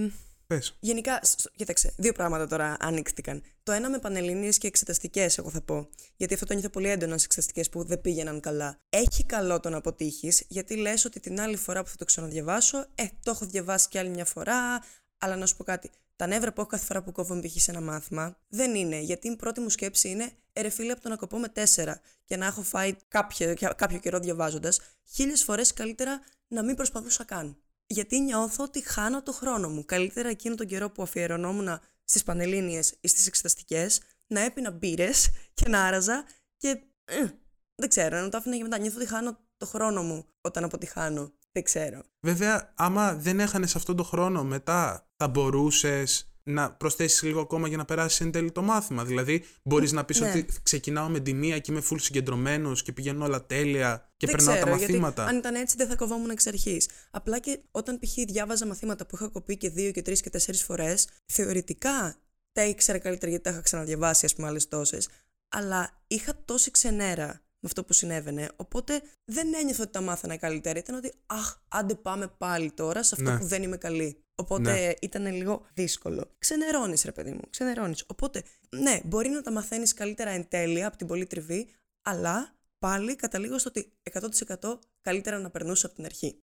Πες. 0.47 0.77
Γενικά, 0.81 1.21
σ- 1.23 1.41
σ- 1.41 1.51
κοίταξε, 1.57 1.95
δύο 1.97 2.13
πράγματα 2.13 2.47
τώρα 2.47 2.77
ανοίχτηκαν. 2.81 3.43
Το 3.63 3.73
ένα 3.73 3.91
με 3.91 3.99
πανελλήνιες 3.99 4.59
και 4.59 4.67
εξεταστικές, 4.67 5.39
εγώ 5.39 5.51
θα 5.51 5.61
πω. 5.61 5.89
Γιατί 6.17 6.35
αυτό 6.35 6.47
το 6.47 6.53
νιώθω 6.53 6.69
πολύ 6.69 6.89
έντονα 6.89 7.13
στις 7.13 7.25
εξεταστικές 7.25 7.69
που 7.69 7.85
δεν 7.85 8.01
πήγαιναν 8.01 8.41
καλά. 8.41 8.81
Έχει 8.89 9.25
καλό 9.25 9.61
το 9.61 9.71
να 9.71 9.77
αποτύχεις, 9.77 10.45
γιατί 10.49 10.77
λες 10.77 11.05
ότι 11.05 11.21
την 11.21 11.41
άλλη 11.41 11.57
φορά 11.57 11.83
που 11.83 11.89
θα 11.89 11.97
το 11.97 12.05
ξαναδιαβάσω, 12.05 12.79
ε, 12.95 13.05
το 13.23 13.31
έχω 13.31 13.47
διαβάσει 13.47 13.89
κι 13.89 13.99
άλλη 13.99 14.09
μια 14.09 14.25
φορά. 14.25 14.83
Αλλά 15.19 15.37
να 15.37 15.47
σου 15.47 15.57
πω 15.57 15.65
κάτι. 15.65 15.91
Τα 16.21 16.27
νεύρα 16.27 16.53
που 16.53 16.61
έχω 16.61 16.71
κάθε 16.71 16.85
φορά 16.85 17.03
που 17.03 17.13
κόβω 17.13 17.41
π.χ. 17.41 17.61
σε 17.61 17.71
ένα 17.71 17.81
μάθημα 17.81 18.37
δεν 18.49 18.75
είναι. 18.75 18.99
Γιατί 18.99 19.29
η 19.29 19.37
πρώτη 19.37 19.61
μου 19.61 19.69
σκέψη 19.69 20.09
είναι, 20.09 20.33
ε, 20.53 20.61
ρε 20.61 20.69
φίλε, 20.69 20.93
από 20.93 21.01
το 21.01 21.09
να 21.09 21.17
κοπώ 21.17 21.39
με 21.39 21.49
τέσσερα 21.49 22.01
και 22.25 22.37
να 22.37 22.47
έχω 22.47 22.63
φάει 22.63 22.97
κάποιο, 23.09 23.55
κάποιο 23.77 23.99
καιρό 23.99 24.19
διαβάζοντας, 24.19 24.81
χίλιες 25.13 25.45
φορές 25.45 25.73
καλύτερα 25.73 26.21
να 26.49 26.63
μην 26.63 26.77
προσπαθούσα 26.77 27.25
καν 27.25 27.57
γιατί 27.87 28.21
νιώθω 28.21 28.65
ότι 28.65 28.89
χάνω 28.89 29.23
το 29.23 29.33
χρόνο 29.33 29.69
μου. 29.69 29.85
Καλύτερα 29.85 30.29
εκείνο 30.29 30.55
τον 30.55 30.67
καιρό 30.67 30.91
που 30.91 31.03
αφιερωνόμουν 31.03 31.81
στις 32.05 32.23
πανελλήνιες 32.23 32.95
ή 33.01 33.09
στις 33.09 33.27
εξεταστικές 33.27 34.01
να 34.27 34.41
έπινα 34.41 34.71
μπύρες 34.71 35.31
και 35.55 35.69
να 35.69 35.85
άραζα 35.85 36.25
και. 36.57 36.69
ε, 37.05 37.27
δεν 37.75 37.89
ξέρω, 37.89 38.21
να 38.21 38.29
το 38.29 38.37
άφηνα 38.37 38.55
για 38.55 38.65
μετά. 38.65 38.79
Νιώθω 38.79 38.97
ότι 38.97 39.07
χάνω 39.07 39.39
το 39.57 39.67
χρόνο 39.67 40.03
μου 40.03 40.27
όταν 40.41 40.65
αποτυχάνω. 40.65 41.33
Δεν 41.53 41.63
ξέρω. 41.63 42.03
Βέβαια, 42.21 42.73
άμα 42.77 43.15
δεν 43.15 43.41
έχανες 43.41 43.77
αυτόν 43.77 43.97
τον 43.97 44.07
χρόνο 44.07 44.45
μετά, 44.45 45.09
θα 45.17 45.29
μπορούσες 45.29 46.25
να 46.43 46.73
προσθέσεις 46.73 47.23
λίγο 47.23 47.41
ακόμα 47.41 47.69
για 47.69 47.77
να 47.77 47.85
περάσεις 47.85 48.21
εν 48.21 48.31
τέλει 48.31 48.53
το 48.53 48.63
μάθημα. 48.63 49.05
Δηλαδή, 49.05 49.45
μπορείς 49.63 49.93
να 49.93 50.05
πεις 50.05 50.21
Ναι. 50.21 50.29
ότι 50.29 50.47
ξεκινάω 50.63 51.09
με 51.09 51.21
τη 51.21 51.33
μία 51.33 51.59
και 51.59 51.73
είμαι 51.73 51.83
full 51.91 52.01
συγκεντρωμένος 52.01 52.83
και 52.83 52.93
πηγαίνω 52.93 53.25
όλα 53.25 53.47
τέλεια 53.47 54.13
και 54.17 54.27
δεν 54.27 54.37
περνάω 54.37 54.55
ξέρω, 54.55 54.71
τα 54.71 54.77
μαθήματα. 54.77 55.23
Γιατί 55.23 55.35
αν 55.35 55.39
ήταν 55.39 55.55
έτσι 55.55 55.77
δεν 55.77 55.89
θα 55.89 55.97
κοβόμουν 55.97 56.31
εξ 56.31 56.47
αρχής. 56.47 56.89
Απλά 57.11 57.39
και 57.39 57.61
όταν 57.71 57.99
π.χ. 57.99 58.13
διάβαζα 58.15 58.67
μαθήματα 58.67 59.07
που 59.07 59.17
είχα 59.17 59.29
κοπεί 59.29 59.57
και 59.57 59.71
δύο 59.71 59.91
και 59.91 60.03
τρεις 60.03 60.21
και 60.21 60.31
τέσσερις 60.31 60.63
φορές, 60.63 61.09
θεωρητικά 61.27 62.17
τα 62.53 62.65
ήξερα 62.65 62.99
καλύτερα 62.99 63.31
γιατί 63.31 63.45
τα 63.45 63.51
είχα 63.51 63.61
ξαναδιαβάσει, 63.61 64.25
ας 64.25 64.35
πούμε, 64.35 64.49
άλλες 64.49 64.69
τόσες. 64.69 65.09
Αλλά 65.49 66.03
είχα 66.07 66.33
τόση 66.45 66.71
ξενέρα 66.71 67.41
με 67.61 67.67
αυτό 67.69 67.85
που 67.85 67.93
συνέβαινε. 67.93 68.49
Οπότε 68.57 69.03
δεν 69.25 69.55
ένιωθα 69.55 69.83
ότι 69.83 69.93
τα 69.93 70.01
μάθανα 70.01 70.37
καλύτερα. 70.37 70.79
Ήταν 70.79 70.95
ότι, 70.95 71.13
αχ, 71.27 71.57
άντε 71.69 71.95
πάμε 71.95 72.29
πάλι 72.29 72.73
τώρα 72.73 73.03
σε 73.03 73.15
αυτό 73.19 73.31
Ναι. 73.31 73.39
που 73.39 73.45
δεν 73.45 73.63
είμαι 73.63 73.77
καλή. 73.77 74.25
Οπότε 74.35 74.73
Ναι. 74.73 74.93
ήταν 75.01 75.27
λίγο 75.35 75.67
δύσκολο. 75.75 76.35
Ξενερώνεις, 76.39 77.03
ρε 77.05 77.13
παιδί 77.13 77.33
μου, 77.33 77.41
ξενερώνεις. 77.51 78.05
Οπότε, 78.07 78.43
ναι, 78.77 79.01
μπορεί 79.05 79.29
να 79.29 79.43
τα 79.43 79.53
μαθαίνεις 79.53 79.95
καλύτερα 79.95 80.31
εν 80.31 80.49
τέλεια 80.49 80.87
από 80.87 80.97
την 80.97 81.07
πολύ 81.07 81.27
τριβή, 81.27 81.69
αλλά 82.03 82.55
πάλι 82.79 83.17
καταλήγω 83.17 83.59
στο 83.59 83.69
ότι 83.69 83.93
100% 84.03 84.79
καλύτερα 85.01 85.39
να 85.39 85.51
περνούσα 85.51 85.87
από 85.87 85.95
την 85.95 86.05
αρχή. 86.05 86.39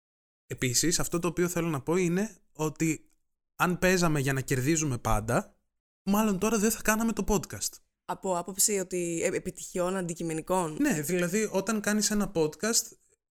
Επίσης, 0.47 0.99
αυτό 1.01 1.19
το 1.19 1.29
οποίο 1.29 1.49
θέλω 1.49 1.69
να 1.69 1.81
πω 1.81 1.97
είναι 1.97 2.37
ότι 2.53 3.09
αν 3.57 3.79
παίζαμε 3.79 4.21
για 4.21 4.33
να 4.33 4.41
κερδίζουμε 4.41 4.99
πάντα, 4.99 5.55
μάλλον 6.03 6.39
τώρα 6.39 6.59
δεν 6.59 6.71
θα 6.71 6.83
κάναμε 6.83 7.13
το 7.13 7.25
podcast. 7.29 7.73
Από 8.05 8.39
άποψη 8.39 8.79
ότι 8.79 9.21
ε, 9.23 9.37
επιτυχιών 9.37 9.97
αντικειμενικών. 9.97 10.77
Ναι, 10.81 11.01
δηλαδή 11.01 11.49
όταν 11.53 11.81
κάνεις 11.81 12.11
ένα 12.11 12.33
podcast 12.35 12.83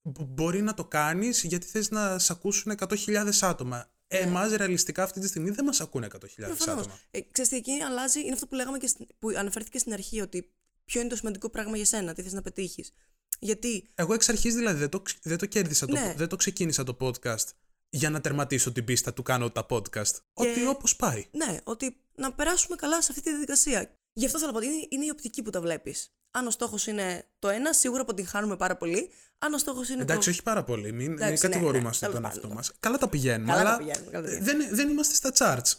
μπο- 0.02 0.24
μπορεί 0.26 0.62
να 0.62 0.74
το 0.74 0.86
κάνεις 0.86 1.44
γιατί 1.44 1.66
θες 1.68 1.90
να 1.92 2.20
σε 2.20 2.32
ακούσουν 2.34 2.72
100.000 2.72 3.30
άτομα. 3.42 3.92
Ναι. 4.14 4.20
Εμάς 4.20 4.52
ρεαλιστικά 4.56 5.04
αυτή 5.04 5.20
τη 5.20 5.28
στιγμή 5.28 5.50
δεν 5.50 5.66
μας 5.66 5.82
ακούνε 5.82 6.06
100.000 6.06 6.18
Προφανώς. 6.36 6.82
άτομα. 6.86 7.00
Ε, 7.12 7.20
ξέρεις 7.32 7.50
τι, 7.52 7.58
εκεί 7.58 7.72
αλλάζει, 7.82 8.20
είναι 8.20 8.34
αυτό 8.34 8.48
που 8.48 8.56
λέγαμε 8.56 8.78
και 8.78 8.88
στην- 8.88 9.08
που 9.20 9.30
αναφέρθηκε 9.38 9.78
στην 9.78 9.94
αρχή, 9.94 10.22
ότι 10.22 10.52
ποιο 10.86 11.00
είναι 11.02 11.10
το 11.10 11.16
σημαντικό 11.16 11.50
πράγμα 11.50 11.76
για 11.76 11.86
σένα, 11.86 12.14
τι 12.14 12.22
θες 12.22 12.34
να 12.34 12.42
πετύχεις. 12.42 12.92
Γιατί, 13.40 13.90
Εγώ 13.96 14.14
εξ 14.14 14.30
αρχής 14.30 14.56
δηλαδή 14.56 14.80
δεν 14.80 14.90
το, 14.90 15.00
ξ- 15.02 15.20
δεν 15.24 15.38
το 15.38 15.46
κέρδισα, 15.46 15.86
το, 15.86 15.94
Ναι. 15.94 16.14
δεν 16.18 16.28
το 16.28 16.36
ξεκίνησα 16.36 16.84
το 16.84 16.98
podcast 17.00 17.46
για 17.90 18.10
να 18.10 18.22
τερματίσω 18.22 18.72
την 18.72 18.86
πίστα 18.86 19.14
του 19.14 19.24
κάνω 19.24 19.50
τα 19.52 19.66
podcast. 19.70 20.14
Ότι 20.34 20.66
όπως 20.68 20.96
πάει. 20.96 21.26
ναι, 21.32 21.58
ότι 21.64 21.96
να 22.16 22.34
περάσουμε 22.34 22.76
καλά 22.76 23.02
σε 23.02 23.08
αυτή 23.12 23.24
τη 23.24 23.30
διαδικασία. 23.30 23.98
Γι' 24.14 24.26
αυτό 24.26 24.38
θέλω 24.40 24.52
να 24.52 24.60
πω 24.60 24.66
ότι 24.66 24.76
είναι, 24.76 24.88
είναι 24.90 25.06
η 25.06 25.10
οπτική 25.10 25.42
που 25.42 25.50
τα 25.50 25.62
βλέπεις. 25.62 26.14
Αν 26.32 26.48
ο 26.48 26.52
στόχος 26.52 26.88
είναι 26.88 27.28
το 27.40 27.50
ένα, 27.50 27.74
σίγουρα 27.74 28.02
αποτυγχάνουμε 28.02 28.56
πάρα 28.58 28.78
πολύ. 28.78 29.10
Αν 29.40 29.54
ο 29.54 29.58
στόχος 29.58 29.90
είναι 29.90 30.02
Εντάξει, 30.02 30.26
το. 30.26 30.30
όχι 30.32 30.44
πάρα 30.44 30.64
πολύ. 30.64 30.92
Μην, 30.92 31.12
μην 31.12 31.22
Εντάξει, 31.22 31.48
ναι, 31.48 31.54
κατηγορούμαστε 31.54 32.06
ναι, 32.08 32.12
τον 32.14 32.22
τέλος 32.22 32.34
εαυτό 32.36 32.48
πάντων. 32.48 32.58
μας. 32.58 32.72
Καλά 32.80 32.98
τα 32.98 33.08
πηγαίνουμε, 33.10 33.52
Καλά 33.52 33.64
τα 33.64 33.70
αλλά 33.70 33.78
πηγαίνουμε, 33.78 34.12
καλά 34.12 34.26
τα 34.28 34.32
ε, 34.34 34.38
πηγαίνουμε. 34.38 34.66
δεν, 34.68 34.76
δεν 34.76 34.90
είμαστε 34.90 35.14
στα 35.16 35.32
charts. 35.38 35.74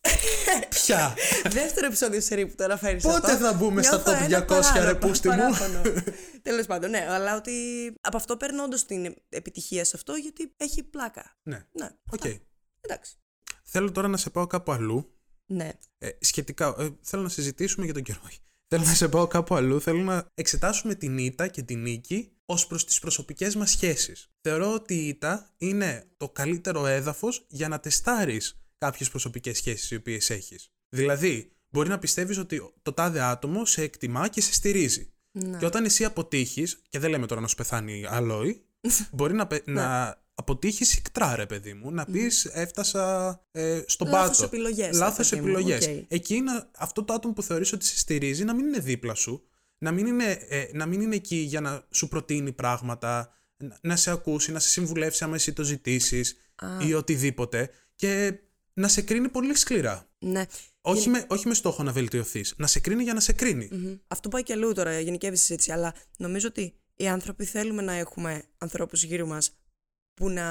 Ποια. 0.68 1.14
Δεύτερο 1.48 1.86
επεισόδιο 1.86 2.20
σερί 2.20 2.46
που 2.46 2.54
το 2.54 2.64
αναφέρεις. 2.64 3.02
Πότε 3.02 3.36
θα 3.36 3.52
μπούμε 3.52 3.82
στα 3.82 4.02
top 4.06 4.46
200, 4.48 4.60
ρε 4.84 4.94
πούστη 4.94 5.28
μου; 5.28 5.34
Τέλος 6.42 6.66
πάντων, 6.66 6.90
ναι, 6.90 7.06
αλλά 7.10 7.36
ότι 7.36 7.52
από 8.00 8.16
αυτό 8.16 8.36
παίρνω 8.36 8.62
όντως 8.62 8.76
την 8.86 9.14
επιτυχία 9.28 9.84
σε 9.84 9.92
αυτό 9.96 10.12
γιατί 10.14 10.54
έχει 10.56 10.82
πλάκα. 10.82 11.36
ναι, 11.42 11.66
Ναι, 11.72 11.88
οκ. 12.10 12.24
αυτά. 12.26 12.40
Εντάξει. 12.80 13.16
Θέλω 13.64 13.92
τώρα 13.92 14.08
να 14.08 14.16
σε 14.16 14.30
πάω 14.30 14.46
κάπου 14.46 14.72
αλλού. 14.72 15.17
Ναι. 15.48 15.70
Ε, 15.98 16.08
σχετικά, 16.20 16.74
ε, 16.78 16.88
θέλω 17.00 17.22
να 17.22 17.28
συζητήσουμε 17.28 17.84
για 17.84 17.94
τον 17.94 18.02
καιρό. 18.02 18.20
Θέλω 18.68 18.84
να 18.84 18.94
σε 18.94 19.08
πάω 19.08 19.26
κάπου 19.26 19.54
αλλού. 19.54 19.80
Θέλω 19.80 20.02
να 20.02 20.26
εξετάσουμε 20.34 20.94
την 20.94 21.18
ήττα 21.18 21.48
και 21.48 21.62
την 21.62 21.82
νίκη 21.82 22.32
ως 22.44 22.66
προς 22.66 22.84
τις 22.84 22.98
προσωπικές 22.98 23.56
μας 23.56 23.70
σχέσεις. 23.70 24.30
Θεωρώ 24.40 24.74
ότι 24.74 24.94
η 24.94 25.08
ήττα 25.08 25.54
είναι 25.58 26.04
το 26.16 26.28
καλύτερο 26.28 26.86
έδαφος 26.86 27.46
για 27.48 27.68
να 27.68 27.80
τεστάρεις 27.80 28.60
κάποιες 28.78 29.10
προσωπικές 29.10 29.56
σχέσεις 29.56 29.90
οι 29.90 29.94
οποίες 29.94 30.30
έχεις. 30.30 30.72
Δηλαδή, 30.88 31.52
μπορεί 31.68 31.88
να 31.88 31.98
πιστεύεις 31.98 32.38
ότι 32.38 32.72
το 32.82 32.92
τάδε 32.92 33.20
άτομο 33.20 33.64
σε 33.64 33.82
εκτιμά 33.82 34.28
και 34.28 34.40
σε 34.40 34.52
στηρίζει. 34.52 35.12
Ναι. 35.30 35.58
Και 35.58 35.66
όταν 35.66 35.84
εσύ 35.84 36.04
αποτύχεις, 36.04 36.82
και 36.88 36.98
δεν 36.98 37.10
λέμε 37.10 37.26
τώρα 37.26 37.40
να 37.40 37.46
σου 37.46 37.56
πεθάνει 37.56 38.04
αλόγι, 38.08 38.64
μπορεί 39.10 39.34
να, 39.34 39.46
πε- 39.46 39.66
να 39.66 40.18
αποτύχεις 40.38 40.94
ικτρά, 40.96 41.36
ρε 41.36 41.46
παιδί 41.46 41.74
μου, 41.74 41.90
να 41.90 42.04
πεις 42.04 42.44
έφτασα 42.44 43.30
ε, 43.50 43.82
στον 43.86 44.08
Λάθος 44.08 44.36
πάτο. 44.36 44.44
επιλογές, 44.44 44.90
ρε 44.90 44.96
Λάθος 44.96 45.28
παιδί 45.28 45.42
μου, 45.42 45.48
επιλογές. 45.48 45.86
οκ. 45.86 46.04
Εκεί 46.08 46.34
είναι 46.34 46.68
αυτό 46.78 47.04
το 47.04 47.12
άτομο 47.12 47.34
που 47.34 47.42
θεωρείς 47.42 47.72
ότι 47.72 47.84
σε 47.84 47.98
στηρίζει 47.98 48.44
να 48.44 48.54
μην 48.54 48.66
είναι 48.66 48.78
δίπλα 48.78 49.14
σου, 49.14 49.42
να 49.78 49.92
μην 49.92 50.06
είναι, 50.06 50.38
ε, 50.48 50.66
να 50.72 50.86
μην 50.86 51.00
είναι 51.00 51.14
εκεί 51.14 51.36
για 51.36 51.60
να 51.60 51.86
σου 51.90 52.08
προτείνει 52.08 52.52
πράγματα, 52.52 53.32
να- 53.56 53.78
να 53.82 53.96
σε 53.96 54.10
ακούσει, 54.10 54.52
να 54.52 54.58
σε 54.58 54.68
συμβουλεύσει 54.68 55.24
άμα 55.24 55.34
εσύ 55.34 55.52
το 55.52 55.62
ζητήσεις 55.62 56.36
Α. 56.56 56.66
ή 56.86 56.94
οτιδήποτε 56.94 57.70
και 57.94 58.38
να 58.74 58.88
σε 58.88 59.02
κρίνει 59.02 59.28
πολύ 59.28 59.56
σκληρά. 59.56 60.08
Ναι. 60.18 60.44
Όχι, 60.80 61.08
με, 61.08 61.24
όχι 61.28 61.48
με 61.48 61.54
στόχο 61.54 61.82
να 61.82 61.92
βελτιωθείς. 61.92 62.54
Να 62.56 62.66
σε 62.66 62.80
κρίνει 62.80 63.02
για 63.02 63.14
να 63.14 63.20
σε 63.20 63.32
κρίνει. 63.32 63.68
Μμμ. 63.72 63.94
Αυτό 64.08 64.28
πάει 64.28 64.42
και 64.42 64.52
αλλού 64.52 64.72
τώρα, 64.72 65.00
γενικεύεις 65.00 65.40
τη 65.40 65.44
συζήτηση. 65.44 65.72
Αλλά 65.72 65.94
νομίζω 66.16 66.48
ότι 66.48 66.74
οι 66.96 67.08
άνθρωποι 67.08 67.44
θέλουμε 67.44 67.82
να 67.82 67.92
έχουμε 67.92 68.42
ανθρώπους 68.58 69.02
γύρω 69.04 69.26
μας 69.26 69.57
που 70.18 70.30
να 70.30 70.46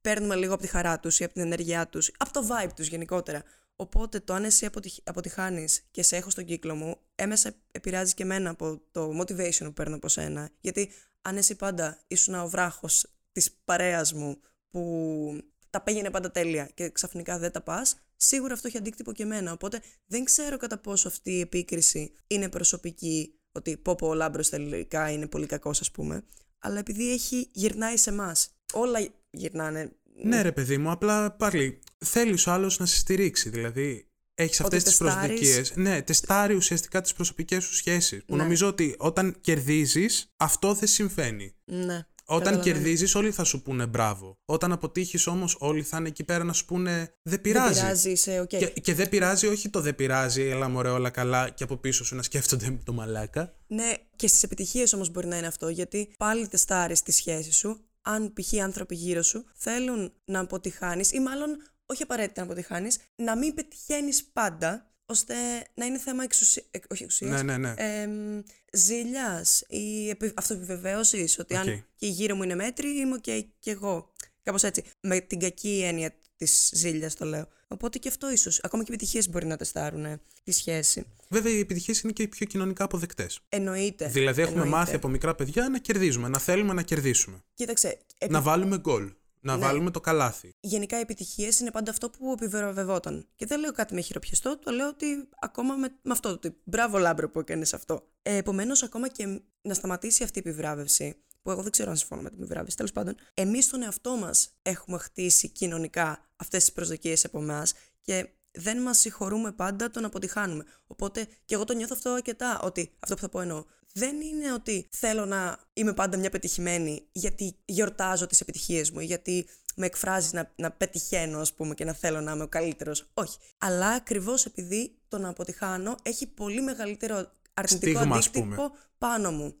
παίρνουμε 0.00 0.34
λίγο 0.34 0.52
από 0.52 0.62
τη 0.62 0.68
χαρά 0.68 1.00
τους 1.00 1.20
ή 1.20 1.24
από 1.24 1.32
την 1.32 1.42
ενέργειά 1.42 1.88
τους, 1.88 2.10
από 2.16 2.32
το 2.32 2.46
vibe 2.50 2.70
τους 2.76 2.86
γενικότερα. 2.88 3.42
Οπότε 3.76 4.20
το 4.20 4.34
αν 4.34 4.44
εσύ 4.44 4.66
αποτυχ... 4.66 4.98
αποτυχάνεις 5.04 5.88
και 5.90 6.02
σε 6.02 6.16
έχω 6.16 6.30
στον 6.30 6.44
κύκλο 6.44 6.74
μου, 6.74 6.96
έμεσα 7.14 7.52
επηρεάζει 7.70 8.14
και 8.14 8.22
εμένα 8.22 8.50
από 8.50 8.80
το 8.90 9.20
motivation 9.20 9.64
που 9.64 9.72
παίρνω 9.72 9.94
από 9.94 10.08
σένα. 10.08 10.50
Γιατί 10.60 10.90
αν 11.22 11.36
εσύ 11.36 11.54
πάντα 11.54 11.98
ήσουν 12.06 12.34
ο 12.34 12.48
βράχος 12.48 13.06
της 13.32 13.52
παρέας 13.64 14.12
μου 14.12 14.40
που 14.70 15.42
τα 15.70 15.82
πήγαινε 15.82 16.10
πάντα 16.10 16.30
τέλεια 16.30 16.70
και 16.74 16.90
ξαφνικά 16.90 17.38
δεν 17.38 17.52
τα 17.52 17.60
πας, 17.60 17.96
σίγουρα 18.16 18.52
αυτό 18.52 18.68
έχει 18.68 18.76
αντίκτυπο 18.76 19.12
και 19.12 19.22
εμένα. 19.22 19.52
Οπότε 19.52 19.82
δεν 20.06 20.24
ξέρω 20.24 20.56
κατά 20.56 20.78
πόσο 20.78 21.08
αυτή 21.08 21.30
η 21.30 21.40
επίκριση 21.40 22.12
είναι 22.26 22.48
προσωπική, 22.48 23.40
ότι 23.52 23.76
πω 23.76 23.94
πω 23.94 24.08
ο 24.08 24.14
λάμπρος 24.14 24.48
τελικά 24.48 25.10
είναι 25.10 25.26
πολύ 25.26 25.46
κακός, 25.46 25.80
ας 25.80 25.90
πούμε, 25.90 26.24
αλλά 26.58 26.78
επειδή 26.78 27.50
γυρνάει 27.52 27.96
σε 27.96 28.10
εμάς. 28.10 28.57
Όλα 28.72 28.98
γυρνάνε. 29.30 29.90
Ναι, 30.22 30.42
ρε 30.42 30.52
παιδί 30.52 30.78
μου, 30.78 30.90
απλά 30.90 31.30
πάλι 31.32 31.78
θέλεις 32.04 32.46
ο 32.46 32.50
άλλος 32.52 32.78
να 32.78 32.86
σε 32.86 32.96
στηρίξει. 32.96 33.48
Δηλαδή, 33.50 34.08
έχεις 34.34 34.60
αυτές 34.60 34.84
τις 34.84 34.96
τεστάρεις- 34.96 35.38
προσδοκίες. 35.38 35.72
Ναι, 35.76 36.02
τεστάρει 36.02 36.54
ουσιαστικά 36.54 37.00
τις 37.00 37.12
προσωπικές 37.12 37.64
σου 37.64 37.74
σχέσεις. 37.74 38.24
Που 38.24 38.36
Ναι. 38.36 38.42
νομίζω 38.42 38.66
ότι 38.66 38.94
όταν 38.98 39.36
κερδίζεις, 39.40 40.32
αυτό 40.36 40.74
δεν 40.74 40.88
συμβαίνει. 40.88 41.54
Ναι. 41.64 42.06
Όταν 42.30 42.42
Καταλαβαίνω. 42.42 42.74
κερδίζεις, 42.74 43.14
όλοι 43.14 43.30
θα 43.30 43.44
σου 43.44 43.62
πούνε 43.62 43.86
μπράβο. 43.86 44.34
Όταν 44.44 44.72
αποτύχεις 44.72 45.26
όμως, 45.26 45.56
όλοι 45.58 45.82
θα 45.82 45.96
είναι 45.96 46.08
εκεί 46.08 46.24
πέρα 46.24 46.44
να 46.44 46.52
σου 46.52 46.64
πούνε 46.64 46.90
δεν 46.96 47.10
Δεν 47.22 47.40
πειράζει. 47.40 47.80
πειράζει, 47.80 48.10
είσαι 48.10 48.40
οκ. 48.40 48.46
Και, 48.48 48.66
και 48.66 48.94
δεν 48.94 49.08
πειράζει, 49.08 49.46
όχι 49.46 49.68
το 49.68 49.80
δεν 49.80 49.94
πειράζει, 49.94 50.42
έλα 50.42 50.68
μωρέ 50.68 50.88
όλα 50.88 51.10
καλά 51.10 51.50
και 51.50 51.62
από 51.64 51.76
πίσω 51.76 52.04
σου 52.04 52.14
να 52.16 52.22
σκέφτονται 52.22 52.78
το 52.84 52.92
μαλάκα. 52.92 53.54
Ναι, 53.66 53.92
και 54.16 54.26
στις 54.28 54.42
επιτυχίες 54.42 54.92
όμως 54.92 55.10
μπορεί 55.10 55.26
να 55.26 55.36
είναι 55.36 55.46
αυτό, 55.46 55.68
γιατί 55.68 56.14
πάλι 56.18 56.48
τεστάρεις 56.48 57.02
τη 57.02 57.12
σχέση 57.12 57.52
σου. 57.52 57.87
Αν 58.10 58.32
π.χ. 58.32 58.52
οι 58.52 58.60
άνθρωποι 58.60 58.94
γύρω 58.94 59.22
σου 59.22 59.44
θέλουν 59.54 60.12
να 60.24 60.40
αποτυχάνεις, 60.40 61.12
ή 61.12 61.20
μάλλον 61.20 61.62
όχι 61.86 62.02
απαραίτητα 62.02 62.40
να 62.40 62.46
αποτυχάνεις, 62.46 62.98
να 63.16 63.36
μην 63.36 63.54
πετυχαίνεις 63.54 64.24
πάντα, 64.24 64.90
ώστε 65.06 65.34
να 65.74 65.84
είναι 65.84 65.98
θέμα 65.98 66.22
εξουσίας. 66.22 66.62
όχι 66.90 67.02
εξουσίας. 67.02 67.42
Ναι, 67.42 67.56
ναι, 67.56 67.72
ναι. 67.72 68.42
Ζήλια 68.72 69.44
ή 69.68 70.08
επι, 70.08 70.32
αυτοεπιβεβαίωσης, 70.36 71.38
ότι 71.38 71.54
Οκ. 71.54 71.60
αν 71.60 71.84
και 71.96 72.06
οι 72.06 72.10
γύρω 72.10 72.34
μου 72.34 72.42
είναι 72.42 72.54
μέτριοι, 72.54 72.98
είμαι 72.98 73.14
οκ 73.14 73.22
και 73.58 73.70
εγώ. 73.70 74.12
Κάπως 74.42 74.62
έτσι. 74.62 74.84
Με 75.00 75.20
την 75.20 75.38
κακή 75.38 75.82
έννοια 75.84 76.14
της 76.38 76.70
ζήλιας 76.74 77.14
το 77.14 77.24
λέω. 77.24 77.48
Οπότε 77.68 77.98
και 77.98 78.08
αυτό 78.08 78.30
ίσως. 78.30 78.60
Ακόμα 78.62 78.82
και 78.84 78.90
οι 78.90 78.94
επιτυχίες 78.94 79.28
μπορεί 79.28 79.46
να 79.46 79.56
τεστάρουν 79.56 80.04
ε, 80.04 80.20
τη 80.44 80.52
σχέση. 80.52 81.06
Βέβαια, 81.28 81.52
οι 81.52 81.58
επιτυχίες 81.58 82.00
είναι 82.00 82.12
και 82.12 82.22
οι 82.22 82.28
πιο 82.28 82.46
κοινωνικά 82.46 82.84
αποδεκτές. 82.84 83.40
Εννοείται. 83.48 84.06
Δηλαδή, 84.08 84.40
έχουμε 84.42 84.60
εννοείται. 84.60 84.76
μάθει 84.78 84.94
από 84.94 85.08
μικρά 85.08 85.34
παιδιά 85.34 85.68
να 85.68 85.78
κερδίζουμε, 85.78 86.28
να 86.28 86.38
θέλουμε 86.38 86.72
να 86.72 86.82
κερδίσουμε. 86.82 87.42
Κοίταξε, 87.54 87.98
επι- 88.18 88.32
Να 88.32 88.40
βάλουμε 88.40 88.78
γκολ. 88.78 89.12
Να 89.40 89.56
Ναι. 89.56 89.64
βάλουμε 89.64 89.90
το 89.90 90.00
καλάθι. 90.00 90.54
γενικά 90.60 90.96
οι 90.98 91.00
επιτυχίες 91.00 91.60
είναι 91.60 91.70
πάντα 91.70 91.90
αυτό 91.90 92.10
που 92.10 92.32
επιβεβαιωνόταν. 92.32 93.26
Και 93.36 93.46
δεν 93.46 93.60
λέω 93.60 93.72
κάτι 93.72 93.94
με 93.94 94.00
χειροπιαστό, 94.00 94.58
το 94.58 94.70
λέω 94.70 94.88
ότι 94.88 95.06
ακόμα 95.40 95.74
με, 95.74 95.88
με 96.02 96.12
αυτό. 96.12 96.28
Ότι 96.28 96.56
μπράβο, 96.64 96.98
λάμπρο 96.98 97.30
που 97.30 97.38
έκανες 97.40 97.74
αυτό. 97.74 98.08
Ε, 98.22 98.36
Επομένως, 98.36 98.82
ακόμα 98.82 99.08
και 99.08 99.40
να 99.62 99.74
σταματήσει 99.74 100.22
αυτή 100.22 100.38
η 100.38 100.42
επιβράβευση, 100.46 101.16
που 101.42 101.50
εγώ 101.50 101.62
δεν 101.62 101.70
ξέρω 101.70 101.90
αν 101.90 101.96
συμφωνώ 101.96 102.22
με 102.22 102.28
την 102.30 102.38
επιβράβευση, 102.38 102.76
τέλος 102.76 102.92
πάντων, 102.92 103.14
εμείς 103.34 103.68
τον 103.68 103.82
εαυτό 103.82 104.16
μας 104.16 104.50
έχουμε 104.62 104.98
χτίσει 104.98 105.48
κοινωνικά 105.48 106.30
αυτές 106.36 106.64
τις 106.64 106.72
προσδοκίες 106.72 107.24
από 107.24 107.38
εμάς 107.38 107.72
και 108.02 108.28
δεν 108.50 108.82
μας 108.82 108.98
συγχωρούμε 108.98 109.52
πάντα 109.52 109.90
το 109.90 110.00
να 110.00 110.06
αποτυχάνουμε. 110.06 110.64
Οπότε 110.86 111.26
και 111.44 111.54
εγώ 111.54 111.64
το 111.64 111.74
νιώθω 111.74 111.94
αυτό 111.96 112.10
αρκετά, 112.10 112.60
ότι 112.60 112.92
αυτό 112.98 113.14
που 113.14 113.20
θα 113.20 113.28
πω 113.28 113.40
εννοώ. 113.40 113.64
Δεν 113.92 114.20
είναι 114.20 114.52
ότι 114.52 114.88
θέλω 114.90 115.26
να 115.26 115.58
είμαι 115.72 115.92
πάντα 115.92 116.16
μια 116.16 116.30
πετυχημένη 116.30 117.08
γιατί 117.12 117.56
γιορτάζω 117.64 118.26
τις 118.26 118.40
επιτυχίες 118.40 118.90
μου 118.90 119.00
ή 119.00 119.04
γιατί 119.04 119.46
με 119.76 119.86
εκφράζεις 119.86 120.32
να, 120.32 120.52
να 120.56 120.70
πετυχαίνω 120.70 121.40
ας 121.40 121.54
πούμε 121.54 121.74
και 121.74 121.84
να 121.84 121.92
θέλω 121.92 122.20
να 122.20 122.32
είμαι 122.32 122.42
ο 122.42 122.48
καλύτερος. 122.48 123.10
Όχι. 123.14 123.36
Αλλά 123.58 123.88
ακριβώς 123.88 124.44
επειδή 124.44 124.98
το 125.08 125.18
να 125.18 125.28
αποτυχάνω 125.28 125.96
έχει 126.02 126.26
πολύ 126.26 126.62
μεγαλύτερο 126.62 127.32
αρνητικό 127.54 127.98
Στίγμα, 127.98 128.16
ας 128.16 128.26
αντίκτυπο 128.26 128.54
πούμε. 128.54 128.70
πάνω 128.98 129.30
μου. 129.30 129.54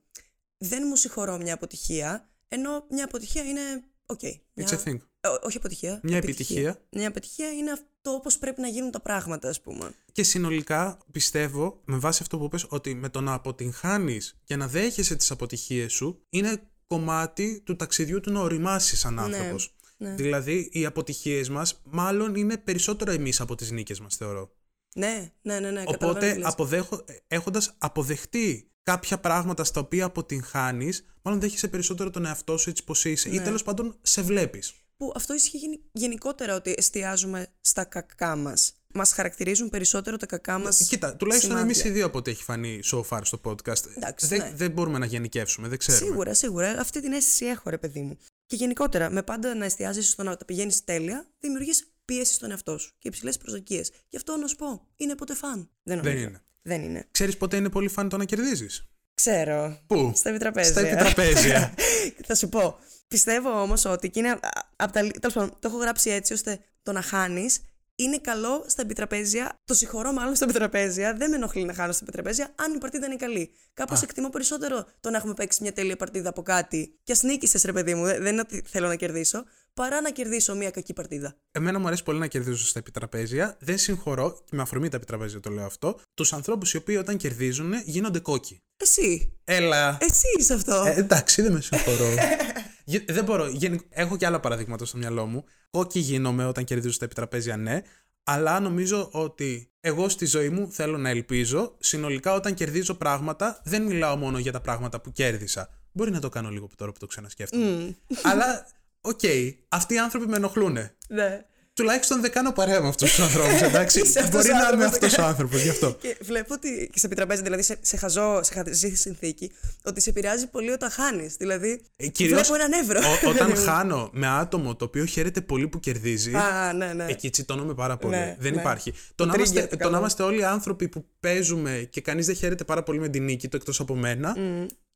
Δεν 0.58 0.82
μου 0.86 0.96
συγχωρώ 0.96 1.36
μια 1.38 1.54
αποτυχία, 1.54 2.28
ενώ 2.48 2.86
μια 2.90 3.04
αποτυχία 3.04 3.42
είναι 3.42 3.60
οκ. 4.06 4.18
It's 4.22 4.38
Μια- 4.54 4.68
a 4.68 4.88
thing. 4.88 4.98
Ε, 5.20 5.28
ό- 5.28 5.38
όχι 5.42 5.56
αποτυχία. 5.56 6.00
Μια 6.02 6.16
επιτυχία. 6.16 6.82
Μια 6.92 7.06
επιτυχία 7.06 7.50
είναι 7.52 7.70
αυτό 7.70 8.10
όπως 8.10 8.38
πρέπει 8.38 8.60
να 8.60 8.68
γίνουν 8.68 8.90
τα 8.90 9.00
πράγματα, 9.00 9.48
ας 9.48 9.60
πούμε. 9.60 9.94
Και 10.12 10.22
συνολικά 10.22 10.98
πιστεύω, 11.12 11.80
με 11.84 11.96
βάση 11.98 12.18
αυτό 12.22 12.38
που 12.38 12.48
'πες, 12.48 12.66
ότι 12.68 12.94
με 12.94 13.08
το 13.08 13.20
να 13.20 13.32
αποτυγχάνεις 13.32 14.40
και 14.44 14.56
να 14.56 14.68
δέχεσαι 14.68 15.16
τις 15.16 15.30
αποτυχίες 15.30 15.92
σου 15.92 16.22
είναι 16.28 16.60
κομμάτι 16.86 17.60
του 17.64 17.76
ταξιδιού 17.76 18.20
του 18.20 18.32
να 18.32 18.40
ωριμάσεις 18.40 18.98
σαν 18.98 19.18
άνθρωπος. 19.18 19.76
ναι. 19.96 20.14
Δηλαδή, 20.14 20.68
οι 20.72 20.86
αποτυχίες 20.86 21.48
μας 21.48 21.80
μάλλον 21.84 22.34
είναι 22.34 22.56
περισσότερο 22.56 23.10
εμείς 23.12 23.40
από 23.40 23.54
τις 23.54 23.70
νίκες 23.70 24.00
μας, 24.00 24.16
θεωρώ. 24.16 24.52
Ναι, 24.94 25.32
ναι, 25.42 25.60
ναι, 25.60 25.70
ναι. 25.70 25.84
καταλαβαίνω 25.84 25.98
τι 25.98 26.04
Οπότε, 26.04 26.34
λες. 26.38 26.46
αποδέχω, 26.52 27.04
έχοντας 27.26 27.74
αποδεχτεί 27.78 28.70
κάποια 28.92 29.18
πράγματα 29.18 29.64
στα 29.64 29.80
οποία 29.80 30.04
αποτυγχάνεις, 30.04 31.04
μάλλον 31.22 31.40
δέχεσαι 31.40 31.68
περισσότερο 31.68 32.10
τον 32.10 32.26
εαυτό 32.26 32.56
σου 32.56 32.70
έτσι 32.70 32.84
πως 32.84 33.04
είσαι 33.04 33.28
ή 33.28 33.32
Ναι. 33.36 33.42
τέλος 33.42 33.62
πάντων 33.62 33.96
σε 34.02 34.22
βλέπεις. 34.22 34.72
Που 34.96 35.12
αυτό 35.16 35.34
ισχύει 35.34 35.58
γεν- 35.58 35.80
γενικότερα 35.92 36.54
ότι 36.54 36.74
εστιάζουμε 36.76 37.46
στα 37.60 37.84
κακά 37.84 38.36
μας. 38.36 38.72
Μας 38.94 39.12
χαρακτηρίζουν 39.12 39.68
περισσότερο 39.68 40.16
τα 40.16 40.26
κακά 40.26 40.58
μας. 40.58 40.80
Ε, 40.80 40.84
Κοίτα, 40.84 41.16
τουλάχιστον 41.16 41.56
εμείς 41.56 41.84
οι 41.84 41.90
δύο 41.90 42.06
από 42.06 42.18
ό,τι 42.18 42.30
έχει 42.30 42.42
φανεί 42.42 42.80
so 42.84 43.02
far 43.08 43.20
στο 43.22 43.40
podcast. 43.44 43.86
Εντάξει, 43.96 44.26
δεν, 44.26 44.38
ναι. 44.38 44.52
δεν 44.54 44.70
μπορούμε 44.70 44.98
να 44.98 45.06
γενικεύσουμε, 45.06 45.68
δεν 45.68 45.78
ξέρουμε. 45.78 46.06
Σίγουρα, 46.06 46.34
σίγουρα. 46.34 46.80
Αυτή 46.80 47.00
την 47.00 47.12
αίσθηση 47.12 47.44
έχω, 47.46 47.70
ρε 47.70 47.78
παιδί 47.78 48.00
μου. 48.00 48.18
Και 48.46 48.56
γενικότερα, 48.56 49.10
με 49.10 49.22
πάντα 49.22 49.54
να 49.54 49.64
εστιάζει 49.64 50.02
στο 50.02 50.22
να 50.22 50.36
τα 50.36 50.44
πηγαίνεις 50.44 50.84
τέλεια, 50.84 51.26
δημιουργείς 51.40 51.92
πίεση 52.04 52.32
στον 52.32 52.50
εαυτό 52.50 52.78
σου 52.78 52.92
και 52.98 53.08
υψηλές 53.08 53.36
προσδοκίες. 53.38 53.90
Γι' 54.08 54.16
αυτό 54.16 54.36
να 54.36 54.46
σου 54.46 54.56
πω, 54.56 54.86
είναι 54.96 55.14
ποτέ 55.14 55.34
φαν. 55.34 55.70
Δεν, 55.82 55.96
νομίζω. 55.96 56.16
είναι. 56.18 56.42
Δεν 56.62 56.82
είναι. 56.82 57.08
Ξέρεις 57.10 57.36
πότε 57.36 57.56
είναι 57.56 57.68
πολύ 57.68 57.88
φαν 57.88 58.08
το 58.08 58.16
να 58.16 58.24
κερδίζεις; 58.24 58.88
Ξέρω. 59.14 59.78
Πού; 59.86 60.12
Στα 60.14 60.28
επιτραπέζια. 60.28 60.72
Στα 60.72 60.80
επιτραπέζια. 60.80 61.74
θα 62.26 62.34
σου 62.34 62.48
πω. 62.48 62.78
Πιστεύω 63.08 63.60
όμως 63.62 63.84
ότι 63.84 64.10
και 64.10 64.18
είναι 64.18 64.30
α- 64.30 64.38
από 64.76 64.92
τα. 64.92 65.00
Τέλος 65.00 65.34
πάντων, 65.34 65.50
το 65.50 65.68
έχω 65.68 65.76
γράψει 65.76 66.10
έτσι 66.10 66.32
ώστε 66.32 66.58
το 66.82 66.92
να 66.92 67.02
χάνεις 67.02 67.60
είναι 67.98 68.18
καλό 68.18 68.64
στα 68.66 68.82
επιτραπέζια. 68.82 69.54
Το 69.64 69.74
συγχωρώ 69.74 70.12
μάλλον 70.12 70.34
στα 70.34 70.44
επιτραπέζια. 70.44 71.14
Δεν 71.14 71.30
με 71.30 71.36
ενοχλεί 71.36 71.64
να 71.64 71.74
χάνω 71.74 71.92
στα 71.92 72.02
επιτραπέζια, 72.02 72.52
αν 72.54 72.74
η 72.74 72.78
παρτίδα 72.78 73.06
είναι 73.06 73.16
καλή. 73.16 73.50
Κάπως 73.74 74.02
εκτιμώ 74.02 74.28
περισσότερο 74.28 74.86
το 75.00 75.10
να 75.10 75.16
έχουμε 75.16 75.34
παίξει 75.34 75.62
μια 75.62 75.72
τέλεια 75.72 75.96
παρτίδα 75.96 76.28
από 76.28 76.42
κάτι. 76.42 76.98
Και 77.02 77.12
ας 77.12 77.22
νίκησες, 77.22 77.62
ρε 77.62 77.72
παιδί 77.72 77.94
μου, 77.94 78.04
δεν 78.04 78.22
δεν 78.28 78.32
είναι 78.32 78.40
ότι 78.40 78.62
θέλω 78.70 78.88
να 78.88 78.94
κερδίσω, 78.94 79.44
παρά 79.74 80.00
να 80.00 80.10
κερδίσω 80.10 80.54
μια 80.54 80.70
κακή 80.70 80.92
παρτίδα. 80.92 81.36
Εμένα 81.52 81.78
μου 81.78 81.86
αρέσει 81.86 82.02
πολύ 82.02 82.18
να 82.18 82.26
κερδίζω 82.26 82.66
στα 82.66 82.78
επιτραπέζια. 82.78 83.56
Δεν 83.60 83.78
συγχωρώ, 83.78 84.42
και 84.44 84.56
με 84.56 84.62
αφορμή 84.62 84.88
τα 84.88 84.96
επιτραπέζια 84.96 85.40
το 85.40 85.50
λέω 85.50 85.64
αυτό, 85.64 86.00
τους 86.14 86.32
ανθρώπους 86.32 86.72
οι 86.72 86.76
οποίοι 86.76 86.96
όταν 86.98 87.16
κερδίζουν 87.16 87.74
γίνονται 87.84 88.18
κόκκι. 88.18 88.62
Εσύ. 88.76 89.38
Έλα. 89.44 89.98
Εσύ 90.00 90.26
είσαι 90.38 90.54
αυτό. 90.54 90.84
Ε, 90.86 90.94
εντάξει, 90.94 91.42
δεν 91.42 91.52
με 91.52 91.60
συγχωρώ. 91.60 92.14
Γε- 92.88 93.12
δεν 93.12 93.24
μπορώ. 93.24 93.46
Γενικ- 93.48 93.86
Έχω 93.90 94.16
και 94.16 94.26
άλλα 94.26 94.40
παραδείγματα 94.40 94.84
στο 94.84 94.96
μυαλό 94.98 95.26
μου. 95.26 95.44
Cocky 95.70 95.98
γίνομαι 95.98 96.44
όταν 96.46 96.64
κερδίζω 96.64 96.92
στα 96.92 97.04
επιτραπέζια, 97.04 97.56
ναι. 97.56 97.82
Αλλά 98.24 98.60
νομίζω 98.60 99.08
ότι 99.12 99.72
εγώ 99.80 100.08
στη 100.08 100.26
ζωή 100.26 100.48
μου 100.48 100.68
θέλω 100.72 100.98
να 100.98 101.08
ελπίζω 101.08 101.76
συνολικά 101.80 102.34
όταν 102.34 102.54
κερδίζω 102.54 102.94
πράγματα 102.94 103.60
δεν 103.64 103.82
μιλάω 103.82 104.16
μόνο 104.16 104.38
για 104.38 104.52
τα 104.52 104.60
πράγματα 104.60 105.00
που 105.00 105.12
κέρδισα. 105.12 105.68
Μπορεί 105.92 106.10
να 106.10 106.20
το 106.20 106.28
κάνω 106.28 106.48
λίγο 106.50 106.68
τώρα 106.76 106.92
που 106.92 106.98
το 106.98 107.06
ξανασκέφτομαι. 107.06 107.96
Αλλά, 108.22 108.66
οκ, 109.00 109.20
αυτοί 109.68 109.94
οι 109.94 109.98
άνθρωποι 109.98 110.26
με 110.26 110.36
ενοχλούν. 110.36 110.72
ναι. 111.08 111.46
Τουλάχιστον 111.78 112.20
δεν 112.20 112.30
κάνω 112.30 112.52
παρέα 112.52 112.80
με 112.80 112.88
αυτούς 112.88 113.10
τους 113.10 113.20
ανθρώπους, 113.26 113.60
εντάξει. 113.60 114.00
Είσαι 114.00 114.18
αυτός 114.18 114.32
Μπορεί 114.46 114.48
ο 114.48 114.52
να 114.52 114.58
είμαι 114.58 114.84
άνθρωπος, 114.84 115.08
αυτός 115.08 115.24
ο 115.24 115.28
άνθρωπος 115.28 115.62
γι' 115.62 115.68
αυτό. 115.68 115.96
Και 116.00 116.16
βλέπω 116.20 116.54
ότι 116.54 116.88
και 116.92 116.98
σε 116.98 117.06
επιτραπέζια, 117.06 117.42
δηλαδή 117.42 117.62
σε, 117.62 117.76
σε, 117.80 117.96
χαζό, 117.96 118.40
σε 118.42 118.52
χαζή 118.54 118.94
συνθήκη, 118.96 119.52
ότι 119.84 120.00
σε 120.00 120.10
επηρεάζει 120.10 120.46
πολύ 120.46 120.70
όταν 120.70 120.90
χάνεις. 120.90 121.34
Δηλαδή, 121.36 121.80
Ε, 121.96 122.06
κυρίως 122.06 122.48
βλέπω 122.48 122.54
έναν 122.64 122.72
εύρο. 122.82 123.00
ο- 123.00 123.28
όταν 123.28 123.54
χάνω 123.66 124.10
με 124.12 124.26
άτομο 124.26 124.76
το 124.76 124.84
οποίο 124.84 125.04
χαίρεται 125.04 125.40
πολύ 125.40 125.68
που 125.68 125.80
κερδίζει. 125.80 126.34
Α, 126.34 126.72
ναι, 126.72 126.92
ναι. 126.92 127.06
Εκεί 127.08 127.30
τσιτώνομαι 127.30 127.74
πάρα 127.74 127.96
πολύ. 127.96 128.16
Ναι, 128.16 128.36
δεν 128.38 128.54
ναι. 128.54 128.60
υπάρχει. 128.60 128.92
Το 128.92 128.98
Το, 129.14 129.24
να 129.26 129.32
trigger 129.32 129.36
είμαστε, 129.36 129.60
το 129.60 129.68
το 129.68 129.76
καλό. 129.76 129.90
να 129.90 129.98
είμαστε 129.98 130.22
όλοι 130.22 130.44
άνθρωποι 130.44 130.88
που 130.88 131.04
παίζουμε 131.20 131.86
και 131.90 132.00
κανείς 132.00 132.26
δεν 132.26 132.34
χαίρεται 132.36 132.64
πάρα 132.64 132.82
πολύ 132.82 132.98
με 133.00 133.08
την 133.08 133.24
νίκη 133.24 133.48
του 133.48 133.56
εκτός 133.56 133.80
από 133.80 133.94
μένα, 133.94 134.36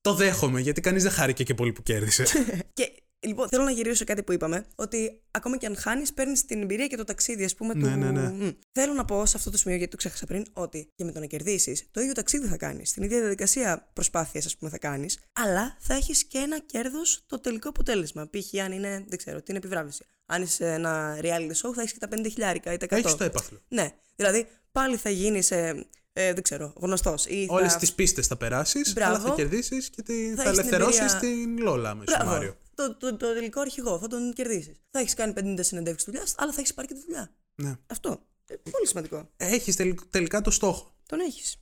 το 0.01 0.15
δέχομαι 0.15 0.61
γιατί 0.61 0.81
κανείς 0.81 1.03
δεν 1.03 1.13
χάρηκε 1.13 1.45
και 1.45 1.55
πολύ 1.55 1.73
που 1.73 1.83
κέρδισε. 1.83 2.25
Και 2.73 2.93
Λοιπόν, 3.27 3.49
θέλω 3.49 3.65
να 3.65 3.71
γυρίσω 3.71 3.95
σε 3.95 4.05
κάτι 4.05 4.23
που 4.23 4.33
είπαμε. 4.33 4.67
Ότι 4.75 5.21
ακόμα 5.31 5.57
και 5.57 5.67
αν 5.67 5.77
χάνεις, 5.77 6.13
παίρνεις 6.13 6.45
την 6.45 6.63
εμπειρία 6.63 6.87
και 6.87 6.97
το 6.97 7.05
ταξίδι, 7.05 7.45
ας 7.45 7.55
πούμε. 7.55 7.75
Ναι, 7.75 7.81
του... 7.93 7.97
ναι, 7.99 8.11
ναι. 8.11 8.29
Μμ. 8.29 8.51
Θέλω 8.73 8.93
να 8.93 9.05
πω 9.05 9.27
σε 9.27 9.37
αυτό 9.37 9.51
το 9.51 9.57
σημείο, 9.57 9.77
γιατί 9.77 9.91
το 9.91 9.97
ξέχασα 9.97 10.27
πριν, 10.27 10.45
ότι 10.53 10.89
και 10.95 11.05
με 11.05 11.13
το 11.13 11.21
να 11.21 11.27
κερδίσεις, 11.27 11.89
το 11.91 12.01
ίδιο 12.01 12.13
ταξίδι 12.13 12.47
θα 12.47 12.57
κάνεις. 12.57 12.93
Την 12.93 13.03
ίδια 13.03 13.19
διαδικασία 13.21 13.91
προσπάθειας, 13.93 14.47
ας 14.47 14.57
πούμε, 14.57 14.71
θα 14.71 14.79
κάνεις. 14.79 15.19
Αλλά 15.33 15.77
θα 15.81 15.95
έχεις 15.95 16.25
και 16.25 16.39
ένα 16.39 16.59
κέρδος 16.61 17.23
το 17.27 17.41
τελικό 17.41 17.69
αποτέλεσμα. 17.69 18.29
Π.χ. 18.31 18.61
αν 18.65 18.73
είναι, 18.73 19.05
δεν 19.09 19.19
ξέρω, 19.19 19.43
την 19.43 19.57
επιβράβευση. 19.57 20.05
Αν 20.27 20.43
είσαι 20.43 20.73
ένα 20.73 21.19
reality 21.23 21.53
show, 21.63 21.73
θα 21.75 21.81
έχεις 21.81 21.93
και 21.93 21.99
τα 21.99 22.09
50 22.17 22.27
χιλιάρικα 22.31 22.73
ή 22.73 22.77
τα 22.77 22.87
100. 22.87 22.89
Έχεις 22.99 23.15
το 23.15 23.25
έπαθλο. 23.25 23.61
Ναι. 23.69 23.91
Δηλαδή, 24.17 24.47
πάλι 24.73 24.97
θα 24.97 25.11
γίνεις, 25.11 25.51
ε, 25.51 25.87
ε, 26.13 26.33
δεν 26.33 26.43
ξέρω, 26.43 26.73
γνωστός. 26.77 27.27
Όλες 27.49 27.73
θα... 27.73 27.79
τις 27.79 27.93
πίστες 27.93 28.27
θα 28.27 28.37
περάσεις, 28.37 28.93
Μπράβο. 28.93 29.15
αλλά 29.15 29.25
θα 29.25 29.35
κερδίσεις 29.35 29.91
και 29.91 30.03
τη... 30.03 30.35
Θα 30.35 30.43
θα, 30.43 30.43
έχεις 30.43 30.59
την 30.59 30.61
ελευθερώσεις 30.61 31.01
εμπειρία- 31.15 31.19
την 31.19 31.59
Λόλα 31.59 31.95
με 31.95 32.05
στο 32.07 32.17
Μπράβο. 32.17 32.31
Μάριο. 32.31 32.57
Το, 32.89 32.95
το, 32.97 33.17
το 33.17 33.33
τελικό 33.35 33.61
αρχηγό, 33.61 33.99
θα 33.99 34.09
τον 34.09 34.33
κερδίσεις. 34.33 34.77
Θα 34.91 34.99
έχεις 34.99 35.15
κάνει 35.15 35.33
50 35.37 35.59
συνεντεύξεις 35.61 36.09
δουλειάς, 36.11 36.35
αλλά 36.37 36.53
θα 36.53 36.61
έχεις 36.61 36.75
πάρει 36.75 36.89
και 36.89 36.95
τη 36.95 37.01
δουλειά. 37.01 37.35
Ναι. 37.55 37.75
Αυτό. 37.87 38.27
Ε, 38.47 38.55
πολύ 38.71 38.87
σημαντικό. 38.87 39.29
Έχεις 39.37 39.77
τελικά 40.11 40.41
το 40.41 40.51
στόχο. 40.51 40.95
Τον 41.09 41.21
έχεις. 41.21 41.57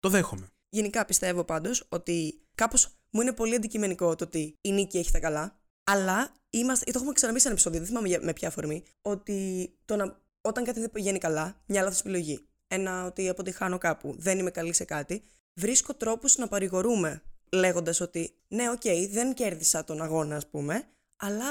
Το 0.00 0.08
δέχομαι. 0.08 0.46
Γενικά 0.68 1.04
πιστεύω 1.04 1.44
πάντως 1.44 1.86
ότι 1.88 2.40
κάπως 2.54 2.88
μου 3.10 3.20
είναι 3.20 3.32
πολύ 3.32 3.54
αντικειμενικό 3.54 4.14
το 4.14 4.24
ότι 4.24 4.58
η 4.60 4.72
νίκη 4.72 4.98
έχει 4.98 5.10
τα 5.10 5.18
καλά, 5.20 5.60
αλλά 5.84 6.32
είμαστε, 6.50 6.84
το 6.92 6.98
έχουμε 6.98 7.12
ξαναπεί 7.12 7.38
σε 7.40 7.44
ένα 7.46 7.54
επεισόδιο, 7.54 7.78
δεν 7.78 7.88
θυμάμαι 7.88 8.08
για- 8.08 8.20
με 8.22 8.32
ποια 8.32 8.48
αφορμή, 8.48 8.82
ότι 9.02 9.70
το 9.84 9.96
να, 9.96 10.20
όταν 10.40 10.64
κάτι 10.64 10.80
δεν 10.80 10.90
πηγαίνει 10.90 11.18
καλά, 11.18 11.62
μια 11.66 11.82
λάθος 11.82 12.00
επιλογή, 12.00 12.46
ένα 12.66 13.04
ότι 13.06 13.28
αποτυχάνω 13.28 13.78
κάπου, 13.78 14.14
δεν 14.18 14.38
είμαι 14.38 14.50
καλή 14.50 14.72
σε 14.72 14.84
κάτι, 14.84 15.22
βρίσκω 15.54 15.94
τρόπους 15.94 16.36
να 16.36 16.48
παρηγορούμαι 16.48 17.22
λέγοντας 17.52 18.00
ότι 18.00 18.34
ναι, 18.48 18.70
οκ, 18.70 19.10
δεν 19.10 19.34
κέρδισα 19.34 19.84
τον 19.84 20.02
αγώνα, 20.02 20.36
ας 20.36 20.48
πούμε, 20.48 20.84
αλλά 21.16 21.50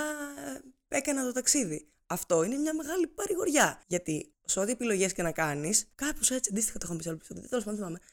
ε, 0.88 0.98
έκανα 0.98 1.24
το 1.24 1.32
ταξίδι. 1.32 1.90
Αυτό 2.06 2.44
είναι 2.44 2.58
μια 2.58 2.74
μεγάλη 2.76 3.08
παρηγοριά. 3.08 3.82
Γιατί 3.88 4.34
σε 4.46 4.60
ό,τι 4.60 4.72
επιλογές 4.72 5.14
και 5.14 5.22
να 5.22 5.32
κάνεις, 5.32 5.92
κάπως 5.96 6.32
έτσι 6.32 6.50
αντίστοιχα 6.52 6.78
το 6.78 6.84
είχαμε 6.84 6.98
πει 6.98 7.04
σε 7.04 7.10
άλλο 7.10 7.18
επεισόδιο, 7.18 7.50
τέλος 7.50 7.64
πάντων 7.64 7.80
δεν 7.80 7.88
θυμάμαι. 7.88 8.06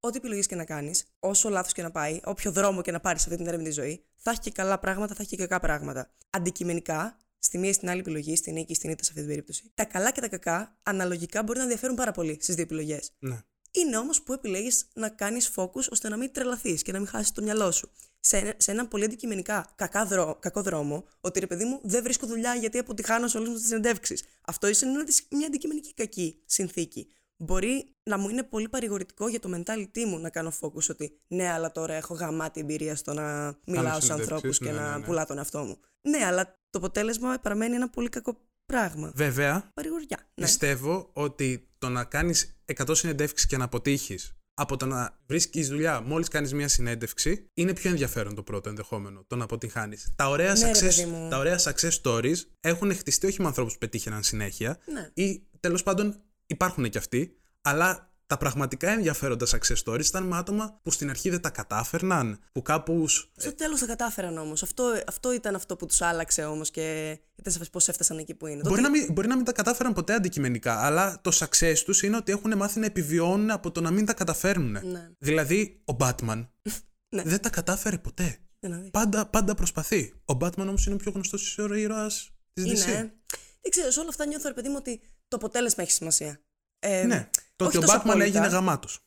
Ό,τι 0.00 0.16
επιλογές 0.16 0.46
και 0.46 0.54
να 0.54 0.64
κάνεις, 0.64 1.04
όσο 1.18 1.48
λάθος 1.48 1.72
και 1.72 1.82
να 1.82 1.90
πάει, 1.90 2.20
όποιο 2.24 2.52
δρόμο 2.52 2.82
και 2.82 2.90
να 2.90 3.00
πάρεις 3.00 3.22
σε 3.22 3.28
αυτή 3.28 3.40
την 3.40 3.52
έρμη 3.52 3.70
ζωή, 3.70 4.04
θα 4.16 4.30
έχει 4.30 4.40
και 4.40 4.50
καλά 4.50 4.78
πράγματα, 4.78 5.14
θα 5.14 5.22
έχει 5.22 5.30
και 5.30 5.42
κακά 5.42 5.60
πράγματα. 5.60 6.14
Αντικειμενικά, 6.30 7.16
στη 7.38 7.58
μία 7.58 7.70
ή 7.70 7.72
στην 7.72 7.88
άλλη 7.88 8.00
επιλογή, 8.00 8.36
στην 8.36 8.52
νίκη 8.52 8.72
ή 8.72 8.74
στην 8.74 8.90
ήττα 8.90 9.04
σε 9.04 9.10
αυτή 9.10 9.22
την 9.22 9.30
περίπτωση, 9.30 9.70
τα 9.74 9.84
καλά 9.84 10.12
και 10.12 10.20
τα 10.20 10.28
κακά 10.28 10.78
αναλογικά 10.82 11.42
μπορεί 11.42 11.58
να 11.58 11.66
διαφέρουν 11.66 11.96
πάρα 11.96 12.12
πολύ 12.12 12.38
στις 12.40 12.54
δύο 12.54 12.64
επιλογές. 12.64 13.10
Ναι. 13.18 13.42
Είναι 13.70 13.96
όμως 13.96 14.22
που 14.22 14.32
επιλέγεις 14.32 14.84
να 14.94 15.08
κάνεις 15.08 15.50
focus 15.56 15.88
ώστε 15.90 16.08
να 16.08 16.16
μην 16.16 16.32
τρελαθείς 16.32 16.82
και 16.82 16.92
να 16.92 16.98
μην 16.98 17.08
χάσεις 17.08 17.32
το 17.32 17.42
μυαλό 17.42 17.70
σου. 17.70 17.90
Σε, 18.20 18.36
ένα- 18.36 18.54
σε 18.56 18.70
έναν 18.70 18.88
πολύ 18.88 19.04
αντικειμενικά 19.04 19.72
κακά 19.74 20.04
δρό, 20.04 20.36
κακό 20.40 20.62
δρόμο, 20.62 21.04
ότι 21.20 21.40
ρε 21.40 21.46
παιδί 21.46 21.64
μου 21.64 21.80
δεν 21.82 22.02
βρίσκω 22.02 22.26
δουλειά 22.26 22.54
γιατί 22.54 22.78
αποτυχάνω 22.78 23.28
σε 23.28 23.36
όλες 23.36 23.48
μου 23.48 23.54
τις 23.56 23.66
συνεντεύξεις. 23.66 24.24
Αυτό 24.46 24.66
είναι 24.66 24.76
μια, 24.90 25.04
μια 25.30 25.46
αντικειμενική 25.46 25.94
κακή 25.94 26.42
συνθήκη. 26.46 27.08
Μπορεί 27.36 27.94
να 28.02 28.18
μου 28.18 28.28
είναι 28.28 28.42
πολύ 28.42 28.68
παρηγορητικό 28.68 29.28
για 29.28 29.40
το 29.40 29.50
mentality 29.56 30.04
μου 30.06 30.18
να 30.18 30.30
κάνω 30.30 30.52
focus 30.60 30.88
ότι 30.90 31.20
ναι, 31.28 31.50
αλλά 31.50 31.72
τώρα 31.72 31.94
έχω 31.94 32.14
γαμάτη 32.14 32.60
εμπειρία 32.60 32.96
στο 32.96 33.12
να 33.12 33.22
μιλάω 33.66 33.94
σε 33.94 34.00
συνεντεύξεις, 34.00 34.10
ανθρώπους 34.10 34.58
και 34.58 34.64
ναι, 34.64 34.72
να 34.72 34.90
ναι, 34.90 34.98
ναι. 34.98 35.04
πουλάω 35.04 35.24
τον 35.26 35.38
εαυτό 35.38 35.62
μου. 35.64 35.78
Ναι, 36.00 36.24
αλλά 36.24 36.44
το 36.70 36.78
αποτέλεσμα 36.78 37.38
παραμένει 37.42 37.74
ένα 37.74 37.88
πολύ 37.90 38.08
κακό 38.08 38.36
πράγμα. 38.70 39.12
Βέβαια, 39.14 39.70
Παρηγοριά. 39.74 40.18
Ναι. 40.34 40.44
πιστεύω 40.44 41.10
ότι 41.12 41.68
το 41.78 41.88
να 41.88 42.04
κάνεις 42.04 42.60
100 42.84 42.94
συνεντεύξεις 42.96 43.46
και 43.46 43.56
να 43.56 43.64
αποτύχεις 43.64 44.34
από 44.54 44.76
το 44.76 44.86
να 44.86 45.18
βρίσκεις 45.26 45.68
δουλειά 45.68 46.00
μόλις 46.00 46.28
κάνεις 46.28 46.52
μία 46.54 46.68
συνέντευξη 46.68 47.46
είναι 47.54 47.72
πιο 47.72 47.90
ενδιαφέρον 47.90 48.34
το 48.34 48.42
πρώτο 48.42 48.68
ενδεχόμενο. 48.68 49.24
Το 49.26 49.36
να 49.36 49.44
αποτυγχάνει. 49.44 49.96
Τα, 50.16 50.28
ωραία 50.28 50.52
Ναι, 50.54 50.64
ρε 50.64 50.70
success- 50.72 50.80
παιδί 50.80 51.04
μου. 51.04 51.28
τα 51.30 51.38
ωραία 51.38 51.58
success 51.58 51.90
stories 52.02 52.36
έχουν 52.60 52.94
χτιστεί 52.96 53.26
όχι 53.26 53.40
με 53.40 53.46
ανθρώπους 53.46 53.72
που 53.72 53.78
πετύχαιναν 53.78 54.22
συνέχεια 54.22 54.78
Ναι. 54.92 55.10
ή 55.24 55.46
τέλος 55.60 55.82
πάντων 55.82 56.22
υπάρχουν 56.46 56.88
και 56.90 56.98
αυτοί, 56.98 57.36
αλλά 57.60 58.09
τα 58.30 58.36
πραγματικά 58.38 58.90
ενδιαφέροντα 58.90 59.46
success 59.46 59.82
stories 59.84 60.04
ήταν 60.06 60.22
με 60.26 60.36
άτομα 60.36 60.80
που 60.82 60.90
στην 60.90 61.10
αρχή 61.10 61.30
δεν 61.30 61.40
τα 61.40 61.50
κατάφερναν, 61.50 62.38
που 62.52 62.62
κάπους. 62.62 63.30
Στο 63.36 63.54
τέλος 63.54 63.80
τα 63.80 63.86
κατάφεραν 63.86 64.38
όμως. 64.38 64.62
Αυτό, 64.62 65.02
αυτό 65.06 65.32
ήταν 65.32 65.54
αυτό 65.54 65.76
που 65.76 65.86
τους 65.86 66.00
άλλαξε 66.02 66.44
όμως 66.44 66.70
και 66.70 67.10
ήταν 67.36 67.52
σαφές 67.52 67.70
πώς 67.70 67.88
έφτασαν 67.88 68.18
εκεί 68.18 68.34
που 68.34 68.46
είναι. 68.46 68.62
Το 68.62 68.68
Μπορεί 68.68 68.80
ότι- 68.84 68.90
να, 68.90 68.98
μην, 68.98 69.12
μπορεί 69.12 69.28
να 69.28 69.36
μην 69.36 69.44
τα 69.44 69.52
κατάφεραν 69.52 69.92
ποτέ 69.92 70.14
αντικειμενικά, 70.14 70.84
αλλά 70.84 71.20
το 71.20 71.30
success 71.34 71.78
τους 71.84 72.02
είναι 72.02 72.16
ότι 72.16 72.32
έχουν 72.32 72.56
μάθει 72.56 72.78
να 72.80 72.86
επιβιώνουν 72.86 73.50
από 73.50 73.70
το 73.70 73.80
να 73.80 73.90
μην 73.90 74.06
τα 74.06 74.12
καταφέρνουν. 74.14 74.70
Ναι. 74.90 75.10
Δηλαδή, 75.18 75.82
ο 75.84 75.96
Batman 76.00 76.46
Ναι. 77.16 77.22
δεν 77.22 77.40
τα 77.40 77.50
κατάφερε 77.50 77.98
ποτέ. 77.98 78.38
Για 78.60 78.68
να 78.68 78.76
δεις. 78.78 78.90
Πάντα, 78.90 79.26
πάντα 79.26 79.54
προσπαθεί. 79.54 80.14
Ο 80.24 80.36
Batman 80.40 80.56
όμως 80.68 80.86
είναι 80.86 80.94
ο 80.94 80.98
πιο 80.98 81.10
γνωστός 81.10 81.58
ήρωας 81.76 82.30
της 82.52 82.64
DC. 82.64 82.88
Είναι. 82.88 83.12
Δεν 83.60 83.70
ξέρω, 83.70 83.90
σε 83.90 84.00
όλα 84.00 84.08
αυτά 84.08 84.26
νιώθω, 84.26 84.48
ρε 84.48 84.54
παιδί 84.54 84.68
μου, 84.68 84.76
ότι 84.78 85.00
το 85.28 85.36
αποτέλεσμα 85.36 85.82
έχει 85.82 85.92
σημασία. 85.92 86.40
Ε, 86.78 87.04
Ναι. 87.04 87.28
Το 87.60 87.66
όχι 87.66 87.76
ότι 87.76 87.86
ο 87.86 87.88
τόσο 87.88 87.98
Batman 87.98 88.08
απόλυτα. 88.08 88.24
έγινε 88.24 88.46
γαμάτος. 88.46 89.00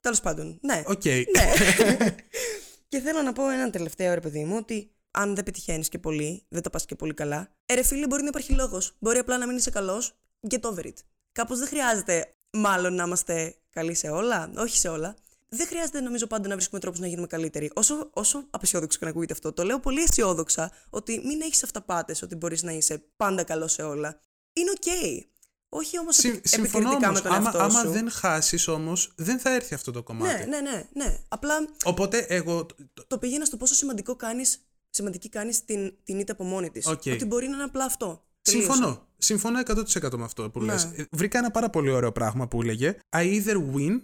Τέλος 0.00 0.20
πάντων. 0.20 0.58
Ναι. 0.62 0.82
Οκ. 0.86 1.04
ναι. 1.04 1.52
και 2.88 2.98
θέλω 3.00 3.22
να 3.22 3.32
πω 3.32 3.48
έναν 3.48 3.70
τελευταίο, 3.70 4.14
ρε 4.14 4.20
παιδί 4.20 4.44
μου, 4.44 4.56
ότι 4.56 4.90
αν 5.10 5.34
δεν 5.34 5.44
πετυχαίνεις 5.44 5.88
και 5.88 5.98
πολύ, 5.98 6.46
δεν 6.48 6.62
τα 6.62 6.70
πας 6.70 6.84
και 6.84 6.94
πολύ 6.94 7.14
καλά. 7.14 7.48
Ε, 7.66 7.74
ρε 7.74 7.82
φίλε, 7.82 8.06
μπορεί 8.06 8.22
να 8.22 8.28
υπάρχει 8.28 8.52
λόγος. 8.52 8.96
Μπορεί 8.98 9.18
απλά 9.18 9.38
να 9.38 9.46
μην 9.46 9.56
είσαι 9.56 9.70
καλός. 9.70 10.16
Get 10.48 10.60
over 10.60 10.84
it. 10.84 10.94
Κάπως 11.32 11.58
δεν 11.58 11.68
χρειάζεται, 11.68 12.34
μάλλον, 12.52 12.94
να 12.94 13.04
είμαστε 13.04 13.54
καλοί 13.70 13.94
σε 13.94 14.08
όλα. 14.08 14.50
Όχι 14.56 14.76
σε 14.76 14.88
όλα. 14.88 15.14
Δεν 15.48 15.66
χρειάζεται, 15.66 16.00
νομίζω, 16.00 16.26
πάντα 16.26 16.48
να 16.48 16.54
βρίσκουμε 16.54 16.80
τρόπους 16.80 17.00
να 17.00 17.06
γίνουμε 17.06 17.26
καλύτεροι. 17.26 17.70
Όσο, 17.74 18.10
όσο 18.12 18.46
απαισιόδοξο 18.50 18.98
και 18.98 19.04
να 19.04 19.10
ακούγεται 19.10 19.32
αυτό, 19.32 19.52
το 19.52 19.62
λέω 19.62 19.80
πολύ 19.80 20.02
αισιόδοξα 20.02 20.70
ότι 20.90 21.20
μην 21.24 21.40
έχεις 21.40 21.62
αυταπάτες 21.62 22.22
ότι 22.22 22.34
μπορείς 22.34 22.62
να 22.62 22.72
είσαι 22.72 23.04
πάντα 23.16 23.42
καλός 23.44 23.72
σε 23.72 23.82
όλα. 23.82 24.20
Είναι 24.52 24.70
οκ. 24.70 24.92
Όχι 25.76 25.98
όμως 25.98 26.16
Συ- 26.16 26.40
συμφωνώ 26.46 26.88
επικριτικά 26.88 27.08
όμως. 27.08 27.22
με 27.22 27.28
τον 27.28 27.36
Άμα, 27.36 27.44
εαυτό 27.44 27.62
άμα 27.62 27.80
σου. 27.80 27.90
δεν 27.90 28.10
χάσεις 28.10 28.68
όμως, 28.68 29.12
δεν 29.16 29.38
θα 29.38 29.54
έρθει 29.54 29.74
αυτό 29.74 29.90
το 29.92 30.02
κομμάτι. 30.02 30.38
Ναι, 30.48 30.60
ναι, 30.60 30.70
ναι, 30.70 30.84
ναι. 31.04 31.18
Απλά 31.28 31.54
Οπότε 31.84 32.18
εγώ. 32.28 32.66
το- 32.94 33.04
το 33.06 33.18
πήγαινα 33.18 33.44
στο 33.44 33.56
πόσο 33.56 33.74
σημαντικό 33.74 34.16
κάνεις, 34.16 34.66
σημαντική 34.90 35.28
κάνεις 35.28 35.64
την, 35.64 35.94
την 36.04 36.18
ήττα 36.18 36.32
από 36.32 36.44
μόνη 36.44 36.70
της. 36.70 36.86
Οκ. 36.86 37.02
Ότι 37.06 37.24
μπορεί 37.24 37.46
να 37.48 37.54
είναι 37.54 37.62
απλά 37.64 37.84
αυτό. 37.84 38.24
Τελείωσε. 38.42 38.66
Συμφωνώ. 38.72 39.06
Συμφωνώ 39.18 39.58
100% 39.58 40.16
με 40.18 40.24
αυτό 40.24 40.50
που 40.50 40.60
Ναι. 40.60 40.72
λες. 40.72 40.84
Ε, 40.84 41.06
Βρήκα 41.10 41.38
ένα 41.38 41.50
πάρα 41.50 41.70
πολύ 41.70 41.90
ωραίο 41.90 42.12
πράγμα 42.12 42.48
που 42.48 42.62
έλεγε 42.62 42.96
I 43.16 43.22
either 43.42 43.56
win 43.74 44.00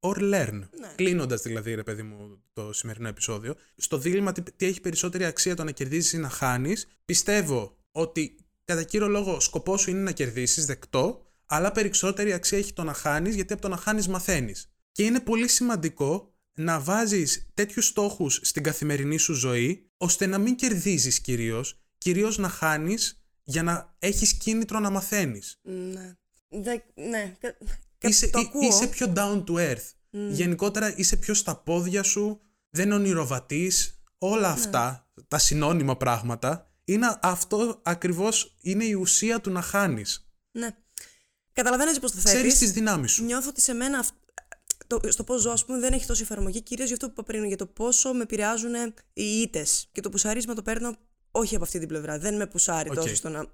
or 0.00 0.16
learn. 0.16 0.52
Ναι. 0.80 0.92
Κλείνοντας 0.96 1.42
δηλαδή, 1.42 1.74
ρε 1.74 1.82
παιδί 1.82 2.02
μου, 2.02 2.42
το 2.52 2.72
σημερινό 2.72 3.08
επεισόδιο. 3.08 3.54
Στο 3.76 3.98
δίλημα 3.98 4.32
τι, 4.32 4.42
τι 4.42 4.66
έχει 4.66 4.80
περισσότερη 4.80 5.24
αξία 5.24 5.56
το 5.56 5.64
να 5.64 5.70
κερδίσει 5.70 6.16
ή 6.16 6.18
να 6.18 6.28
χάνεις, 6.28 6.86
πιστεύω 7.04 7.76
ότι 7.92 8.36
κατά 8.66 8.82
κύριο 8.82 9.08
λόγο 9.08 9.40
σκοπό 9.40 9.76
σου 9.76 9.90
είναι 9.90 10.00
να 10.00 10.12
κερδίσεις, 10.12 10.66
δεκτό, 10.66 11.20
αλλά 11.46 11.72
περισσότερη 11.72 12.32
αξία 12.32 12.58
έχει 12.58 12.72
το 12.72 12.82
να 12.84 12.92
χάνεις 12.92 13.34
γιατί 13.34 13.52
από 13.52 13.62
το 13.62 13.68
να 13.68 13.76
χάνεις 13.76 14.08
μαθαίνεις. 14.08 14.70
Και 14.92 15.02
είναι 15.02 15.20
πολύ 15.20 15.48
σημαντικό 15.48 16.34
να 16.52 16.80
βάζεις 16.80 17.46
τέτοιους 17.54 17.86
στόχους 17.86 18.40
στην 18.42 18.62
καθημερινή 18.62 19.16
σου 19.18 19.32
ζωή, 19.32 19.90
ώστε 19.96 20.26
να 20.26 20.38
μην 20.38 20.56
κερδίζεις 20.56 21.20
κυρίως, 21.20 21.80
κυρίως 21.98 22.38
να 22.38 22.48
χάνεις 22.48 23.20
για 23.42 23.62
να 23.62 23.94
έχεις 23.98 24.34
κίνητρο 24.34 24.78
να 24.80 24.90
μαθαίνεις. 24.90 25.58
Ναι. 25.62 26.14
Δε, 26.48 26.76
ναι. 26.94 27.36
Κα- 27.40 27.56
κα- 27.98 28.08
Είσαι, 28.08 28.28
το 28.28 28.38
εί- 28.38 28.46
ακούω. 28.46 28.68
είσαι 28.68 28.86
πιο 28.86 29.12
down 29.16 29.44
to 29.44 29.52
earth. 29.70 29.90
Γενικότερα 30.10 30.96
είσαι 30.96 31.16
πιο 31.16 31.34
στα 31.34 31.56
πόδια 31.56 32.02
σου, 32.02 32.40
δεν 32.70 32.92
ονειροβατείς, 32.92 34.02
όλα 34.18 34.48
αυτά, 34.50 35.10
τα 35.28 35.38
συνώνυμα 35.38 35.96
πράγματα, 35.96 36.65
είναι 36.88 37.18
αυτό 37.22 37.80
ακριβώς 37.82 38.56
είναι 38.60 38.84
η 38.84 38.92
ουσία 38.92 39.40
του 39.40 39.50
να 39.50 39.60
χάνεις. 39.62 40.30
Ναι. 40.50 40.68
Καταλαβαίνω 41.52 41.88
έτσι 41.88 42.00
πώς 42.00 42.10
το 42.12 42.18
Ξέρεις 42.24 42.40
θέτεις. 42.42 42.58
τις 42.58 42.72
δυνάμεις 42.72 43.12
σου. 43.12 43.24
Νιώθω 43.24 43.48
ότι 43.48 43.60
σε 43.60 43.72
μένα 43.72 43.98
αυ- 43.98 44.14
το, 44.86 45.00
στο 45.08 45.24
πώς 45.24 45.40
ζω, 45.40 45.50
ας 45.50 45.64
πούμε, 45.64 45.78
δεν 45.78 45.92
έχει 45.92 46.06
τόση 46.06 46.22
εφαρμογή. 46.22 46.62
Κυρίως 46.62 46.86
για 46.86 46.96
αυτό 46.96 47.06
που 47.06 47.12
είπα 47.16 47.22
πριν, 47.22 47.44
για 47.44 47.56
το 47.56 47.66
πόσο 47.66 48.12
με 48.14 48.22
επηρεάζουν 48.22 48.74
οι 49.12 49.22
ήττες. 49.24 49.88
Και 49.92 50.00
το 50.00 50.08
πουσάρισμα 50.10 50.54
το 50.54 50.62
παίρνω 50.62 50.96
όχι 51.30 51.54
από 51.54 51.64
αυτή 51.64 51.78
την 51.78 51.88
πλευρά. 51.88 52.18
Δεν 52.18 52.36
με 52.36 52.46
πουσάρει 52.46 52.88
Οκ. 52.88 52.94
τόσο 52.94 53.14
στο 53.14 53.28
να. 53.28 53.46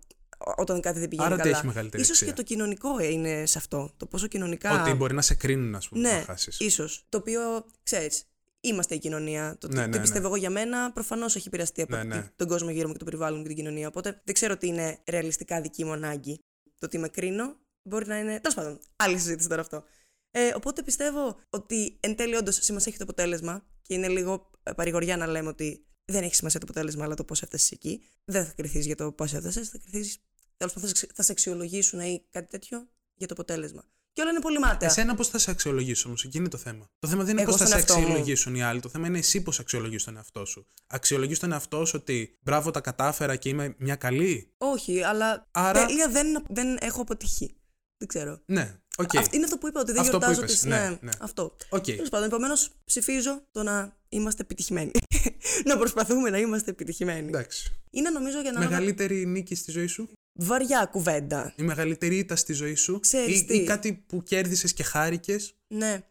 όταν 0.57 0.81
κάτι 0.81 0.99
δεν 0.99 1.09
πηγαίνει 1.09 1.27
Άρα 1.29 1.37
τι 1.37 1.43
καλά. 1.43 1.57
έχει 1.57 1.67
μεγαλύτερη 1.67 2.03
Ίσως 2.03 2.17
αξία; 2.17 2.33
και 2.33 2.43
το 2.43 2.43
κοινωνικό 2.43 3.01
είναι 3.01 3.47
σε 3.47 3.59
αυτό. 3.59 3.93
Το 3.97 4.07
πόσο 4.07 4.27
κοινωνικά. 4.27 4.81
Ότι 4.83 4.93
μπορεί 4.95 5.15
να 5.15 5.23
σε 5.23 5.35
κρίνουν, 5.35 5.75
ας 5.75 5.89
πούμε, 5.89 6.09
Ναι, 6.09 6.17
να 6.17 6.23
χάσεις. 6.25 6.61
ίσως. 6.61 7.05
Το 7.09 7.19
οποίο, 7.19 7.41
ξέρεις, 7.83 8.23
είμαστε 8.65 8.95
η 8.95 8.99
κοινωνία. 8.99 9.57
Το, 9.61 9.69
Ναι, 9.69 9.83
το 9.83 9.89
ναι, 9.89 10.01
πιστεύω 10.01 10.27
εγώ 10.27 10.37
για 10.37 10.51
μένα, 10.51 10.93
προφανώς 10.93 11.37
έχει 11.37 11.49
επηρεαστεί 11.49 11.83
από 11.83 11.97
Ναι, 11.97 12.05
ναι. 12.05 12.31
τον 12.37 12.49
κόσμο 12.49 12.71
γύρω 12.71 12.87
μου 12.87 12.93
και 12.93 12.99
το 12.99 13.05
περιβάλλον 13.05 13.37
μου 13.39 13.43
και 13.43 13.49
την 13.49 13.57
κοινωνία. 13.59 13.89
Οπότε 13.89 14.21
δεν 14.25 14.35
ξέρω 14.35 14.57
τι 14.57 14.67
είναι 14.67 14.99
ρεαλιστικά 15.07 15.61
δική 15.61 15.85
μου 15.85 15.93
ανάγκη. 15.93 16.39
Το 16.79 16.87
ότι 16.87 16.99
με 16.99 17.09
κρίνω 17.09 17.57
μπορεί 17.83 18.07
να 18.07 18.19
είναι. 18.19 18.41
Τέλος 18.41 18.55
πάντων, 18.57 18.81
άλλη 18.97 19.19
συζήτηση 19.19 19.49
τώρα 19.49 19.61
αυτό. 19.61 19.85
Ε, 20.31 20.53
οπότε 20.55 20.83
πιστεύω 20.83 21.41
ότι 21.51 21.97
εν 22.01 22.17
τέλει 22.17 22.35
όντως 22.37 22.55
σημασία 22.61 22.87
έχει 22.89 22.99
το 22.99 23.05
αποτέλεσμα 23.05 23.67
και 23.83 23.95
είναι 23.95 24.09
λίγο 24.09 24.51
ε, 24.63 24.73
παρηγοριά 24.73 25.17
να 25.17 25.27
λέμε 25.27 25.49
ότι 25.49 25.87
δεν 26.05 26.23
έχει 26.23 26.35
σημασία 26.35 26.61
το 26.61 26.67
αποτέλεσμα, 26.71 27.05
αλλά 27.05 27.15
το 27.15 27.25
πώς 27.25 27.43
έφτασες 27.43 27.71
εκεί. 27.71 28.03
Δεν 28.25 28.45
θα 28.47 28.53
κρυθείς 28.57 28.87
για 28.87 28.97
το 28.97 29.13
πώς 29.13 29.35
έφτασες, 29.35 29.69
θα 29.69 29.79
κρυθεί. 29.79 30.17
Τέλος 30.57 30.75
πάντων, 30.75 30.89
θα 30.89 30.95
σε- 30.97 31.09
θα 31.15 31.23
σε 31.23 31.33
αξιολογήσουν 31.33 32.01
ή 32.01 32.27
κάτι 32.31 32.49
τέτοιο 32.49 32.89
για 33.15 33.27
το 33.27 33.33
αποτέλεσμα. 33.35 33.85
Και 34.13 34.21
όλα 34.21 34.31
είναι 34.31 34.41
πολύ 34.41 34.59
μάταια. 34.59 34.89
Εσένα 34.91 35.15
πώς 35.15 35.29
θα 35.29 35.39
σε 35.39 35.51
αξιολογήσει 35.51 36.07
όμως, 36.07 36.25
εκεί 36.25 36.39
είναι 36.39 36.49
το 36.49 36.57
θέμα. 36.59 36.91
Το 36.99 37.09
θέμα 37.09 37.23
δεν 37.23 37.33
είναι 37.33 37.43
Εγώ 37.43 37.51
πώς 37.51 37.61
θα 37.61 37.67
στον 37.67 37.79
σε 37.79 37.85
εαυτό 37.85 37.95
μου. 37.99 38.01
αξιολογήσουν 38.07 38.55
οι 38.55 38.63
άλλοι. 38.63 38.81
Το 38.81 38.89
θέμα 38.89 39.07
είναι 39.07 39.19
εσύ 39.19 39.43
πώς 39.43 39.59
αξιολογείς 39.59 40.05
τον 40.05 40.17
εαυτό 40.17 40.45
σου. 40.45 40.67
Αξιολογείς 40.87 41.39
τον 41.39 41.53
εαυτό 41.53 41.85
σου 41.85 41.99
ότι 42.01 42.39
μπράβο, 42.41 42.71
τα 42.71 42.81
κατάφερα 42.81 43.37
και 43.37 43.49
είμαι 43.49 43.75
μια 43.79 43.97
καλή. 43.97 44.53
Όχι, 44.59 45.03
αλλά 45.03 45.49
Άρα- 45.51 45.87
τέλεια 45.87 46.09
δεν, 46.09 46.45
δεν 46.49 46.77
έχω 46.81 47.01
αποτύχει. 47.01 47.57
Δεν 47.99 48.09
ξέρω. 48.09 48.41
Ναι, 48.47 48.79
οκ. 48.97 49.17
Αυτή 49.17 49.37
είναι 49.37 49.45
αυτό 49.45 49.59
που 49.59 49.69
είπα, 49.69 49.81
ότι 49.81 49.93
δεν 49.93 50.01
Αυτό 50.01 50.19
που 50.19 50.25
γιορτάζω 50.25 50.43
είπες, 50.43 50.53
τις... 50.61 50.65
ναι, 50.65 50.89
ναι, 50.89 50.99
ναι. 51.01 51.11
αυτό. 51.21 51.57
Οκ. 51.69 51.85
Τέλος 51.85 52.09
πάντων, 52.09 52.27
επομένως 52.27 52.71
ψηφίζω 52.85 53.43
το 53.53 53.63
να 53.63 53.97
είμαστε 54.09 54.43
επιτυχημένοι. 54.43 54.91
να 55.69 55.77
προσπαθούμε 55.79 56.31
να 56.31 56.39
είμαστε 56.39 56.71
επιτυχημένοι. 56.71 57.29
Εντάξει. 57.29 57.73
Είναι 57.91 58.11
νομίζω 58.11 58.41
για 58.41 58.53
να 58.53 58.59
Μεγαλύτερη 58.59 59.27
νίκη 59.27 59.55
στη 59.55 59.71
ζωή 59.71 59.87
σου, 59.87 60.11
βαριά 60.33 60.85
κουβέντα. 60.85 61.53
η 61.57 61.63
μεγαλύτερη 61.63 62.19
ήττα 62.19 62.37
στη 62.37 62.53
ζωή 62.53 62.75
σου, 62.75 63.01
Ξέρεις 63.01 63.41
ή, 63.41 63.45
τι; 63.45 63.57
ή 63.57 63.65
κάτι 63.65 63.93
που 64.07 64.23
κέρδισες 64.23 64.73
και 64.73 64.83
χάρηκες; 64.83 65.55
Ναι. 65.67 66.03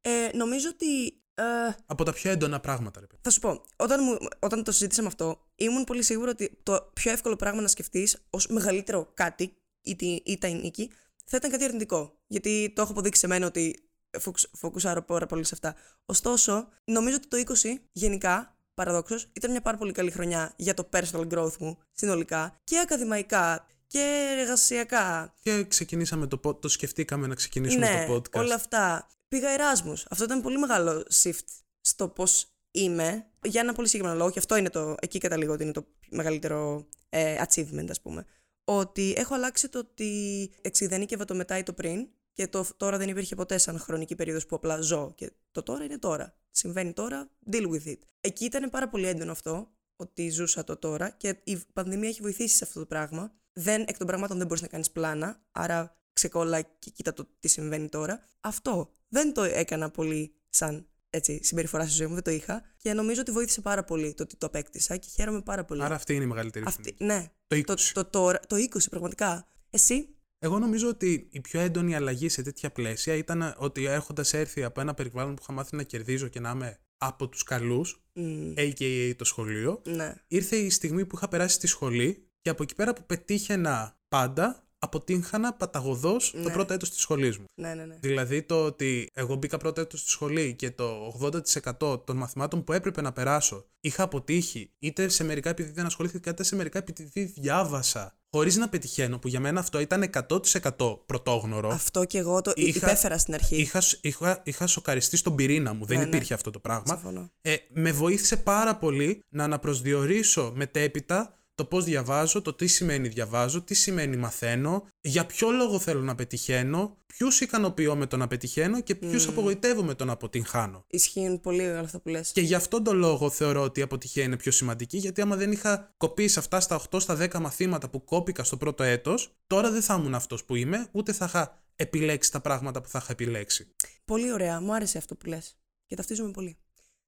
Ε, 0.00 0.28
νομίζω 0.36 0.68
ότι. 0.68 1.06
ε, 1.34 1.42
από 1.86 2.04
τα 2.04 2.12
πιο 2.12 2.30
έντονα 2.30 2.60
πράγματα, 2.60 3.00
ρε 3.00 3.06
παιδί. 3.06 3.20
θα 3.24 3.30
σου 3.30 3.40
πω, 3.40 3.62
όταν, 3.76 4.00
μου, 4.04 4.16
όταν 4.38 4.64
το 4.64 4.72
συζήτησα 4.72 5.02
με 5.02 5.08
αυτό, 5.08 5.46
ήμουν 5.54 5.84
πολύ 5.84 6.02
σίγουρο 6.02 6.30
ότι 6.30 6.58
το 6.62 6.90
πιο 6.92 7.10
εύκολο 7.12 7.36
πράγμα 7.36 7.60
να 7.60 7.68
σκεφτείς 7.68 8.16
ως 8.30 8.46
μεγαλύτερο 8.46 9.10
κάτι, 9.14 9.52
είτε 9.82 10.04
είτε 10.06 10.48
η 10.48 10.54
νίκη, 10.54 10.90
θα 11.24 11.36
ήταν 11.36 11.50
κάτι 11.50 11.64
αρνητικό. 11.64 12.18
Γιατί 12.26 12.72
το 12.74 12.82
έχω 12.82 12.90
αποδείξει 12.90 13.20
σε 13.20 13.26
μένα 13.26 13.46
ότι 13.46 13.88
φοκουσ- 14.18 14.50
φοκουσάρω 14.56 15.02
πάρα 15.02 15.26
πολύ 15.26 15.44
σε 15.44 15.50
αυτά. 15.54 15.74
Ωστόσο, 16.06 16.68
νομίζω 16.84 17.16
ότι 17.16 17.28
το 17.28 17.36
20 17.36 17.80
γενικά, 17.92 18.58
παραδόξως, 18.80 19.28
ήταν 19.32 19.50
μια 19.50 19.60
πάρα 19.60 19.76
πολύ 19.76 19.92
καλή 19.92 20.10
χρονιά 20.10 20.52
για 20.56 20.74
το 20.74 20.88
personal 20.92 21.28
growth 21.32 21.56
μου 21.58 21.78
συνολικά 21.92 22.60
και 22.64 22.78
ακαδημαϊκά 22.78 23.66
και 23.86 24.34
εργασιακά 24.38 25.34
Και 25.42 25.64
ξεκινήσαμε 25.64 26.26
το 26.26 26.40
pod, 26.44 26.60
το 26.60 26.68
σκεφτήκαμε 26.68 27.26
να 27.26 27.34
ξεκινήσουμε 27.34 27.86
ναι, 27.86 28.06
το 28.06 28.14
podcast. 28.14 28.40
όλα 28.40 28.54
αυτά. 28.54 29.06
Πήγα 29.28 29.48
Εράσμους. 29.48 30.06
Αυτό 30.10 30.24
ήταν 30.24 30.40
πολύ 30.40 30.58
μεγάλο 30.58 31.06
shift 31.22 31.48
στο 31.80 32.08
πώς 32.08 32.46
είμαι. 32.70 33.26
Για 33.44 33.60
ένα 33.60 33.72
πολύ 33.72 33.86
συγκεκριμένο 33.86 34.18
λόγο, 34.18 34.32
και 34.32 34.38
αυτό 34.38 34.56
είναι 34.56 34.70
το. 34.70 34.94
Εκεί 35.00 35.18
καταλήγω 35.18 35.52
ότι 35.52 35.62
είναι 35.62 35.72
το 35.72 35.86
μεγαλύτερο 36.10 36.86
ε, 37.08 37.42
achievement, 37.48 37.86
ας 37.90 38.00
πούμε. 38.00 38.26
Ότι 38.64 39.14
έχω 39.16 39.34
αλλάξει 39.34 39.68
το 39.68 39.78
ότι 39.78 40.50
εξειδενήκευα 40.60 41.24
το 41.24 41.34
μετά 41.34 41.58
ή 41.58 41.62
το 41.62 41.72
πριν 41.72 42.08
και 42.32 42.46
το 42.48 42.66
τώρα 42.76 42.98
δεν 42.98 43.08
υπήρχε 43.08 43.34
ποτέ 43.34 43.58
σαν 43.58 43.78
χρονική 43.78 44.14
περίοδος 44.14 44.46
που 44.46 44.56
απλά 44.56 44.80
ζω. 44.80 45.12
Και 45.14 45.32
το 45.50 45.62
τώρα 45.62 45.84
είναι 45.84 45.98
τώρα. 45.98 46.34
Συμβαίνει 46.50 46.92
τώρα, 46.92 47.30
deal 47.52 47.66
with 47.70 47.86
it. 47.86 47.98
Εκεί 48.20 48.44
ήταν 48.44 48.70
πάρα 48.70 48.88
πολύ 48.88 49.06
έντονο 49.06 49.32
αυτό, 49.32 49.70
ότι 49.96 50.30
ζούσα 50.30 50.64
το 50.64 50.76
τώρα 50.76 51.10
και 51.10 51.40
η 51.44 51.58
πανδημία 51.72 52.08
έχει 52.08 52.20
βοηθήσει 52.22 52.56
σε 52.56 52.64
αυτό 52.64 52.78
το 52.80 52.86
πράγμα. 52.86 53.32
Δεν, 53.52 53.80
εκ 53.86 53.96
των 53.96 54.06
πραγμάτων 54.06 54.38
δεν 54.38 54.46
μπορείς 54.46 54.62
να 54.62 54.68
κάνεις 54.68 54.90
πλάνα, 54.90 55.40
άρα 55.52 55.96
ξεκόλλα 56.12 56.60
και 56.62 56.90
κοίτα 56.90 57.12
το 57.12 57.28
τι 57.40 57.48
συμβαίνει 57.48 57.88
τώρα. 57.88 58.20
Αυτό 58.40 58.90
δεν 59.08 59.32
το 59.32 59.42
έκανα 59.42 59.90
πολύ 59.90 60.34
σαν 60.48 60.86
έτσι, 61.10 61.40
συμπεριφορά 61.42 61.84
στη 61.84 61.92
ζωή 61.92 62.06
μου, 62.06 62.14
δεν 62.14 62.22
το 62.22 62.30
είχα. 62.30 62.62
Και 62.76 62.92
νομίζω 62.92 63.20
ότι 63.20 63.30
βοήθησε 63.30 63.60
πάρα 63.60 63.84
πολύ 63.84 64.14
το 64.14 64.22
ότι 64.22 64.36
το 64.36 64.46
απέκτησα 64.46 64.96
και 64.96 65.08
χαίρομαι 65.14 65.40
πάρα 65.42 65.64
πολύ. 65.64 65.82
Άρα 65.82 65.94
αυτή 65.94 66.14
είναι 66.14 66.24
η 66.24 66.26
μεγαλύτερη 66.26 66.64
σου 66.64 66.70
Αυτή, 66.70 66.90
νίκη. 66.90 67.04
ναι, 67.04 67.30
Το 67.46 67.56
20. 67.56 67.64
το, 67.64 67.74
το, 67.92 68.04
τώρα, 68.04 68.40
το 68.46 68.56
20 68.56 68.68
πραγματικά. 68.90 69.46
Εσύ, 69.70 70.08
Εγώ 70.42 70.58
νομίζω 70.58 70.88
ότι 70.88 71.28
η 71.30 71.40
πιο 71.40 71.60
έντονη 71.60 71.94
αλλαγή 71.94 72.28
σε 72.28 72.42
τέτοια 72.42 72.70
πλαίσια 72.72 73.14
ήταν 73.14 73.54
ότι 73.58 73.84
έχοντας 73.84 74.34
έρθει 74.34 74.64
από 74.64 74.80
ένα 74.80 74.94
περιβάλλον 74.94 75.34
που 75.34 75.42
είχα 75.42 75.52
μάθει 75.52 75.76
να 75.76 75.82
κερδίζω 75.82 76.28
και 76.28 76.40
να 76.40 76.50
είμαι 76.50 76.78
από 76.96 77.28
τους 77.28 77.42
καλούς, 77.42 78.02
μ, 78.12 78.52
AKA 78.56 79.12
το 79.16 79.24
σχολείο, 79.24 79.82
ναι, 79.86 80.14
ήρθε 80.28 80.56
η 80.56 80.70
στιγμή 80.70 81.06
που 81.06 81.16
είχα 81.16 81.28
περάσει 81.28 81.54
στη 81.54 81.66
σχολή 81.66 82.28
και 82.40 82.50
από 82.50 82.62
εκεί 82.62 82.74
πέρα 82.74 82.92
που 82.92 83.06
πετύχαινα 83.06 83.98
πάντα, 84.08 84.68
αποτύχανα 84.82 85.52
παταγωδός 85.52 86.30
το 86.30 86.38
Ναι. 86.38 86.52
πρώτο 86.52 86.72
έτος 86.72 86.90
της 86.90 87.00
σχολής 87.00 87.38
μου. 87.38 87.44
ναι, 87.54 87.74
ναι, 87.74 87.84
ναι. 87.84 87.96
Δηλαδή 88.00 88.42
το 88.42 88.64
ότι 88.64 89.10
εγώ 89.14 89.34
μπήκα 89.34 89.56
πρώτο 89.56 89.80
έτος 89.80 90.00
στη 90.00 90.10
σχολή 90.10 90.54
και 90.54 90.70
το 90.70 91.06
80% 91.06 92.02
των 92.06 92.16
μαθημάτων 92.16 92.64
που 92.64 92.72
έπρεπε 92.72 93.00
να 93.00 93.12
περάσω 93.12 93.64
είχα 93.80 94.02
αποτύχει, 94.02 94.70
είτε 94.78 95.08
σε 95.08 95.24
μερικά 95.24 95.50
επειδή 95.50 95.70
δεν 95.70 95.86
ασχολήθηκα, 95.86 96.30
είτε 96.30 96.42
σε 96.42 96.56
μερικά 96.56 96.78
επειδή 96.78 97.24
διάβασα, 97.24 98.14
χωρίς 98.30 98.56
να 98.56 98.68
πετυχαίνω, 98.68 99.18
που 99.18 99.28
για 99.28 99.40
μένα 99.40 99.60
αυτό 99.60 99.80
ήταν 99.80 100.02
100% 100.02 100.98
πρωτόγνωρο. 101.06 101.68
Αυτό 101.68 102.04
και 102.04 102.18
εγώ 102.18 102.40
το 102.40 102.52
Είχα- 102.54 102.86
υπέφερα 102.86 103.18
στην 103.18 103.34
αρχή. 103.34 103.56
Είχα, 103.56 103.82
είχα, 104.00 104.40
είχα 104.44 104.66
σοκαριστεί 104.66 105.16
στον 105.16 105.34
πυρήνα 105.34 105.72
μου. 105.72 105.84
Δεν 105.86 105.98
Ναι, 105.98 106.02
ναι. 106.02 106.08
υπήρχε 106.08 106.34
αυτό 106.34 106.50
το 106.50 106.58
πράγμα. 106.58 106.84
Συμφωνώ. 106.86 107.30
Ε, 107.40 107.56
με 107.70 107.92
βοήθησε 107.92 108.36
πάρα 108.36 108.76
πολύ 108.76 109.20
να 109.28 109.44
αναπροσδιορίσω 109.44 110.52
μετέπειτα 110.56 111.34
το 111.60 111.66
πώς 111.66 111.84
διαβάζω, 111.84 112.42
το 112.42 112.52
τι 112.52 112.66
σημαίνει 112.66 113.08
διαβάζω, 113.08 113.62
τι 113.62 113.74
σημαίνει 113.74 114.16
μαθαίνω, 114.16 114.86
για 115.00 115.26
ποιο 115.26 115.50
λόγο 115.50 115.78
θέλω 115.78 116.00
να 116.00 116.14
πετυχαίνω, 116.14 116.96
ποιους 117.06 117.40
ικανοποιώ 117.40 117.96
με 117.96 118.06
το 118.06 118.16
να 118.16 118.26
πετυχαίνω 118.26 118.80
και 118.80 118.94
ποιους 118.94 119.28
απογοητεύω 119.28 119.82
με 119.82 119.94
το 119.94 120.04
να 120.04 120.12
αποτυγχάνω. 120.12 120.84
Ισχύουν 120.90 121.40
πολύ 121.40 121.62
όλα 121.62 121.80
αυτά 121.80 122.00
που 122.00 122.08
λες. 122.08 122.32
Και 122.32 122.40
γι' 122.40 122.54
αυτόν 122.54 122.84
τον 122.84 122.96
λόγο 122.96 123.30
θεωρώ 123.30 123.62
ότι 123.62 123.80
η 123.80 123.82
αποτυχία 123.82 124.24
είναι 124.24 124.36
πιο 124.36 124.52
σημαντική, 124.52 124.96
γιατί 124.96 125.20
άμα 125.20 125.36
δεν 125.36 125.52
είχα 125.52 125.94
κοπήσει 125.96 126.38
αυτά 126.38 126.60
στα 126.60 126.80
8 126.90 127.00
στα 127.00 127.16
10 127.20 127.40
μαθήματα 127.40 127.88
που 127.88 128.04
κόπηκα 128.04 128.44
στο 128.44 128.56
πρώτο 128.56 128.82
έτος, 128.82 129.34
τώρα 129.46 129.70
δεν 129.70 129.82
θα 129.82 129.94
ήμουν 129.94 130.14
αυτός 130.14 130.44
που 130.44 130.54
είμαι, 130.54 130.88
ούτε 130.92 131.12
θα 131.12 131.24
είχα 131.24 131.62
επιλέξει 131.76 132.32
τα 132.32 132.40
πράγματα 132.40 132.80
που 132.80 132.88
θα 132.88 132.98
είχα 133.02 133.12
επιλέξει. 133.12 133.74
Πολύ 134.04 134.32
ωραία. 134.32 134.60
Μου 134.60 134.74
άρεσε 134.74 134.98
αυτό 134.98 135.14
που 135.14 135.26
λες. 135.26 135.58
Και 135.86 135.96
ταυτίζομαι 135.96 136.30
πολύ. 136.30 136.56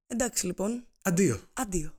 Εντάξει 0.06 0.46
λοιπόν. 0.46 0.84
Αντίο. 1.02 1.40
Αντίο. 1.52 1.92